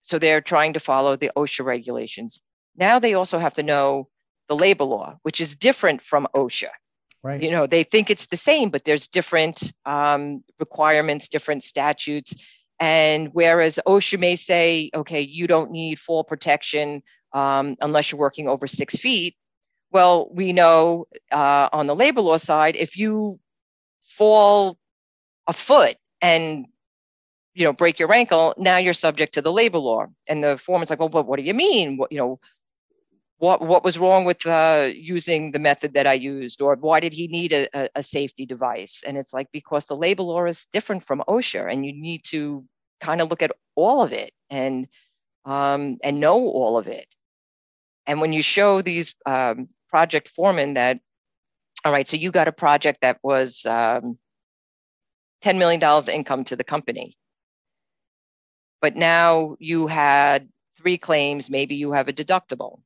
so 0.02 0.20
they're 0.20 0.42
trying 0.42 0.74
to 0.74 0.80
follow 0.80 1.16
the 1.16 1.32
OSHA 1.36 1.66
regulations. 1.66 2.42
Now 2.76 3.00
they 3.00 3.14
also 3.14 3.40
have 3.40 3.56
to 3.56 3.64
know 3.64 4.10
the 4.48 4.56
labor 4.56 4.84
law, 4.84 5.18
which 5.24 5.42
is 5.42 5.56
different 5.56 6.02
from 6.02 6.28
OSHA. 6.36 6.70
Right. 7.24 7.42
You 7.42 7.50
know, 7.50 7.66
they 7.66 7.84
think 7.84 8.12
it's 8.12 8.28
the 8.28 8.38
same, 8.38 8.70
but 8.70 8.86
there's 8.86 9.08
different 9.08 9.74
um, 9.86 10.44
requirements, 10.60 11.28
different 11.28 11.64
statutes. 11.64 12.36
And 12.80 13.30
whereas 13.34 13.80
OSHA 13.88 14.20
may 14.20 14.36
say, 14.36 14.92
okay, 14.94 15.22
you 15.22 15.48
don't 15.48 15.72
need 15.72 16.00
fall 16.00 16.24
protection 16.24 17.02
um, 17.34 17.78
unless 17.82 18.12
you're 18.12 18.20
working 18.20 18.48
over 18.48 18.68
six 18.68 18.96
feet, 18.96 19.36
well, 19.96 20.30
we 20.30 20.52
know 20.52 21.06
uh, 21.32 21.70
on 21.72 21.88
the 21.88 21.96
labor 21.96 22.20
law 22.20 22.36
side, 22.36 22.76
if 22.76 22.98
you 22.98 23.40
fall 24.18 24.78
a 25.48 25.54
foot 25.54 25.96
and 26.22 26.66
you 27.54 27.64
know 27.64 27.72
break 27.72 27.98
your 27.98 28.14
ankle, 28.14 28.54
now 28.58 28.76
you're 28.76 28.92
subject 29.08 29.36
to 29.36 29.42
the 29.42 29.54
labor 29.54 29.78
law. 29.78 30.08
And 30.28 30.44
the 30.44 30.58
foreman's 30.58 30.90
like, 30.90 31.00
well, 31.00 31.08
but 31.08 31.28
what 31.28 31.40
do 31.40 31.46
you 31.46 31.54
mean? 31.54 31.96
What 31.96 32.12
you 32.12 32.18
know? 32.18 32.40
what 33.38 33.62
what 33.62 33.86
was 33.86 33.98
wrong 33.98 34.26
with 34.26 34.46
uh, 34.46 34.90
using 34.94 35.52
the 35.52 35.60
method 35.70 35.94
that 35.94 36.08
I 36.08 36.16
used, 36.16 36.62
or 36.62 36.76
why 36.76 37.00
did 37.00 37.14
he 37.14 37.28
need 37.28 37.54
a, 37.54 37.90
a, 37.98 38.04
safety 38.04 38.46
device? 38.46 39.04
And 39.08 39.18
it's 39.18 39.34
like 39.34 39.48
because 39.54 39.86
the 39.86 39.96
labor 39.96 40.24
law 40.24 40.46
is 40.46 40.68
different 40.74 41.04
from 41.04 41.24
OSHA, 41.28 41.72
and 41.72 41.86
you 41.86 41.94
need 41.94 42.22
to 42.36 42.66
kind 43.00 43.22
of 43.22 43.30
look 43.30 43.42
at 43.42 43.52
all 43.76 44.02
of 44.02 44.12
it 44.12 44.32
and 44.50 44.88
um, 45.46 45.98
and 46.04 46.20
know 46.20 46.40
all 46.60 46.78
of 46.78 46.88
it. 46.88 47.08
And 48.08 48.22
when 48.22 48.34
you 48.34 48.42
show 48.42 48.82
these 48.82 49.16
um, 49.26 49.70
project 49.96 50.28
foreman 50.28 50.74
that, 50.74 51.00
all 51.86 51.92
right, 51.94 52.06
so 52.06 52.18
you 52.18 52.30
got 52.30 52.50
a 52.50 52.52
project 52.52 53.00
that 53.00 53.18
was 53.24 53.66
um, 53.66 54.18
$10 55.42 55.58
million 55.58 55.82
income 56.10 56.44
to 56.44 56.58
the 56.58 56.66
company, 56.66 57.16
but 58.82 58.98
now 58.98 59.56
you 59.58 59.88
had 59.88 60.50
three 60.78 60.98
claims, 60.98 61.50
maybe 61.50 61.76
you 61.76 61.94
have 61.94 62.10
a 62.10 62.14
deductible, 62.14 62.82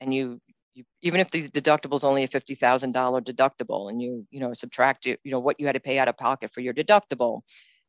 and 0.00 0.14
you, 0.14 0.40
you 0.74 0.84
even 1.02 1.18
if 1.18 1.28
the 1.32 1.48
deductible 1.48 1.96
is 1.96 2.04
only 2.04 2.22
a 2.22 2.28
$50,000 2.28 2.94
deductible, 3.24 3.90
and 3.90 4.00
you 4.00 4.24
you 4.30 4.38
know 4.38 4.54
subtract 4.54 5.06
you 5.06 5.16
know 5.24 5.40
what 5.40 5.58
you 5.58 5.66
had 5.66 5.72
to 5.72 5.80
pay 5.80 5.98
out 5.98 6.06
of 6.06 6.16
pocket 6.16 6.52
for 6.54 6.60
your 6.60 6.72
deductible, 6.72 7.40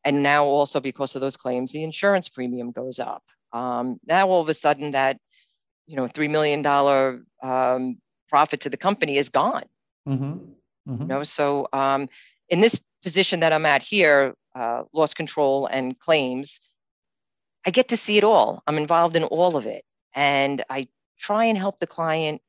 and 0.03 0.23
now 0.23 0.45
also 0.45 0.79
because 0.79 1.13
of 1.13 1.21
those 1.21 1.37
claims, 1.37 1.71
the 1.71 1.83
insurance 1.83 2.29
premium 2.29 2.71
goes 2.71 2.99
up. 2.99 3.21
Um, 3.53 3.99
now 4.07 4.27
all 4.27 4.41
of 4.41 4.49
a 4.49 4.55
sudden 4.55 4.89
that 4.91 5.17
you 5.85 5.97
know 5.97 6.07
three 6.07 6.29
million 6.29 6.63
dollar 6.63 7.21
um, 7.43 8.01
profit 8.29 8.61
to 8.61 8.69
the 8.69 8.77
company 8.77 9.17
is 9.17 9.29
gone. 9.29 9.65
Mm-hmm. 10.07 10.33
Mm-hmm. 10.87 11.01
You 11.01 11.07
know, 11.07 11.23
so 11.23 11.67
um, 11.73 12.09
in 12.49 12.61
this 12.61 12.79
position 13.03 13.39
that 13.41 13.53
I'm 13.53 13.65
at 13.65 13.83
here, 13.83 14.35
uh, 14.55 14.83
loss 14.93 15.13
control 15.13 15.67
and 15.67 15.97
claims, 15.99 16.59
I 17.65 17.71
get 17.71 17.89
to 17.89 17.97
see 17.97 18.17
it 18.17 18.23
all. 18.23 18.63
I'm 18.67 18.77
involved 18.77 19.15
in 19.15 19.23
all 19.23 19.57
of 19.57 19.65
it, 19.65 19.83
and 20.13 20.63
I 20.69 20.87
try 21.19 21.45
and 21.45 21.57
help 21.57 21.79
the 21.79 21.87
client 21.87 22.41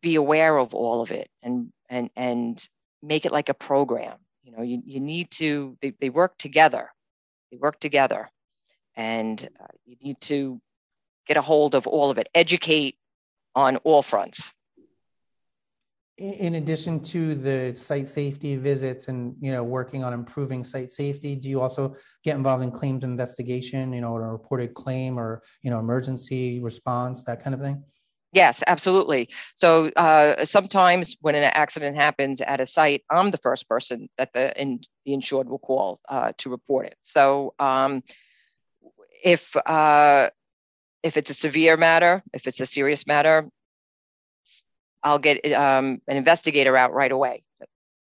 be 0.00 0.16
aware 0.16 0.58
of 0.58 0.74
all 0.74 1.00
of 1.00 1.10
it 1.12 1.30
and 1.42 1.72
and 1.88 2.10
and 2.16 2.68
make 3.02 3.24
it 3.24 3.32
like 3.32 3.48
a 3.48 3.54
program. 3.54 4.18
You 4.42 4.52
know, 4.52 4.62
you, 4.62 4.82
you 4.84 4.98
need 4.98 5.30
to 5.32 5.76
they, 5.80 5.92
they 6.00 6.10
work 6.10 6.36
together. 6.38 6.90
They 7.52 7.56
work 7.58 7.78
together, 7.78 8.28
and 8.96 9.48
uh, 9.60 9.66
you 9.84 9.96
need 10.02 10.20
to 10.22 10.60
get 11.26 11.36
a 11.36 11.42
hold 11.42 11.74
of 11.74 11.86
all 11.86 12.10
of 12.10 12.18
it. 12.18 12.28
Educate 12.34 12.96
on 13.54 13.76
all 13.78 14.02
fronts 14.02 14.52
in 16.18 16.56
addition 16.56 17.00
to 17.00 17.34
the 17.34 17.74
site 17.74 18.06
safety 18.06 18.56
visits 18.56 19.08
and 19.08 19.34
you 19.40 19.50
know 19.50 19.64
working 19.64 20.04
on 20.04 20.12
improving 20.12 20.62
site 20.62 20.92
safety 20.92 21.34
do 21.34 21.48
you 21.48 21.60
also 21.60 21.94
get 22.22 22.36
involved 22.36 22.62
in 22.62 22.70
claims 22.70 23.02
investigation 23.02 23.92
you 23.94 24.00
know 24.00 24.14
a 24.16 24.20
reported 24.20 24.74
claim 24.74 25.18
or 25.18 25.42
you 25.62 25.70
know 25.70 25.78
emergency 25.78 26.60
response 26.60 27.24
that 27.24 27.42
kind 27.42 27.54
of 27.54 27.60
thing? 27.60 27.82
Yes 28.34 28.62
absolutely. 28.66 29.28
So 29.56 29.90
uh, 29.94 30.46
sometimes 30.46 31.16
when 31.20 31.34
an 31.34 31.44
accident 31.44 31.96
happens 31.96 32.40
at 32.40 32.60
a 32.60 32.66
site 32.66 33.02
i'm 33.10 33.30
the 33.30 33.38
first 33.38 33.68
person 33.68 34.08
that 34.18 34.32
the 34.34 34.60
in, 34.60 34.80
the 35.06 35.14
insured 35.14 35.48
will 35.48 35.58
call 35.58 35.98
uh, 36.08 36.32
to 36.38 36.50
report 36.50 36.86
it. 36.86 36.96
So 37.00 37.54
um, 37.58 38.02
if 39.24 39.56
uh, 39.56 40.28
if 41.02 41.16
it's 41.16 41.30
a 41.30 41.34
severe 41.34 41.78
matter 41.78 42.22
if 42.34 42.46
it's 42.46 42.60
a 42.60 42.66
serious 42.66 43.06
matter 43.06 43.48
I'll 45.02 45.18
get 45.18 45.44
um, 45.52 46.00
an 46.06 46.16
investigator 46.16 46.76
out 46.76 46.92
right 46.92 47.12
away. 47.12 47.42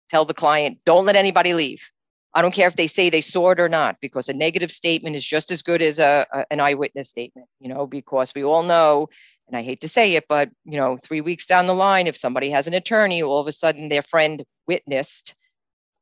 Tell 0.10 0.26
the 0.26 0.34
client, 0.34 0.80
don't 0.86 1.06
let 1.06 1.16
anybody 1.16 1.54
leave. 1.54 1.90
I 2.34 2.42
don't 2.42 2.54
care 2.54 2.68
if 2.68 2.76
they 2.76 2.88
say 2.88 3.10
they 3.10 3.22
saw 3.22 3.52
it 3.52 3.60
or 3.60 3.68
not, 3.68 3.98
because 4.02 4.30
a 4.30 4.34
negative 4.34 4.72
statement 4.72 5.16
is 5.16 5.26
just 5.26 5.52
as 5.52 5.62
good 5.62 5.82
as 5.82 6.00
a, 6.00 6.26
a, 6.32 6.46
an 6.52 6.60
eyewitness 6.60 7.10
statement. 7.10 7.48
You 7.60 7.70
know, 7.70 7.88
because 7.88 8.34
we 8.34 8.44
all 8.44 8.64
know, 8.64 9.10
and 9.48 9.58
I 9.58 9.64
hate 9.64 9.82
to 9.82 9.90
say 9.90 10.16
it, 10.16 10.26
but 10.30 10.50
you 10.64 10.78
know, 10.78 10.98
three 10.98 11.22
weeks 11.22 11.46
down 11.46 11.66
the 11.66 11.74
line, 11.74 12.08
if 12.08 12.16
somebody 12.16 12.52
has 12.52 12.68
an 12.68 12.74
attorney, 12.74 13.22
all 13.22 13.40
of 13.40 13.48
a 13.48 13.52
sudden 13.52 13.90
their 13.90 14.04
friend 14.04 14.46
witnessed 14.68 15.36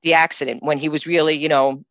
the 0.03 0.13
accident 0.13 0.63
when 0.63 0.77
he 0.77 0.89
was 0.89 1.07
really, 1.07 1.35
you 1.35 1.49
know, 1.49 1.83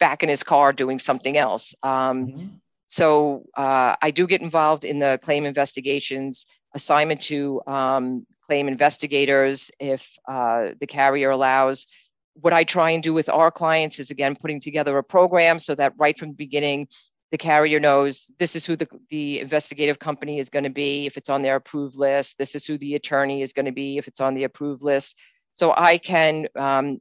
back 0.00 0.22
in 0.22 0.28
his 0.28 0.42
car 0.42 0.72
doing 0.72 0.98
something 0.98 1.36
else. 1.36 1.74
Um, 1.82 2.26
mm-hmm. 2.26 2.46
So 2.90 3.44
uh, 3.56 3.94
I 4.02 4.10
do 4.10 4.26
get 4.26 4.42
involved 4.42 4.84
in 4.84 4.98
the 4.98 5.20
claim 5.22 5.44
investigations 5.44 6.44
assignment 6.74 7.20
to 7.22 7.62
um, 7.68 8.26
claim 8.44 8.66
investigators 8.66 9.70
if 9.78 10.04
uh, 10.28 10.70
the 10.80 10.88
carrier 10.88 11.30
allows. 11.30 11.86
What 12.34 12.52
I 12.52 12.64
try 12.64 12.90
and 12.90 13.02
do 13.02 13.14
with 13.14 13.28
our 13.28 13.52
clients 13.52 14.00
is 14.00 14.10
again 14.10 14.34
putting 14.34 14.58
together 14.58 14.98
a 14.98 15.04
program 15.04 15.60
so 15.60 15.76
that 15.76 15.92
right 15.98 16.18
from 16.18 16.30
the 16.30 16.34
beginning, 16.34 16.88
the 17.30 17.38
carrier 17.38 17.78
knows 17.78 18.28
this 18.40 18.56
is 18.56 18.66
who 18.66 18.74
the, 18.74 18.88
the 19.08 19.38
investigative 19.38 20.00
company 20.00 20.40
is 20.40 20.48
going 20.48 20.64
to 20.64 20.70
be 20.70 21.06
if 21.06 21.16
it's 21.16 21.28
on 21.28 21.42
their 21.42 21.56
approved 21.56 21.94
list. 21.94 22.38
This 22.38 22.56
is 22.56 22.66
who 22.66 22.76
the 22.76 22.96
attorney 22.96 23.42
is 23.42 23.52
going 23.52 23.66
to 23.66 23.72
be 23.72 23.98
if 23.98 24.08
it's 24.08 24.20
on 24.20 24.34
the 24.34 24.44
approved 24.44 24.82
list. 24.82 25.16
So 25.52 25.72
I 25.76 25.96
can 25.98 26.48
um, 26.56 27.00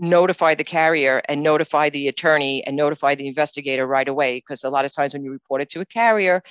notify 0.00 0.54
the 0.54 0.64
carrier 0.64 1.22
and 1.28 1.42
notify 1.42 1.90
the 1.90 2.08
attorney 2.08 2.64
and 2.66 2.74
notify 2.74 3.14
the 3.14 3.28
investigator 3.28 3.86
right 3.86 4.08
away. 4.08 4.38
Because 4.38 4.64
a 4.64 4.70
lot 4.70 4.84
of 4.84 4.94
times 4.94 5.12
when 5.12 5.22
you 5.22 5.30
report 5.30 5.60
it 5.60 5.68
to 5.70 5.80
a 5.80 5.86
carrier, 5.86 6.42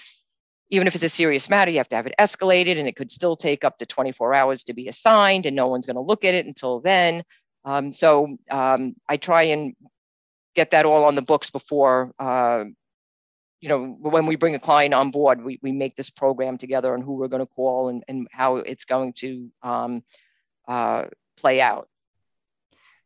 even 0.69 0.85
if 0.87 0.93
it's 0.93 1.03
a 1.03 1.09
serious 1.09 1.49
matter, 1.49 1.71
you 1.71 1.77
have 1.77 1.87
to 1.89 1.95
have 1.95 2.05
it 2.05 2.13
escalated, 2.19 2.77
and 2.77 2.87
it 2.87 2.95
could 2.95 3.09
still 3.09 3.35
take 3.35 3.63
up 3.63 3.77
to 3.79 3.87
24 3.87 4.35
hours 4.35 4.63
to 4.65 4.73
be 4.73 4.87
assigned, 4.87 5.47
and 5.47 5.55
no 5.55 5.67
one's 5.67 5.87
going 5.87 5.95
to 5.95 6.01
look 6.01 6.23
at 6.23 6.35
it 6.35 6.45
until 6.45 6.79
then. 6.79 7.23
Um, 7.65 7.91
so 7.91 8.37
um, 8.51 8.95
I 9.09 9.17
try 9.17 9.43
and 9.43 9.75
get 10.55 10.71
that 10.71 10.85
all 10.85 11.05
on 11.05 11.15
the 11.15 11.21
books 11.21 11.49
before, 11.49 12.13
uh, 12.19 12.65
you 13.61 13.67
know, 13.67 13.97
when 13.99 14.25
we 14.25 14.35
bring 14.35 14.55
a 14.55 14.59
client 14.59 14.93
on 14.93 15.11
board, 15.11 15.43
we, 15.43 15.59
we 15.61 15.71
make 15.71 15.95
this 15.95 16.09
program 16.09 16.57
together 16.57 16.93
and 16.93 17.03
who 17.03 17.15
we're 17.15 17.27
going 17.27 17.45
to 17.45 17.53
call 17.53 17.89
and, 17.89 18.03
and 18.07 18.27
how 18.31 18.57
it's 18.57 18.85
going 18.85 19.13
to 19.13 19.49
um, 19.63 20.03
uh, 20.67 21.05
play 21.35 21.59
out. 21.59 21.89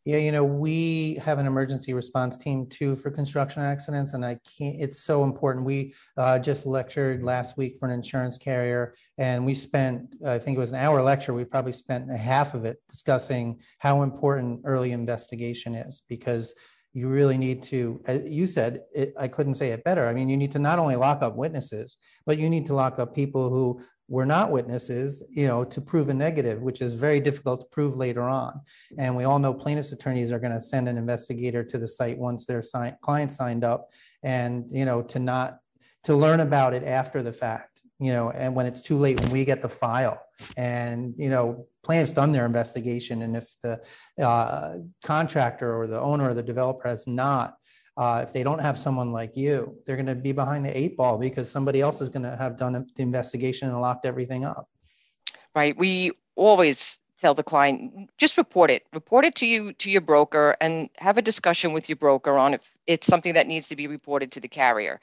Yeah, 0.06 0.18
you 0.18 0.34
know, 0.34 0.44
we 0.44 1.16
have 1.24 1.40
an 1.40 1.46
emergency 1.46 1.94
response 1.94 2.36
team 2.36 2.68
too 2.68 2.98
for 2.98 3.10
construction 3.10 3.64
accidents, 3.64 4.14
and 4.14 4.26
I 4.26 4.38
can't, 4.58 4.76
it's 4.78 5.02
so 5.02 5.24
important. 5.24 5.66
We 5.66 5.94
uh, 6.18 6.40
just 6.40 6.66
lectured 6.66 7.24
last 7.24 7.56
week 7.56 7.78
for 7.80 7.88
an 7.88 7.94
insurance 7.94 8.38
carrier, 8.38 8.96
and 9.18 9.46
we 9.46 9.54
spent, 9.54 10.16
I 10.26 10.40
think 10.40 10.58
it 10.58 10.60
was 10.60 10.72
an 10.72 10.78
hour 10.78 11.02
lecture, 11.02 11.34
we 11.34 11.46
probably 11.46 11.72
spent 11.72 12.12
a 12.12 12.18
half 12.18 12.54
of 12.54 12.66
it 12.66 12.80
discussing 12.90 13.62
how 13.80 14.02
important 14.02 14.64
early 14.66 14.92
investigation 14.92 15.74
is 15.74 16.02
because 16.10 16.54
you 16.94 17.08
really 17.08 17.38
need 17.38 17.64
to, 17.64 18.02
you 18.24 18.46
said, 18.46 18.82
it, 18.94 19.14
I 19.18 19.28
couldn't 19.28 19.56
say 19.56 19.70
it 19.70 19.84
better. 19.84 20.08
I 20.08 20.14
mean, 20.14 20.30
you 20.30 20.38
need 20.38 20.52
to 20.52 20.60
not 20.60 20.78
only 20.78 20.96
lock 20.96 21.24
up 21.24 21.36
witnesses, 21.36 21.98
but 22.26 22.38
you 22.38 22.50
need 22.50 22.68
to 22.68 22.76
lock 22.76 23.00
up 23.00 23.16
people 23.16 23.50
who 23.50 23.82
were 24.14 24.28
not 24.28 24.52
witnesses, 24.52 25.24
you 25.32 25.48
know, 25.48 25.64
to 25.64 25.82
prove 25.82 26.08
a 26.08 26.14
negative, 26.14 26.62
which 26.62 26.84
is 26.84 26.94
very 26.94 27.20
difficult 27.20 27.62
to 27.62 27.66
prove 27.72 27.96
later 27.96 28.22
on. 28.22 28.62
And 29.00 29.16
we 29.16 29.24
all 29.24 29.40
know 29.40 29.56
plaintiffs' 29.56 29.92
attorneys 29.92 30.32
are 30.32 30.38
going 30.38 30.54
to 30.54 30.62
send 30.62 30.88
an 30.88 30.98
investigator 30.98 31.64
to 31.64 31.80
the 31.80 31.88
site 31.88 32.20
once 32.20 32.46
their 32.46 32.62
client 33.02 33.32
signed 33.32 33.64
up, 33.64 33.90
and 34.22 34.66
you 34.70 34.86
know, 34.86 35.02
to 35.02 35.18
not 35.18 35.58
to 36.04 36.16
learn 36.16 36.42
about 36.42 36.76
it 36.76 36.84
after 36.84 37.24
the 37.24 37.34
fact, 37.34 37.82
you 38.00 38.14
know, 38.14 38.30
and 38.30 38.54
when 38.54 38.68
it's 38.68 38.84
too 38.84 38.98
late 38.98 39.20
when 39.20 39.32
we 39.32 39.44
get 39.46 39.64
the 39.64 39.70
file, 39.84 40.20
and 40.58 41.16
you 41.18 41.30
know, 41.30 41.66
plaintiffs 41.82 42.14
done 42.14 42.32
their 42.32 42.46
investigation, 42.46 43.24
and 43.24 43.36
if 43.36 43.48
the 43.64 43.82
uh, 44.24 44.76
contractor 45.04 45.76
or 45.76 45.88
the 45.88 46.00
owner 46.00 46.30
or 46.30 46.36
the 46.36 46.44
developer 46.44 46.88
has 46.88 47.08
not 47.08 47.56
uh, 47.96 48.22
if 48.24 48.34
they 48.34 48.44
don't 48.44 48.60
have 48.60 48.78
someone 48.78 49.12
like 49.12 49.38
you, 49.38 49.78
they're 49.86 49.96
going 49.96 50.08
to 50.08 50.16
be 50.16 50.32
behind 50.32 50.66
the 50.66 50.76
eight 50.78 50.98
ball 50.98 51.18
because 51.18 51.50
somebody 51.50 51.82
else 51.82 52.02
is 52.02 52.10
going 52.10 52.24
to 52.24 52.36
have 52.36 52.58
done 52.58 52.74
the 52.96 53.04
investigation 53.04 53.70
and 53.70 53.80
locked 53.80 54.06
everything 54.06 54.46
up. 54.46 54.70
Right. 55.56 55.78
We 55.78 56.12
always 56.36 56.98
tell 57.20 57.34
the 57.34 57.44
client 57.44 58.10
just 58.18 58.38
report 58.38 58.70
it 58.70 58.84
report 58.92 59.24
it 59.24 59.36
to 59.36 59.46
you 59.46 59.72
to 59.74 59.90
your 59.90 60.02
broker 60.02 60.58
and 60.60 60.90
have 60.98 61.18
a 61.18 61.22
discussion 61.22 61.72
with 61.72 61.88
your 61.88 61.96
broker 61.96 62.38
on 62.38 62.56
if 62.56 62.62
it's 62.86 63.08
something 63.08 63.36
that 63.36 63.48
needs 63.48 63.70
to 63.70 63.78
be 63.78 63.88
reported 63.88 64.30
to 64.32 64.42
the 64.42 64.48
carrier 64.48 65.00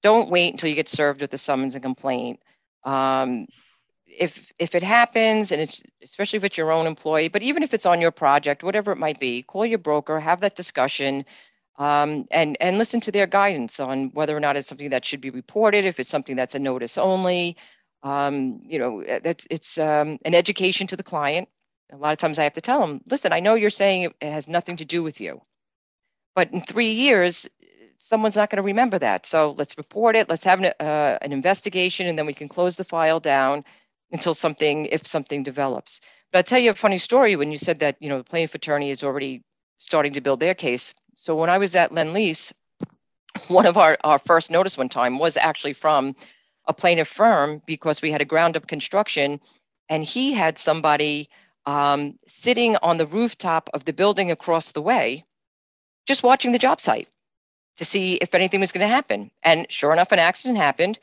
don't 0.00 0.30
wait 0.30 0.52
until 0.52 0.68
you 0.68 0.76
get 0.76 0.88
served 0.88 1.20
with 1.20 1.34
a 1.34 1.38
summons 1.38 1.74
and 1.74 1.82
complaint 1.82 2.38
um, 2.84 3.46
if 4.06 4.52
if 4.58 4.76
it 4.76 4.84
happens 4.84 5.50
and 5.50 5.60
it's 5.60 5.82
especially 6.02 6.36
if 6.36 6.44
it's 6.44 6.56
your 6.56 6.70
own 6.70 6.86
employee 6.86 7.28
but 7.28 7.42
even 7.42 7.62
if 7.64 7.74
it's 7.74 7.86
on 7.86 8.00
your 8.00 8.12
project 8.12 8.62
whatever 8.62 8.92
it 8.92 8.98
might 8.98 9.18
be 9.18 9.42
call 9.42 9.66
your 9.66 9.78
broker 9.78 10.20
have 10.20 10.40
that 10.40 10.54
discussion 10.54 11.24
um, 11.76 12.26
and 12.30 12.56
and 12.60 12.78
listen 12.78 13.00
to 13.00 13.12
their 13.12 13.26
guidance 13.26 13.80
on 13.80 14.10
whether 14.12 14.36
or 14.36 14.40
not 14.40 14.56
it's 14.56 14.68
something 14.68 14.90
that 14.90 15.04
should 15.04 15.20
be 15.20 15.30
reported, 15.30 15.84
if 15.84 15.98
it's 15.98 16.10
something 16.10 16.36
that's 16.36 16.54
a 16.54 16.58
notice 16.58 16.98
only. 16.98 17.56
Um, 18.02 18.60
you 18.62 18.78
know, 18.78 19.00
eh, 19.00 19.34
it's 19.50 19.78
um, 19.78 20.18
an 20.24 20.34
education 20.34 20.86
to 20.88 20.96
the 20.96 21.02
client. 21.02 21.48
A 21.92 21.96
lot 21.96 22.12
of 22.12 22.18
times 22.18 22.38
I 22.38 22.44
have 22.44 22.54
to 22.54 22.60
tell 22.60 22.80
them, 22.80 23.00
listen, 23.08 23.32
I 23.32 23.40
know 23.40 23.54
you're 23.54 23.70
saying 23.70 24.12
it 24.20 24.30
has 24.30 24.48
nothing 24.48 24.76
to 24.78 24.84
do 24.84 25.02
with 25.02 25.20
you, 25.20 25.40
but 26.34 26.52
in 26.52 26.60
three 26.60 26.92
years, 26.92 27.48
someone's 27.98 28.36
not 28.36 28.50
going 28.50 28.58
to 28.58 28.62
remember 28.62 28.98
that. 28.98 29.26
So 29.26 29.54
let's 29.56 29.78
report 29.78 30.16
it. 30.16 30.28
Let's 30.28 30.44
have 30.44 30.60
an, 30.60 30.72
uh, 30.78 31.18
an 31.22 31.32
investigation, 31.32 32.06
and 32.06 32.18
then 32.18 32.26
we 32.26 32.34
can 32.34 32.48
close 32.48 32.76
the 32.76 32.84
file 32.84 33.20
down 33.20 33.64
until 34.12 34.34
something, 34.34 34.86
if 34.86 35.06
something 35.06 35.42
develops. 35.42 36.00
But 36.30 36.38
I'll 36.38 36.44
tell 36.44 36.58
you 36.58 36.70
a 36.70 36.74
funny 36.74 36.98
story 36.98 37.36
when 37.36 37.50
you 37.50 37.58
said 37.58 37.80
that, 37.80 37.96
you 38.00 38.08
know, 38.08 38.18
the 38.18 38.24
plaintiff 38.24 38.54
attorney 38.54 38.90
is 38.90 39.02
already 39.02 39.42
starting 39.76 40.12
to 40.14 40.20
build 40.20 40.40
their 40.40 40.54
case. 40.54 40.94
So 41.14 41.36
when 41.36 41.48
I 41.48 41.58
was 41.58 41.76
at 41.76 41.92
Lend 41.92 42.12
Lease, 42.12 42.52
one 43.48 43.66
of 43.66 43.76
our, 43.76 43.96
our 44.02 44.18
first 44.18 44.50
notice 44.50 44.76
one 44.76 44.88
time 44.88 45.18
was 45.18 45.36
actually 45.36 45.74
from 45.74 46.16
a 46.66 46.72
plaintiff 46.72 47.08
firm 47.08 47.62
because 47.66 48.02
we 48.02 48.10
had 48.10 48.20
a 48.20 48.24
ground 48.24 48.56
up 48.56 48.66
construction 48.66 49.40
and 49.88 50.02
he 50.02 50.32
had 50.32 50.58
somebody 50.58 51.28
um, 51.66 52.18
sitting 52.26 52.76
on 52.76 52.96
the 52.96 53.06
rooftop 53.06 53.70
of 53.74 53.84
the 53.84 53.92
building 53.92 54.30
across 54.30 54.72
the 54.72 54.82
way, 54.82 55.24
just 56.06 56.22
watching 56.22 56.52
the 56.52 56.58
job 56.58 56.80
site 56.80 57.08
to 57.76 57.84
see 57.84 58.14
if 58.16 58.34
anything 58.34 58.60
was 58.60 58.72
going 58.72 58.86
to 58.86 58.92
happen. 58.92 59.30
And 59.42 59.66
sure 59.70 59.92
enough, 59.92 60.12
an 60.12 60.18
accident 60.18 60.58
happened, 60.58 60.98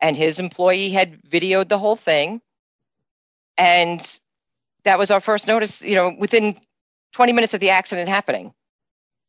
and 0.00 0.16
his 0.16 0.40
employee 0.40 0.90
had 0.90 1.22
videoed 1.22 1.68
the 1.68 1.78
whole 1.78 1.96
thing. 1.96 2.40
And 3.56 4.00
that 4.84 4.98
was 4.98 5.10
our 5.10 5.20
first 5.20 5.46
notice, 5.46 5.80
you 5.80 5.94
know, 5.94 6.12
within 6.18 6.58
20 7.12 7.32
minutes 7.32 7.54
of 7.54 7.60
the 7.60 7.70
accident 7.70 8.08
happening. 8.08 8.52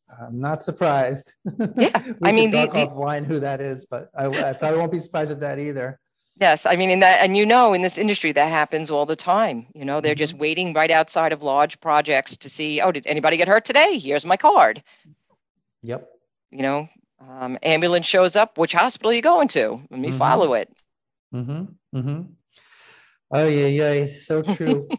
I'm 0.08 0.40
not 0.40 0.62
surprised. 0.62 1.32
Yeah, 1.76 2.02
I 2.22 2.32
mean, 2.32 2.50
the, 2.50 2.66
the, 2.66 2.72
the, 2.72 2.86
offline 2.86 3.24
who 3.24 3.40
that 3.40 3.60
is, 3.60 3.86
but 3.86 4.10
I, 4.16 4.26
I 4.26 4.52
probably 4.52 4.78
won't 4.78 4.92
be 4.92 5.00
surprised 5.00 5.30
at 5.30 5.40
that 5.40 5.58
either. 5.58 5.98
Yes, 6.38 6.66
I 6.66 6.76
mean, 6.76 6.90
in 6.90 7.00
that, 7.00 7.20
and 7.20 7.36
you 7.36 7.46
know, 7.46 7.72
in 7.72 7.80
this 7.80 7.96
industry, 7.96 8.32
that 8.32 8.50
happens 8.50 8.90
all 8.90 9.06
the 9.06 9.16
time. 9.16 9.66
You 9.74 9.84
know, 9.84 10.00
they're 10.00 10.14
mm-hmm. 10.14 10.18
just 10.18 10.34
waiting 10.34 10.74
right 10.74 10.90
outside 10.90 11.32
of 11.32 11.42
large 11.42 11.80
projects 11.80 12.36
to 12.38 12.50
see, 12.50 12.80
oh, 12.80 12.92
did 12.92 13.06
anybody 13.06 13.38
get 13.38 13.48
hurt 13.48 13.64
today? 13.64 13.98
Here's 13.98 14.26
my 14.26 14.36
card. 14.36 14.82
Yep. 15.82 16.08
You 16.50 16.62
know, 16.62 16.88
um, 17.26 17.58
ambulance 17.62 18.06
shows 18.06 18.36
up. 18.36 18.58
Which 18.58 18.74
hospital 18.74 19.12
are 19.12 19.14
you 19.14 19.22
going 19.22 19.48
to? 19.48 19.80
Let 19.90 20.00
me 20.00 20.08
mm-hmm. 20.08 20.18
follow 20.18 20.54
it. 20.54 20.70
Mm-hmm. 21.34 21.98
Mm-hmm. 21.98 22.22
Oh 23.30 23.46
yeah, 23.48 23.66
yeah, 23.66 24.06
so 24.16 24.42
true. 24.42 24.88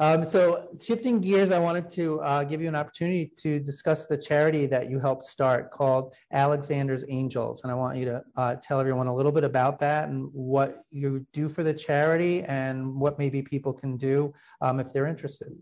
Um, 0.00 0.24
so 0.24 0.66
shifting 0.82 1.20
gears, 1.20 1.50
I 1.50 1.58
wanted 1.58 1.90
to 1.90 2.20
uh, 2.22 2.42
give 2.44 2.62
you 2.62 2.68
an 2.68 2.74
opportunity 2.74 3.30
to 3.36 3.60
discuss 3.60 4.06
the 4.06 4.16
charity 4.16 4.64
that 4.64 4.88
you 4.88 4.98
helped 4.98 5.24
start 5.24 5.70
called 5.70 6.14
Alexander's 6.32 7.04
Angels. 7.10 7.62
And 7.62 7.70
I 7.70 7.74
want 7.74 7.98
you 7.98 8.06
to 8.06 8.22
uh, 8.34 8.56
tell 8.62 8.80
everyone 8.80 9.08
a 9.08 9.14
little 9.14 9.30
bit 9.30 9.44
about 9.44 9.78
that 9.80 10.08
and 10.08 10.30
what 10.32 10.84
you 10.90 11.26
do 11.34 11.50
for 11.50 11.62
the 11.62 11.74
charity 11.74 12.42
and 12.44 12.98
what 12.98 13.18
maybe 13.18 13.42
people 13.42 13.74
can 13.74 13.98
do 13.98 14.32
um, 14.62 14.80
if 14.80 14.90
they're 14.94 15.06
interested. 15.06 15.52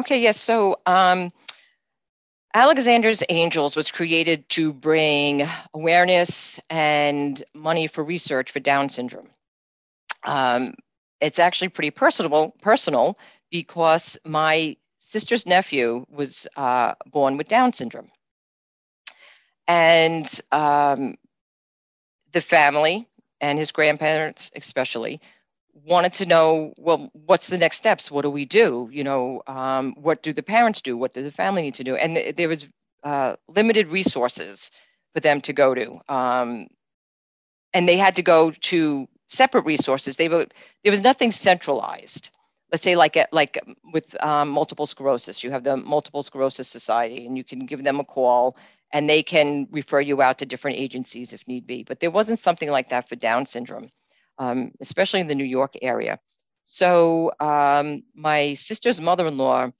Okay, 0.00 0.20
yes. 0.20 0.40
So 0.40 0.78
um, 0.86 1.32
Alexander's 2.54 3.24
Angels 3.28 3.74
was 3.74 3.90
created 3.90 4.48
to 4.50 4.72
bring 4.72 5.48
awareness 5.74 6.60
and 6.70 7.42
money 7.54 7.88
for 7.88 8.04
research 8.04 8.52
for 8.52 8.60
Down 8.60 8.88
syndrome. 8.88 9.30
Um, 10.22 10.74
it's 11.20 11.38
actually 11.38 11.68
pretty 11.68 11.90
personal 11.90 12.52
personal 12.62 13.18
because 13.50 14.18
my 14.24 14.76
sister's 14.98 15.46
nephew 15.46 16.04
was 16.10 16.46
uh, 16.56 16.94
born 17.06 17.36
with 17.36 17.48
Down 17.48 17.72
syndrome, 17.72 18.10
and 19.68 20.40
um, 20.52 21.16
the 22.32 22.40
family 22.40 23.08
and 23.40 23.58
his 23.58 23.72
grandparents 23.72 24.50
especially 24.54 25.20
wanted 25.74 26.12
to 26.14 26.26
know 26.26 26.72
well 26.78 27.10
what's 27.12 27.48
the 27.48 27.58
next 27.58 27.76
steps? 27.78 28.10
What 28.10 28.22
do 28.22 28.30
we 28.30 28.44
do? 28.44 28.88
You 28.92 29.04
know 29.04 29.42
um, 29.46 29.94
what 29.96 30.22
do 30.22 30.32
the 30.32 30.42
parents 30.42 30.82
do? 30.82 30.96
What 30.96 31.14
does 31.14 31.24
the 31.24 31.32
family 31.32 31.62
need 31.62 31.74
to 31.74 31.84
do? 31.84 31.96
And 31.96 32.16
th- 32.16 32.36
there 32.36 32.48
was 32.48 32.68
uh, 33.04 33.36
limited 33.48 33.88
resources 33.88 34.70
for 35.14 35.20
them 35.20 35.40
to 35.42 35.52
go 35.52 35.74
to 35.74 36.00
um, 36.08 36.68
and 37.72 37.88
they 37.88 37.96
had 37.96 38.16
to 38.16 38.22
go 38.22 38.50
to 38.50 39.08
separate 39.26 39.64
resources. 39.64 40.16
They 40.16 40.28
were, 40.28 40.46
there 40.82 40.90
was 40.90 41.02
nothing 41.02 41.32
centralized. 41.32 42.30
Let's 42.72 42.82
say 42.82 42.96
like 42.96 43.16
like 43.30 43.58
with 43.92 44.20
um, 44.22 44.48
multiple 44.48 44.86
sclerosis, 44.86 45.44
you 45.44 45.52
have 45.52 45.62
the 45.62 45.76
Multiple 45.76 46.24
Sclerosis 46.24 46.68
Society, 46.68 47.24
and 47.26 47.36
you 47.36 47.44
can 47.44 47.64
give 47.64 47.84
them 47.84 48.00
a 48.00 48.04
call, 48.04 48.56
and 48.92 49.08
they 49.08 49.22
can 49.22 49.68
refer 49.70 50.00
you 50.00 50.20
out 50.20 50.38
to 50.38 50.46
different 50.46 50.78
agencies 50.78 51.32
if 51.32 51.46
need 51.46 51.66
be. 51.66 51.84
But 51.84 52.00
there 52.00 52.10
wasn't 52.10 52.40
something 52.40 52.68
like 52.68 52.88
that 52.90 53.08
for 53.08 53.14
Down 53.14 53.46
syndrome, 53.46 53.88
um, 54.38 54.72
especially 54.80 55.20
in 55.20 55.28
the 55.28 55.34
New 55.36 55.44
York 55.44 55.74
area. 55.80 56.18
So 56.64 57.30
um, 57.38 58.02
my 58.16 58.54
sister's 58.54 59.00
mother-in-law 59.00 59.70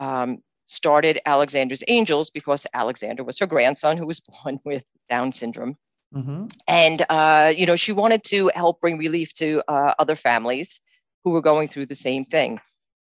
um, 0.00 0.38
started 0.66 1.20
Alexander's 1.26 1.84
Angels 1.88 2.30
because 2.30 2.66
Alexander 2.72 3.22
was 3.22 3.38
her 3.38 3.46
grandson 3.46 3.98
who 3.98 4.06
was 4.06 4.20
born 4.42 4.58
with 4.64 4.84
Down 5.10 5.32
syndrome. 5.32 5.76
Mm-hmm. 6.14 6.46
And, 6.66 7.06
uh, 7.08 7.52
you 7.54 7.66
know, 7.66 7.76
she 7.76 7.92
wanted 7.92 8.24
to 8.24 8.50
help 8.54 8.80
bring 8.80 8.98
relief 8.98 9.32
to 9.34 9.62
uh, 9.68 9.94
other 9.98 10.16
families 10.16 10.80
who 11.24 11.30
were 11.30 11.42
going 11.42 11.68
through 11.68 11.86
the 11.86 11.94
same 11.94 12.24
thing. 12.24 12.60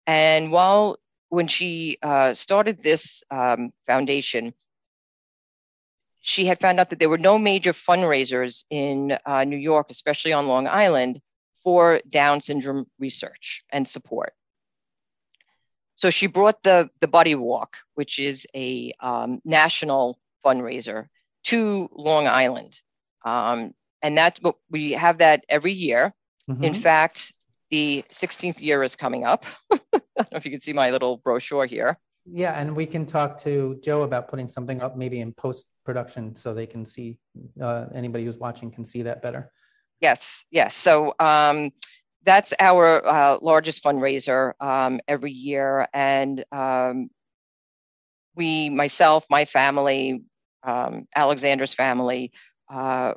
And 0.06 0.50
while 0.50 0.98
when 1.28 1.46
she 1.48 1.98
uh, 2.02 2.34
started 2.34 2.80
this 2.80 3.22
um, 3.30 3.72
foundation, 3.86 4.54
she 6.20 6.46
had 6.46 6.60
found 6.60 6.80
out 6.80 6.90
that 6.90 6.98
there 6.98 7.08
were 7.08 7.18
no 7.18 7.38
major 7.38 7.72
fundraisers 7.72 8.64
in 8.70 9.16
uh, 9.24 9.44
New 9.44 9.56
York, 9.56 9.86
especially 9.90 10.32
on 10.32 10.46
Long 10.48 10.66
Island, 10.66 11.20
for 11.62 12.00
Down 12.08 12.40
syndrome 12.40 12.86
research 12.98 13.62
and 13.70 13.86
support. 13.86 14.32
So 15.94 16.10
she 16.10 16.26
brought 16.26 16.62
the 16.62 16.90
the 17.00 17.08
Buddy 17.08 17.34
Walk, 17.34 17.78
which 17.94 18.18
is 18.18 18.46
a 18.54 18.92
um, 19.00 19.40
national 19.44 20.18
fundraiser, 20.44 21.06
to 21.44 21.88
Long 21.92 22.26
Island, 22.26 22.80
um, 23.26 23.74
and 24.00 24.16
that's 24.16 24.40
what 24.40 24.54
we 24.70 24.92
have 24.92 25.18
that 25.18 25.44
every 25.48 25.72
year. 25.72 26.14
Mm-hmm. 26.48 26.64
In 26.64 26.74
fact, 26.74 27.34
the 27.70 28.04
16th 28.10 28.60
year 28.60 28.82
is 28.84 28.94
coming 28.94 29.24
up. 29.24 29.44
I 29.72 29.78
don't 30.16 30.32
know 30.32 30.36
if 30.36 30.44
you 30.44 30.52
can 30.52 30.60
see 30.60 30.72
my 30.72 30.90
little 30.90 31.16
brochure 31.18 31.66
here. 31.66 31.98
Yeah, 32.24 32.58
and 32.58 32.74
we 32.74 32.86
can 32.86 33.04
talk 33.04 33.38
to 33.42 33.78
Joe 33.82 34.02
about 34.02 34.28
putting 34.28 34.48
something 34.48 34.80
up 34.80 34.96
maybe 34.96 35.20
in 35.20 35.32
post 35.32 35.66
production 35.84 36.34
so 36.34 36.54
they 36.54 36.66
can 36.66 36.84
see, 36.84 37.18
uh, 37.60 37.86
anybody 37.94 38.24
who's 38.24 38.38
watching 38.38 38.70
can 38.70 38.84
see 38.84 39.02
that 39.02 39.22
better. 39.22 39.50
Yes, 40.00 40.44
yes. 40.50 40.76
So 40.76 41.14
um, 41.18 41.70
that's 42.24 42.52
our 42.60 43.06
uh, 43.06 43.38
largest 43.40 43.82
fundraiser 43.82 44.52
um, 44.60 45.00
every 45.08 45.32
year. 45.32 45.88
And 45.92 46.44
um, 46.52 47.08
we, 48.34 48.70
myself, 48.70 49.24
my 49.30 49.44
family, 49.44 50.24
um, 50.62 51.06
Alexander's 51.14 51.74
family, 51.74 52.32
uh, 52.68 53.14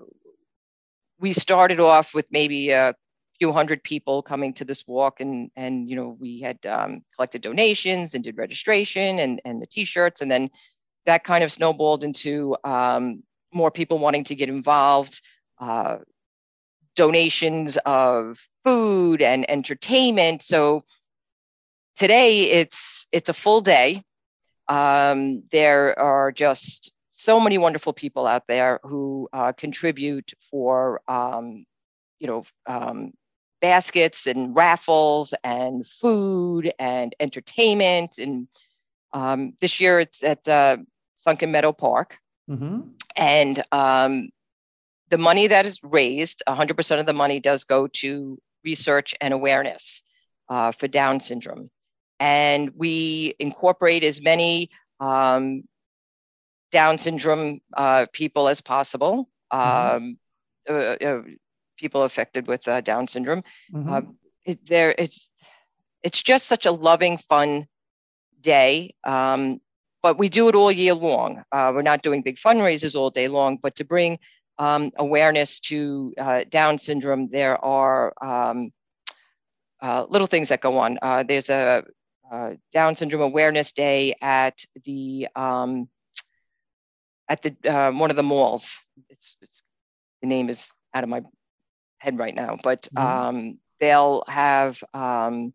we 1.19 1.33
started 1.33 1.79
off 1.79 2.13
with 2.13 2.25
maybe 2.31 2.69
a 2.69 2.95
few 3.39 3.51
hundred 3.51 3.83
people 3.83 4.21
coming 4.21 4.53
to 4.53 4.65
this 4.65 4.85
walk 4.85 5.21
and 5.21 5.49
and 5.55 5.87
you 5.87 5.95
know 5.95 6.17
we 6.19 6.41
had 6.41 6.63
um, 6.65 7.01
collected 7.15 7.41
donations 7.41 8.13
and 8.13 8.23
did 8.23 8.37
registration 8.37 9.19
and 9.19 9.41
and 9.45 9.61
the 9.61 9.67
t-shirts. 9.67 10.21
And 10.21 10.29
then 10.29 10.49
that 11.05 11.23
kind 11.23 11.43
of 11.43 11.51
snowballed 11.51 12.03
into 12.03 12.55
um, 12.63 13.23
more 13.53 13.71
people 13.71 13.97
wanting 13.99 14.25
to 14.25 14.35
get 14.35 14.49
involved 14.49 15.21
uh, 15.59 15.97
donations 16.95 17.77
of 17.85 18.39
food 18.65 19.21
and 19.21 19.49
entertainment. 19.49 20.41
So 20.41 20.81
today 21.95 22.43
it's 22.51 23.07
it's 23.11 23.29
a 23.29 23.33
full 23.33 23.61
day. 23.61 24.03
Um, 24.67 25.43
there 25.51 25.97
are 25.97 26.31
just 26.31 26.93
so 27.20 27.38
many 27.38 27.57
wonderful 27.57 27.91
people 27.91 28.26
out 28.26 28.47
there 28.47 28.80
who 28.84 29.28
uh, 29.34 29.51
contribute 29.51 30.32
for 30.49 31.01
um, 31.09 31.65
you 32.20 32.28
know 32.28 32.43
um, 32.65 33.11
baskets 33.61 34.26
and 34.26 34.55
raffles 34.55 35.34
and 35.43 35.86
food 35.86 36.74
and 36.80 37.13
entertainment 37.20 38.17
and 38.20 38.47
um, 39.11 39.53
this 39.59 39.82
year 39.82 39.99
it's 39.99 40.24
at 40.24 40.47
uh, 40.47 40.78
sunken 41.15 41.51
meadow 41.51 41.74
park 41.74 42.17
mm-hmm. 42.49 42.82
and 43.17 43.63
um, 43.74 44.30
the 45.09 45.17
money 45.17 45.47
that 45.47 45.65
is 45.65 45.84
raised 45.84 46.41
100% 46.47 46.99
of 47.01 47.05
the 47.05 47.13
money 47.13 47.41
does 47.41 47.65
go 47.65 47.88
to 47.88 48.39
research 48.63 49.13
and 49.20 49.34
awareness 49.34 50.03
uh, 50.47 50.72
for 50.72 50.88
down 50.88 51.20
syndrome 51.20 51.70
and 52.22 52.72
we 52.78 53.36
incorporate 53.39 54.05
as 54.05 54.22
many 54.22 54.70
um, 55.01 55.63
down 56.72 56.97
syndrome 56.97 57.61
uh, 57.76 58.05
people 58.13 58.47
as 58.47 58.61
possible, 58.61 59.30
mm-hmm. 59.51 59.95
um, 59.95 60.20
uh, 60.70 60.74
uh, 60.74 61.22
people 61.78 62.03
affected 62.03 62.47
with 62.47 62.67
uh, 62.67 62.82
Down 62.82 63.07
syndrome. 63.07 63.43
Mm-hmm. 63.74 63.93
Um, 63.93 64.17
it, 64.45 64.65
there, 64.65 64.93
it's 64.97 65.30
it's 66.03 66.22
just 66.22 66.47
such 66.47 66.65
a 66.65 66.72
loving, 66.72 67.17
fun 67.17 67.67
day. 68.39 68.95
Um, 69.03 69.59
but 70.01 70.17
we 70.17 70.30
do 70.30 70.47
it 70.47 70.55
all 70.55 70.72
year 70.72 70.93
long. 70.93 71.43
Uh, 71.51 71.72
we're 71.74 71.82
not 71.82 72.01
doing 72.01 72.22
big 72.22 72.38
fundraisers 72.38 72.95
all 72.95 73.09
day 73.09 73.28
long, 73.28 73.57
but 73.61 73.76
to 73.76 73.84
bring 73.84 74.20
um, 74.57 74.91
awareness 74.97 75.59
to 75.59 76.13
uh, 76.17 76.43
Down 76.49 76.78
syndrome, 76.78 77.30
there 77.30 77.63
are 77.63 78.13
um, 78.22 78.72
little 80.09 80.28
things 80.28 80.49
that 80.49 80.61
go 80.61 80.78
on. 80.78 80.97
there's 81.28 81.49
a 81.49 81.84
Down 82.72 82.95
syndrome 82.95 83.24
awareness 83.24 83.74
day 83.74 84.15
at 84.22 84.63
the 84.86 85.28
um, 85.36 85.89
at 87.30 87.41
the 87.43 87.55
um, 87.67 87.99
one 87.99 88.09
of 88.09 88.15
the 88.15 88.23
malls. 88.23 88.77
It's, 89.09 89.38
it's, 89.41 89.63
the 90.21 90.27
name 90.27 90.49
is 90.49 90.71
out 90.93 91.03
of 91.03 91.09
my 91.09 91.21
head 91.99 92.17
right 92.17 92.36
now, 92.36 92.57
but 92.61 92.89
mm-hmm. 92.93 92.97
um, 93.07 93.57
they'll 93.80 94.23
have 94.27 94.84
um, 94.93 95.53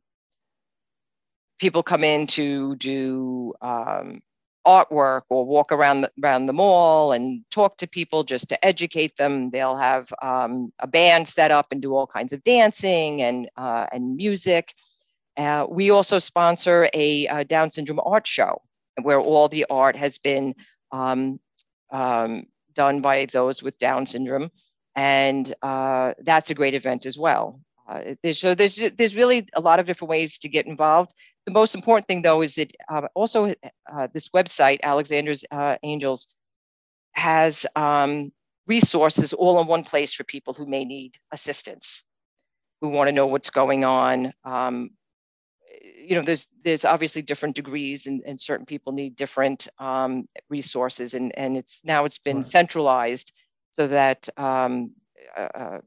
people 1.58 1.82
come 1.82 2.04
in 2.04 2.26
to 2.28 2.76
do 2.76 3.52
um, 3.60 4.22
artwork 4.66 5.22
or 5.28 5.44
walk 5.44 5.72
around 5.72 6.02
the, 6.02 6.10
around 6.22 6.46
the 6.46 6.52
mall 6.52 7.12
and 7.12 7.44
talk 7.50 7.76
to 7.78 7.86
people 7.86 8.24
just 8.24 8.48
to 8.48 8.64
educate 8.64 9.16
them. 9.16 9.50
They'll 9.50 9.76
have 9.76 10.12
um, 10.22 10.72
a 10.78 10.86
band 10.86 11.28
set 11.28 11.50
up 11.50 11.66
and 11.70 11.82
do 11.82 11.94
all 11.94 12.06
kinds 12.06 12.32
of 12.32 12.42
dancing 12.44 13.22
and 13.22 13.48
uh, 13.56 13.86
and 13.92 14.16
music. 14.16 14.72
Uh, 15.36 15.66
we 15.68 15.90
also 15.90 16.18
sponsor 16.20 16.88
a, 16.94 17.26
a, 17.26 17.44
Down 17.44 17.68
syndrome 17.70 18.00
art 18.04 18.24
show 18.24 18.62
where 19.02 19.18
all 19.18 19.48
the 19.48 19.66
art 19.68 19.96
has 19.96 20.16
been 20.18 20.54
um, 20.92 21.40
um, 21.94 22.46
done 22.74 23.00
by 23.00 23.26
those 23.32 23.62
with 23.62 23.78
Down 23.78 24.04
syndrome, 24.04 24.50
and 24.96 25.54
uh, 25.62 26.12
that's 26.18 26.50
a 26.50 26.54
great 26.54 26.74
event 26.74 27.06
as 27.06 27.16
well. 27.16 27.60
Uh, 27.88 28.14
there's, 28.22 28.38
so 28.40 28.54
there's 28.54 28.78
there's 28.98 29.14
really 29.14 29.46
a 29.54 29.60
lot 29.60 29.78
of 29.78 29.86
different 29.86 30.10
ways 30.10 30.38
to 30.38 30.48
get 30.48 30.66
involved. 30.66 31.14
The 31.46 31.52
most 31.52 31.74
important 31.74 32.06
thing, 32.06 32.22
though, 32.22 32.42
is 32.42 32.56
that 32.56 32.72
uh, 32.88 33.08
also 33.14 33.54
this 34.12 34.28
website, 34.30 34.80
Alexander's 34.82 35.44
uh, 35.50 35.76
Angels, 35.82 36.26
has 37.12 37.66
um, 37.76 38.32
resources 38.66 39.32
all 39.32 39.60
in 39.60 39.66
one 39.66 39.84
place 39.84 40.12
for 40.14 40.24
people 40.24 40.54
who 40.54 40.66
may 40.66 40.84
need 40.84 41.14
assistance, 41.32 42.02
who 42.80 42.88
want 42.88 43.08
to 43.08 43.12
know 43.12 43.26
what's 43.26 43.50
going 43.50 43.84
on. 43.84 44.32
Um, 44.44 44.90
you 46.04 46.16
know, 46.16 46.22
there's 46.22 46.46
there's 46.62 46.84
obviously 46.84 47.22
different 47.22 47.56
degrees, 47.56 48.06
and, 48.06 48.22
and 48.26 48.40
certain 48.40 48.66
people 48.66 48.92
need 48.92 49.16
different 49.16 49.68
um, 49.78 50.28
resources, 50.48 51.14
and 51.14 51.36
and 51.36 51.56
it's 51.56 51.82
now 51.84 52.04
it's 52.04 52.18
been 52.18 52.38
right. 52.38 52.44
centralized 52.44 53.32
so 53.70 53.88
that 53.88 54.28
um, 54.36 54.92
uh, 55.36 55.48
uh, 55.54 55.78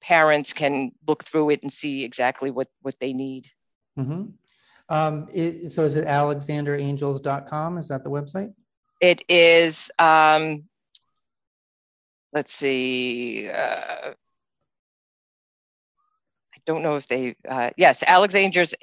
parents 0.00 0.52
can 0.52 0.92
look 1.06 1.24
through 1.24 1.50
it 1.50 1.62
and 1.62 1.72
see 1.72 2.04
exactly 2.04 2.50
what 2.50 2.68
what 2.82 2.94
they 3.00 3.12
need. 3.12 3.50
Mm-hmm. 3.98 4.24
Um, 4.88 5.28
it, 5.32 5.72
so 5.72 5.84
is 5.84 5.96
it 5.96 6.06
alexanderangels.com? 6.06 7.78
Is 7.78 7.88
that 7.88 8.04
the 8.04 8.10
website? 8.10 8.52
It 9.00 9.24
is. 9.28 9.90
Um, 9.98 10.64
let's 12.32 12.52
see. 12.52 13.48
Uh, 13.48 14.12
don't 16.66 16.82
know 16.82 16.96
if 16.96 17.06
they. 17.06 17.36
Uh, 17.48 17.70
yes, 17.76 18.02
Alexander's 18.06 18.74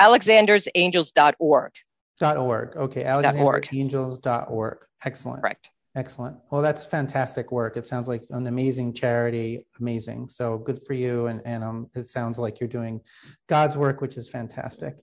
alexandersangels.org. 0.00 1.72
Dot 2.18 2.36
org. 2.36 2.76
Okay, 2.76 3.04
alexanderangels.org. 3.04 4.78
Excellent. 5.04 5.40
Correct. 5.40 5.70
Excellent. 5.96 6.36
Well, 6.50 6.62
that's 6.62 6.84
fantastic 6.84 7.50
work. 7.50 7.76
It 7.76 7.84
sounds 7.84 8.06
like 8.06 8.22
an 8.30 8.46
amazing 8.46 8.94
charity. 8.94 9.66
Amazing. 9.80 10.28
So 10.28 10.58
good 10.58 10.80
for 10.84 10.94
you. 10.94 11.26
And, 11.26 11.42
and 11.44 11.64
um, 11.64 11.90
it 11.96 12.06
sounds 12.06 12.38
like 12.38 12.60
you're 12.60 12.68
doing 12.68 13.00
God's 13.48 13.76
work, 13.76 14.00
which 14.00 14.16
is 14.16 14.28
fantastic. 14.28 14.94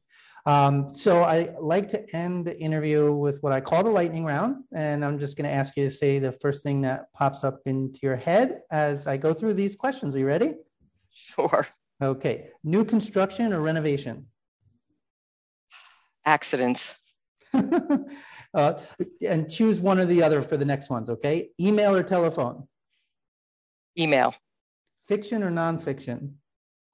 Um, 0.45 0.93
so 0.93 1.23
I 1.23 1.53
like 1.59 1.89
to 1.89 2.15
end 2.15 2.45
the 2.45 2.57
interview 2.57 3.11
with 3.11 3.43
what 3.43 3.51
I 3.51 3.59
call 3.59 3.83
the 3.83 3.89
lightning 3.89 4.23
round. 4.23 4.63
And 4.73 5.03
I'm 5.03 5.19
just 5.19 5.35
going 5.35 5.49
to 5.49 5.53
ask 5.53 5.75
you 5.75 5.83
to 5.85 5.91
say 5.91 6.19
the 6.19 6.31
first 6.31 6.63
thing 6.63 6.79
that 6.81 7.11
pops 7.13 7.43
up 7.43 7.59
into 7.65 7.99
your 8.01 8.15
head 8.15 8.61
as 8.71 9.07
I 9.07 9.17
go 9.17 9.33
through 9.33 9.55
these 9.55 9.75
questions. 9.75 10.15
Are 10.15 10.19
you 10.19 10.25
ready? 10.25 10.53
Sure. 11.11 11.67
Okay. 12.01 12.49
New 12.63 12.85
construction 12.85 13.53
or 13.53 13.61
renovation? 13.61 14.27
Accidents. 16.25 16.95
uh, 18.53 18.73
and 19.25 19.49
choose 19.49 19.79
one 19.79 19.99
or 19.99 20.05
the 20.05 20.21
other 20.21 20.41
for 20.41 20.57
the 20.57 20.65
next 20.65 20.89
ones, 20.89 21.09
okay? 21.09 21.49
Email 21.59 21.95
or 21.95 22.03
telephone? 22.03 22.67
Email. 23.97 24.35
Fiction 25.07 25.41
or 25.41 25.49
nonfiction? 25.49 26.33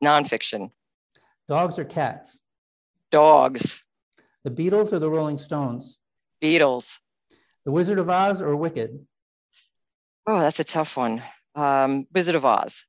Nonfiction. 0.04 0.72
Dogs 1.50 1.80
or 1.80 1.86
cats? 1.86 2.42
Dogs. 3.12 3.84
The 4.44 4.52
Beatles 4.52 4.94
or 4.94 5.00
the 5.00 5.10
Rolling 5.10 5.38
Stones? 5.38 5.98
Beatles. 6.42 7.00
The 7.66 7.72
Wizard 7.72 8.00
of 8.00 8.10
Oz 8.10 8.42
or 8.42 8.56
Wicked? 8.56 9.06
Oh, 10.28 10.40
that's 10.40 10.60
a 10.60 10.64
tough 10.64 10.96
one. 10.96 11.24
Um, 11.56 12.08
Wizard 12.14 12.36
of 12.36 12.46
Oz. 12.46 12.86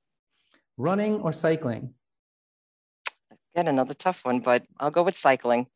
Running 0.76 1.20
or 1.20 1.32
cycling? 1.32 1.94
Again, 3.54 3.68
another 3.68 3.94
tough 3.94 4.24
one, 4.24 4.40
but 4.40 4.66
I'll 4.80 4.90
go 4.90 5.04
with 5.04 5.16
cycling. 5.16 5.68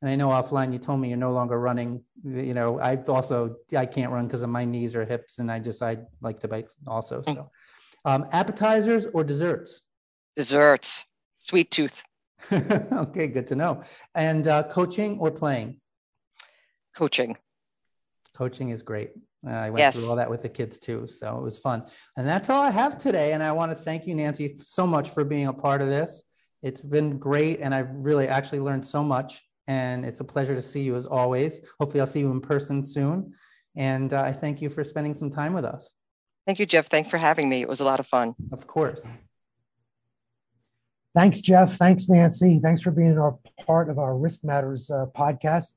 And 0.00 0.10
I 0.10 0.16
know 0.16 0.28
offline 0.28 0.72
you 0.72 0.78
told 0.78 1.00
me 1.00 1.08
you're 1.08 1.18
no 1.18 1.32
longer 1.32 1.58
running. 1.58 2.02
You 2.24 2.54
know, 2.54 2.80
I 2.80 2.96
also 2.96 3.56
I 3.76 3.86
can't 3.86 4.12
run 4.12 4.26
because 4.26 4.42
of 4.42 4.50
my 4.50 4.64
knees 4.64 4.94
or 4.94 5.04
hips, 5.04 5.38
and 5.38 5.50
I 5.50 5.58
just 5.58 5.82
I 5.82 5.98
like 6.20 6.40
to 6.40 6.48
bike 6.48 6.70
also. 6.86 7.22
So, 7.22 7.32
mm. 7.32 7.48
um, 8.04 8.26
appetizers 8.32 9.06
or 9.06 9.24
desserts? 9.24 9.82
Desserts. 10.34 11.04
Sweet 11.38 11.70
tooth. 11.70 12.02
okay, 12.52 13.26
good 13.26 13.46
to 13.48 13.54
know. 13.54 13.82
And 14.14 14.48
uh, 14.48 14.64
coaching 14.64 15.18
or 15.18 15.30
playing? 15.30 15.80
Coaching. 16.94 17.36
Coaching 18.34 18.70
is 18.70 18.82
great. 18.82 19.10
Uh, 19.46 19.50
I 19.50 19.70
went 19.70 19.80
yes. 19.80 19.94
through 19.94 20.08
all 20.08 20.16
that 20.16 20.28
with 20.28 20.42
the 20.42 20.48
kids 20.48 20.78
too, 20.78 21.06
so 21.06 21.36
it 21.36 21.42
was 21.42 21.58
fun. 21.58 21.84
And 22.16 22.26
that's 22.26 22.50
all 22.50 22.62
I 22.62 22.70
have 22.70 22.98
today. 22.98 23.32
And 23.32 23.42
I 23.42 23.52
want 23.52 23.72
to 23.72 23.76
thank 23.76 24.06
you, 24.06 24.14
Nancy, 24.14 24.56
so 24.58 24.86
much 24.86 25.10
for 25.10 25.24
being 25.24 25.46
a 25.46 25.52
part 25.52 25.82
of 25.82 25.88
this. 25.88 26.22
It's 26.66 26.80
been 26.80 27.18
great, 27.18 27.60
and 27.60 27.74
I've 27.74 27.94
really 27.94 28.26
actually 28.26 28.60
learned 28.60 28.84
so 28.84 29.02
much 29.02 29.46
and 29.68 30.04
it's 30.04 30.20
a 30.20 30.24
pleasure 30.24 30.54
to 30.54 30.62
see 30.62 30.82
you 30.82 30.96
as 30.96 31.06
always. 31.06 31.60
Hopefully, 31.80 32.00
I'll 32.00 32.06
see 32.06 32.20
you 32.20 32.30
in 32.30 32.40
person 32.40 32.84
soon. 32.84 33.34
And 33.74 34.12
uh, 34.12 34.22
I 34.22 34.32
thank 34.32 34.62
you 34.62 34.70
for 34.70 34.84
spending 34.84 35.14
some 35.14 35.30
time 35.30 35.52
with 35.52 35.64
us. 35.64 35.92
Thank 36.46 36.58
you, 36.58 36.66
Jeff. 36.66 36.88
Thanks 36.88 37.08
for 37.08 37.18
having 37.18 37.48
me. 37.48 37.62
It 37.62 37.68
was 37.68 37.80
a 37.80 37.84
lot 37.84 38.00
of 38.00 38.06
fun. 38.06 38.34
Of 38.52 38.66
course. 38.66 39.06
Thanks, 41.14 41.40
Jeff. 41.40 41.76
Thanks, 41.76 42.08
Nancy. 42.08 42.60
Thanks 42.62 42.82
for 42.82 42.90
being 42.90 43.18
our 43.18 43.38
part 43.66 43.90
of 43.90 43.98
our 43.98 44.16
Risk 44.16 44.40
Matters 44.44 44.90
uh, 44.90 45.06
podcast. 45.16 45.72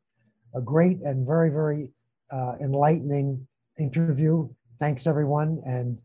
A 0.55 0.61
great 0.61 0.99
and 1.01 1.25
very, 1.25 1.49
very 1.49 1.91
uh, 2.31 2.53
enlightening 2.61 3.47
interview. 3.77 4.49
Thanks, 4.79 5.07
everyone, 5.07 5.61
and 5.65 5.97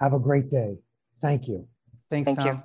have 0.00 0.12
a 0.12 0.18
great 0.18 0.50
day. 0.50 0.76
Thank 1.20 1.48
you. 1.48 1.66
Thanks, 2.10 2.26
Thank 2.26 2.38
Tom. 2.38 2.46
you. 2.46 2.62